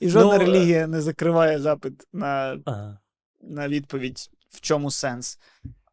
І 0.00 0.08
жодна 0.08 0.38
Ну, 0.38 0.42
е, 0.42 0.46
релігія 0.46 0.86
не 0.86 1.00
закриває 1.00 1.60
запит 1.60 2.08
на, 2.12 2.58
Ага. 2.64 2.98
на 3.40 3.68
відповідь, 3.68 4.30
в 4.48 4.60
чому 4.60 4.90
сенс. 4.90 5.38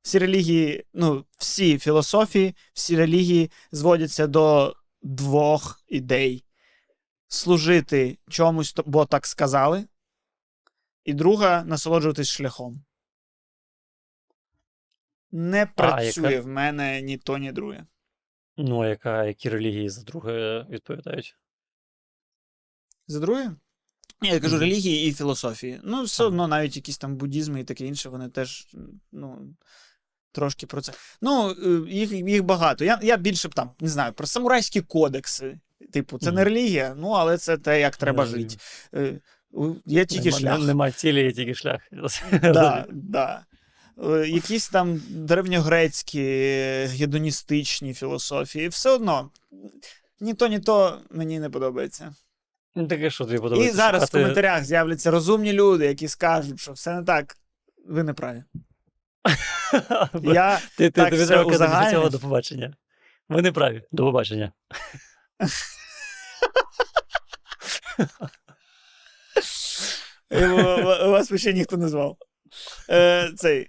Всі 0.01 0.19
релігії, 0.19 0.85
ну, 0.93 1.25
всі 1.37 1.79
філософії, 1.79 2.55
всі 2.73 2.97
релігії 2.97 3.51
зводяться 3.71 4.27
до 4.27 4.75
двох 5.01 5.83
ідей: 5.87 6.45
служити 7.27 8.17
чомусь, 8.29 8.73
бо 8.85 9.05
так 9.05 9.27
сказали, 9.27 9.85
і 11.03 11.13
друга 11.13 11.63
насолоджуватись 11.63 12.29
шляхом. 12.29 12.83
Не 15.31 15.65
працює 15.65 16.31
яка? 16.31 16.41
в 16.41 16.47
мене 16.47 17.01
ні 17.01 17.17
то, 17.17 17.37
ні 17.37 17.51
друге. 17.51 17.85
Ну, 18.57 18.81
а 18.81 18.87
яка, 18.87 19.25
які 19.25 19.49
релігії 19.49 19.89
за 19.89 20.03
друге 20.03 20.65
відповідають? 20.69 21.35
За 23.07 23.19
друге? 23.19 23.51
Ні, 24.21 24.29
я 24.29 24.39
кажу 24.39 24.59
релігії 24.59 25.07
і 25.07 25.13
філософії. 25.13 25.79
Ну, 25.83 26.03
все 26.03 26.23
одно 26.23 26.47
навіть 26.47 26.75
якісь 26.75 26.97
там 26.97 27.15
буддізми 27.15 27.61
і 27.61 27.63
таке 27.63 27.85
інше, 27.85 28.09
вони 28.09 28.29
теж 28.29 28.67
ну, 29.11 29.55
трошки 30.31 30.67
про 30.67 30.81
це. 30.81 30.93
Ну, 31.21 31.51
е, 31.51 31.91
їх, 31.91 32.11
їх 32.11 32.43
багато. 32.43 32.85
Я, 32.85 32.99
я 33.03 33.17
більше 33.17 33.47
б 33.47 33.53
там, 33.53 33.71
не 33.79 33.89
знаю, 33.89 34.13
про 34.13 34.27
самурайські 34.27 34.81
кодекси. 34.81 35.59
Типу, 35.91 36.19
це 36.19 36.31
не 36.31 36.43
релігія, 36.43 36.95
ну, 36.97 37.09
але 37.09 37.37
це 37.37 37.57
те, 37.57 37.79
як 37.79 37.97
треба 37.97 38.25
жити. 38.25 38.55
Е, 38.93 39.19
Є 39.85 40.05
тільки 40.05 40.25
Нема, 40.25 40.39
шлях. 40.39 40.59
Нема 40.59 40.91
цілі, 40.91 41.23
є 41.23 41.31
тільки 41.31 41.55
шлях. 41.55 41.81
Да, 42.41 42.85
да. 42.91 43.45
Е, 44.03 44.27
Якісь 44.27 44.69
там 44.69 45.01
древньогрецькі, 45.09 46.23
гедоністичні 46.85 47.93
філософії. 47.93 48.67
Все 48.67 48.89
одно, 48.89 49.29
ні 50.19 50.33
то, 50.33 50.47
ні 50.47 50.59
то 50.59 50.99
мені 51.09 51.39
не 51.39 51.49
подобається. 51.49 52.15
Ну, 52.75 52.87
Таке, 52.87 53.09
що 53.09 53.25
тобі 53.25 53.37
І 53.37 53.39
подобається. 53.39 53.75
зараз 53.75 54.09
в 54.09 54.11
коментарях 54.11 54.63
з'являться 54.63 55.11
розумні 55.11 55.53
люди, 55.53 55.85
які 55.85 56.07
скажуть, 56.07 56.59
що 56.59 56.71
все 56.71 56.93
не 56.95 57.03
так. 57.03 57.37
Ви 57.85 58.03
не 58.03 58.13
праві. 58.13 58.43
Я 60.21 60.59
Ти, 60.77 60.89
так 60.89 61.13
все 61.13 61.27
цього 61.91 62.09
до 62.09 62.19
побачення. 62.19 62.75
Ви 63.29 63.41
не 63.41 63.51
праві. 63.51 63.83
До 63.91 64.03
побачення. 64.03 64.51
Його- 70.31 71.09
вас 71.11 71.35
ще 71.35 71.53
ніхто 71.53 71.77
не 71.77 71.89
звав. 71.89 72.17
Е, 72.89 73.33
цей. 73.37 73.67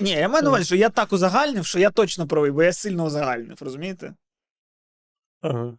Ні, 0.00 0.10
я 0.10 0.28
маю 0.28 0.42
на 0.42 0.48
увазі, 0.48 0.64
що 0.64 0.76
я 0.76 0.88
так 0.88 1.12
узагальнив, 1.12 1.66
що 1.66 1.78
я 1.78 1.90
точно 1.90 2.26
правий, 2.26 2.50
бо 2.50 2.62
я 2.62 2.72
сильно 2.72 3.04
узагальнив, 3.04 3.58
розумієте? 3.60 4.14
Ага. 5.40 5.78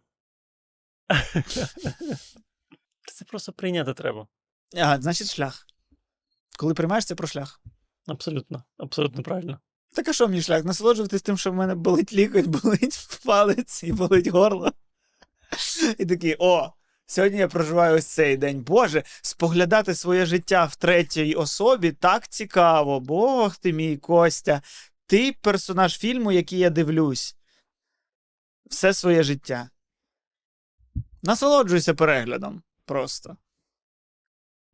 Це 3.12 3.24
просто 3.24 3.52
прийняти 3.52 3.94
треба. 3.94 4.26
Ага, 4.76 5.00
значить, 5.00 5.34
шлях. 5.34 5.66
Коли 6.58 6.74
приймаєш 6.74 7.04
це 7.04 7.14
про 7.14 7.26
шлях. 7.26 7.60
Абсолютно. 8.06 8.64
Абсолютно 8.76 9.22
правильно. 9.22 9.60
Так 9.94 10.08
а 10.08 10.12
що 10.12 10.28
мені 10.28 10.42
шлях? 10.42 10.64
Насолоджуватись 10.64 11.22
тим, 11.22 11.38
що 11.38 11.50
в 11.50 11.54
мене 11.54 11.74
болить 11.74 12.12
лікоть, 12.12 12.46
болить 12.62 13.20
палець 13.24 13.82
і 13.82 13.92
болить 13.92 14.26
горло. 14.26 14.72
І 15.98 16.06
такий, 16.06 16.36
о, 16.38 16.72
сьогодні 17.12 17.38
я 17.38 17.48
проживаю 17.48 17.96
ось 17.96 18.06
цей 18.06 18.36
день. 18.36 18.60
Боже, 18.60 19.02
споглядати 19.22 19.94
своє 19.94 20.26
життя 20.26 20.64
в 20.64 20.76
третій 20.76 21.34
особі 21.34 21.92
так 21.92 22.28
цікаво. 22.28 23.00
Бог 23.00 23.56
ти 23.56 23.72
мій 23.72 23.96
Костя. 23.96 24.62
Ти 25.06 25.32
персонаж 25.40 25.98
фільму, 25.98 26.32
який 26.32 26.58
я 26.58 26.70
дивлюсь. 26.70 27.36
Все 28.66 28.94
своє 28.94 29.22
життя. 29.22 29.70
Насолоджуйся 31.22 31.94
переглядом. 31.94 32.62
Просто. 32.84 33.36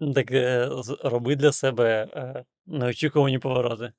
Ну, 0.00 0.12
Так 0.12 0.30
е, 0.30 0.70
роби 1.04 1.36
для 1.36 1.52
себе 1.52 2.08
е, 2.14 2.44
неочікувані 2.66 3.38
повороти. 3.38 3.92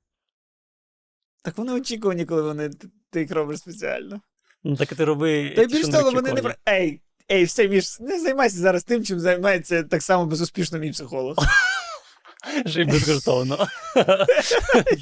Так 1.42 1.58
вони 1.58 1.72
очікувані, 1.72 2.24
коли 2.24 2.42
вони 2.42 2.68
ти- 3.10 3.20
їх 3.20 3.30
робиш 3.30 3.58
спеціально. 3.58 4.20
Ну 4.64 4.76
так 4.76 4.94
ти 4.94 5.04
роби. 5.04 5.50
Та 5.50 5.64
більш 5.64 5.88
того, 5.88 6.10
вони 6.10 6.32
не. 6.32 6.56
Ей, 6.68 7.00
ей, 7.30 7.44
все, 7.44 7.68
Міш, 7.68 8.00
не 8.00 8.20
займайся 8.20 8.58
зараз 8.58 8.84
тим, 8.84 9.04
чим 9.04 9.20
займається 9.20 9.82
так 9.82 10.02
само 10.02 10.26
безуспішно 10.26 10.78
мій 10.78 10.90
психолог. 10.90 11.36
Ще 12.66 12.82
й 12.82 12.84
безкоштовно. 12.84 13.68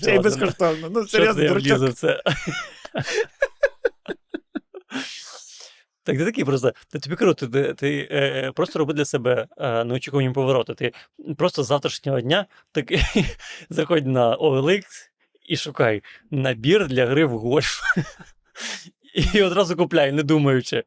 Ще 0.02 0.14
й 0.14 0.18
безкоштовно. 0.18 0.90
Ну, 0.90 1.06
серйозно, 1.08 1.86
в 1.86 1.92
це? 1.92 2.22
Так, 6.08 6.18
ти 6.18 6.24
такий 6.24 6.44
просто. 6.44 6.72
Ти 6.92 6.98
тобі 6.98 7.16
кажу, 7.16 7.34
ти, 7.34 7.48
ти, 7.48 7.74
ти 7.74 8.08
е, 8.10 8.52
просто 8.54 8.78
роби 8.78 8.94
для 8.94 9.04
себе 9.04 9.46
е, 9.58 9.84
неочікувані 9.84 10.30
повороти. 10.30 10.74
Ти 10.74 10.92
просто 11.38 11.62
з 11.62 11.66
завтрашнього 11.66 12.20
дня 12.20 12.46
такий 12.72 13.02
заходь 13.70 14.06
на 14.06 14.36
OLX 14.36 14.84
і 15.48 15.56
шукай 15.56 16.02
набір 16.30 16.86
для 16.86 17.06
гри 17.06 17.24
в 17.24 17.38
гольф. 17.38 17.80
І 19.14 19.42
одразу 19.42 19.76
купляй, 19.76 20.12
не 20.12 20.22
думаючи. 20.22 20.84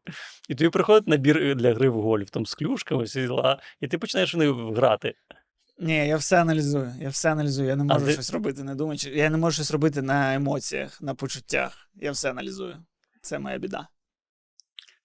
І 0.50 0.56
тобі 0.56 0.70
приходить 0.70 1.08
набір 1.08 1.56
для 1.56 1.74
гри 1.74 1.90
в 1.90 2.02
гольф, 2.02 2.30
там 2.30 2.46
з 2.46 2.56
клюшками, 2.56 3.04
всі 3.04 3.22
діла, 3.22 3.62
і 3.80 3.88
ти 3.88 3.98
починаєш 3.98 4.34
в 4.34 4.38
них 4.38 4.50
грати. 4.76 5.14
Ні, 5.80 6.08
я 6.08 6.18
все 6.18 6.42
аналізую. 6.42 6.94
Я 7.00 7.10
все 7.10 7.32
аналізую. 7.32 7.68
Я 7.68 7.76
не 7.76 7.84
можу 7.84 8.06
ти- 8.06 8.14
щось 8.14 8.34
робити, 8.34 8.64
не 8.64 8.76
думаючи. 8.76 9.10
Я 9.10 9.30
не 9.30 9.38
можу 9.38 9.54
щось 9.54 9.72
робити 9.72 10.02
на 10.02 10.36
емоціях, 10.36 11.02
на 11.02 11.16
почуттях. 11.16 11.90
Я 11.96 12.12
все 12.12 12.30
аналізую. 12.30 12.84
Це 13.22 13.40
моя 13.40 13.58
біда. 13.58 13.88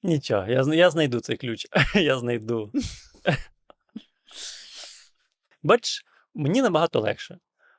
Нічого, 0.02 0.46
я, 0.46 0.64
я 0.74 0.90
знайду 0.90 1.20
цей 1.20 1.36
ключ. 1.36 1.66
Я 1.94 2.18
знайду. 2.18 2.72
Бач, 5.62 6.02
мені 6.34 6.62
набагато 6.62 7.00
легше. 7.00 7.38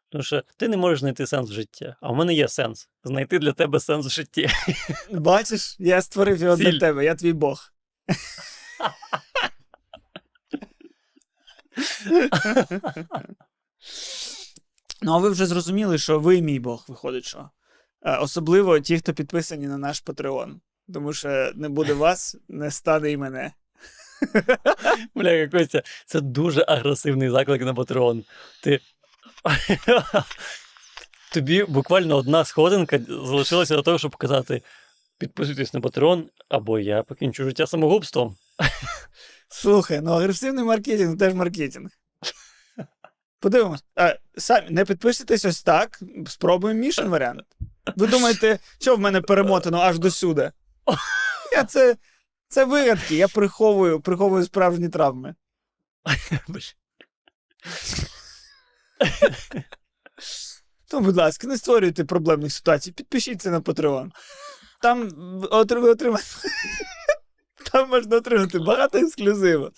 Тому 0.10 0.24
що 0.24 0.44
ти 0.58 0.68
не 0.68 0.78
можеш 0.78 1.00
знайти 1.00 1.28
сенс 1.28 1.50
в 1.50 1.54
житті, 1.54 1.96
а 2.02 2.12
в 2.12 2.16
мене 2.16 2.34
є 2.34 2.48
сенс 2.48 2.90
знайти 3.04 3.40
для 3.40 3.52
тебе 3.52 3.80
сенс 3.80 4.06
в 4.06 4.10
житті. 4.10 4.50
Бачиш, 5.12 5.76
я 5.80 6.02
створив 6.02 6.38
його 6.42 6.58
Ціль. 6.58 6.72
для 6.72 6.80
тебе, 6.80 7.06
я 7.06 7.16
твій 7.16 7.34
Бог. 7.34 7.74
ну, 15.02 15.14
а 15.14 15.18
ви 15.18 15.30
вже 15.30 15.46
зрозуміли, 15.46 15.98
що 15.98 16.20
ви 16.20 16.42
мій 16.42 16.60
Бог, 16.60 16.86
виходить, 16.88 17.26
що. 17.26 17.50
Е, 18.02 18.18
Особливо 18.18 18.80
ті, 18.80 18.98
хто 18.98 19.14
підписані 19.14 19.68
на 19.68 19.78
наш 19.78 20.04
Patreon. 20.04 20.56
Тому 20.94 21.14
що 21.14 21.52
не 21.56 21.70
буде 21.70 21.94
вас, 21.94 22.36
не 22.48 22.72
стане 22.72 23.12
і 23.12 23.18
мене. 23.18 23.54
Бля, 25.16 25.48
Костя, 25.48 25.84
це 26.06 26.22
дуже 26.22 26.66
агресивний 26.68 27.30
заклик 27.30 27.62
на 27.62 27.74
Патреон. 27.74 28.24
Ти. 28.64 28.80
Тобі 31.34 31.64
буквально 31.64 32.16
одна 32.16 32.46
сходинка 32.46 33.00
залишилася 33.08 33.76
до 33.76 33.82
того, 33.82 33.98
щоб 33.98 34.16
казати: 34.16 34.62
підписуйтесь 35.18 35.74
на 35.74 35.80
Patreon, 35.80 36.24
або 36.50 36.80
я 36.80 37.04
покінчу 37.04 37.44
життя 37.44 37.68
самогубством. 37.68 38.38
Слухай, 39.50 40.02
ну 40.02 40.12
агресивний 40.12 40.66
маркетинг 40.66 41.18
теж 41.18 41.34
маркетинг. 41.34 41.90
Подивимось. 43.40 43.84
А, 43.96 44.16
самі 44.38 44.70
не 44.70 44.86
підписуйтесь 44.86 45.46
ось 45.46 45.64
так. 45.64 46.00
Спробуємо 46.28 46.80
Мішин 46.80 47.10
варіант. 47.10 47.44
Ви 47.96 48.08
думаєте, 48.08 48.60
що 48.80 48.96
в 48.96 49.00
мене 49.00 49.22
перемотано 49.22 49.80
аж 49.80 50.00
до 50.00 50.12
сюди? 50.12 50.52
Я 51.52 51.64
це, 51.64 51.98
це 52.48 52.66
вигадки, 52.66 53.16
я 53.16 53.28
приховую, 53.28 54.02
приховую 54.02 54.44
справжні 54.44 54.90
травми. 54.90 55.36
Бля. 59.00 59.64
Ну, 60.94 61.00
будь 61.00 61.18
ласка, 61.18 61.48
не 61.48 61.58
створюйте 61.58 62.06
проблемних 62.06 62.54
ситуацій. 62.54 62.92
Підпишіться 62.92 63.52
на 63.52 63.60
Patreon. 63.60 64.10
Там 64.82 65.10
ви 65.10 65.48
отримаєте. 65.90 66.30
Там 67.72 67.90
можна 67.90 68.18
отримати 68.18 68.60
багато 68.60 68.98
ексклюзиву. 68.98 69.70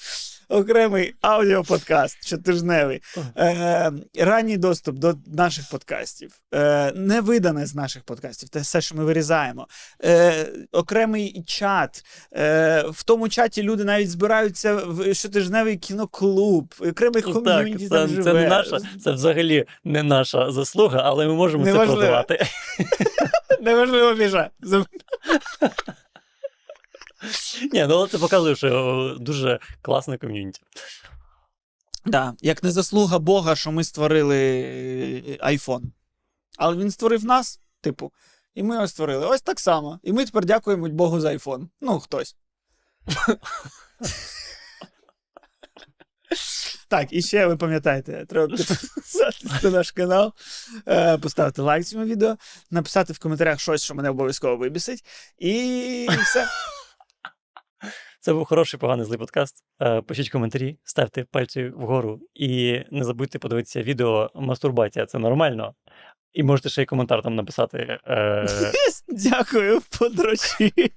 Окремий 0.50 1.14
аудіоподкаст 1.22 2.26
щотижневий, 2.26 3.02
е, 3.38 3.91
ранній 4.18 4.58
доступ 4.58 4.95
до 4.95 5.14
наших 5.28 5.70
подкастів, 5.70 6.32
е, 6.54 6.91
невидане 6.95 7.66
з 7.66 7.76
наших 7.76 8.04
подкастів, 8.04 8.50
те 8.50 8.60
все, 8.60 8.82
що 8.82 8.95
ми 8.95 9.04
вирізаємо, 9.04 9.68
е, 10.04 10.47
окремий 10.72 11.43
чат. 11.47 12.04
Е, 12.34 12.84
в 12.89 13.04
тому 13.04 13.30
чаті 13.30 13.64
люди 13.64 13.84
навіть 13.84 14.12
збираються 14.12 14.76
в 14.76 15.14
щотижневий 15.14 15.78
кіноклуб, 15.78 16.74
окремий 16.80 17.22
Так, 17.22 17.34
ком'юніті 17.34 17.89
там 17.89 18.08
це, 18.08 18.14
живе. 18.16 18.24
це 18.24 18.34
не 18.34 18.47
наша, 18.47 18.78
це 19.04 19.12
взагалі 19.12 19.66
не 19.84 20.04
наша 20.04 20.52
заслуга, 20.52 21.02
але 21.06 21.28
ми 21.28 21.34
можемо 21.34 21.66
це 21.66 21.72
Неважливо. 21.72 22.02
продавати. 22.02 22.45
Неважливо, 23.62 24.14
Міша. 24.14 24.50
Ні, 27.72 27.86
ну 27.90 28.08
це 28.08 28.18
показує, 28.18 28.56
що 28.56 29.18
дуже 29.20 29.60
класне 29.82 30.18
ком'юніті. 30.18 30.62
Да, 32.06 32.34
як 32.42 32.64
не 32.64 32.72
заслуга 32.72 33.20
Бога, 33.20 33.56
що 33.56 33.72
ми 33.72 33.84
створили 33.84 34.38
е, 34.38 35.38
iPhone. 35.42 35.84
Але 36.58 36.78
він 36.78 36.92
створив 36.92 37.26
нас, 37.26 37.60
типу, 37.82 38.12
і 38.56 38.64
ми 38.64 38.76
його 38.76 38.88
створили. 38.88 39.26
Ось 39.26 39.42
так 39.42 39.60
само. 39.60 40.00
І 40.04 40.14
ми 40.14 40.26
тепер 40.26 40.46
дякуємо 40.46 40.90
Богу 40.90 41.20
за 41.20 41.30
iPhone. 41.30 41.68
Ну, 41.82 42.00
хтось. 42.00 42.36
Так, 46.88 47.08
і 47.14 47.22
ще 47.22 47.46
ви 47.46 47.58
пам'ятаєте, 47.58 48.26
треба 48.30 48.56
підписатися 48.58 49.60
на 49.64 49.70
наш 49.70 49.92
канал, 49.92 50.34
е, 50.88 51.18
поставити 51.18 51.62
лайк 51.62 51.86
цьому 51.86 52.06
відео, 52.06 52.38
написати 52.72 53.14
в 53.14 53.20
коментарях 53.20 53.60
щось, 53.60 53.84
що 53.84 53.96
мене 53.96 54.10
обов'язково 54.10 54.58
вибісить. 54.58 55.06
І 55.40 56.08
все. 56.24 56.48
Це 58.20 58.34
був 58.34 58.46
хороший, 58.46 58.80
поганий 58.80 59.06
злий 59.06 59.20
подкаст. 59.20 59.64
Е, 59.82 60.02
Пишіть 60.02 60.30
коментарі, 60.30 60.78
ставте 60.84 61.24
пальці 61.24 61.70
вгору 61.70 62.20
і 62.34 62.80
не 62.92 63.04
забудьте 63.04 63.40
подивитися 63.40 63.82
відео 63.82 64.32
мастурбація. 64.36 65.06
Це 65.06 65.20
нормально. 65.20 65.74
І 66.34 66.44
можете 66.44 66.70
ще 66.70 66.82
й 66.82 66.86
коментар 66.86 67.22
там 67.22 67.36
написати. 67.36 68.00
Е... 68.08 68.48
Дякую, 69.08 69.82
подрочі. 70.00 70.74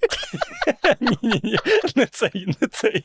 Ні-ні-ні, 1.00 1.56
не 1.96 2.06
цей, 2.06 2.46
не 2.60 2.68
цей. 2.68 3.04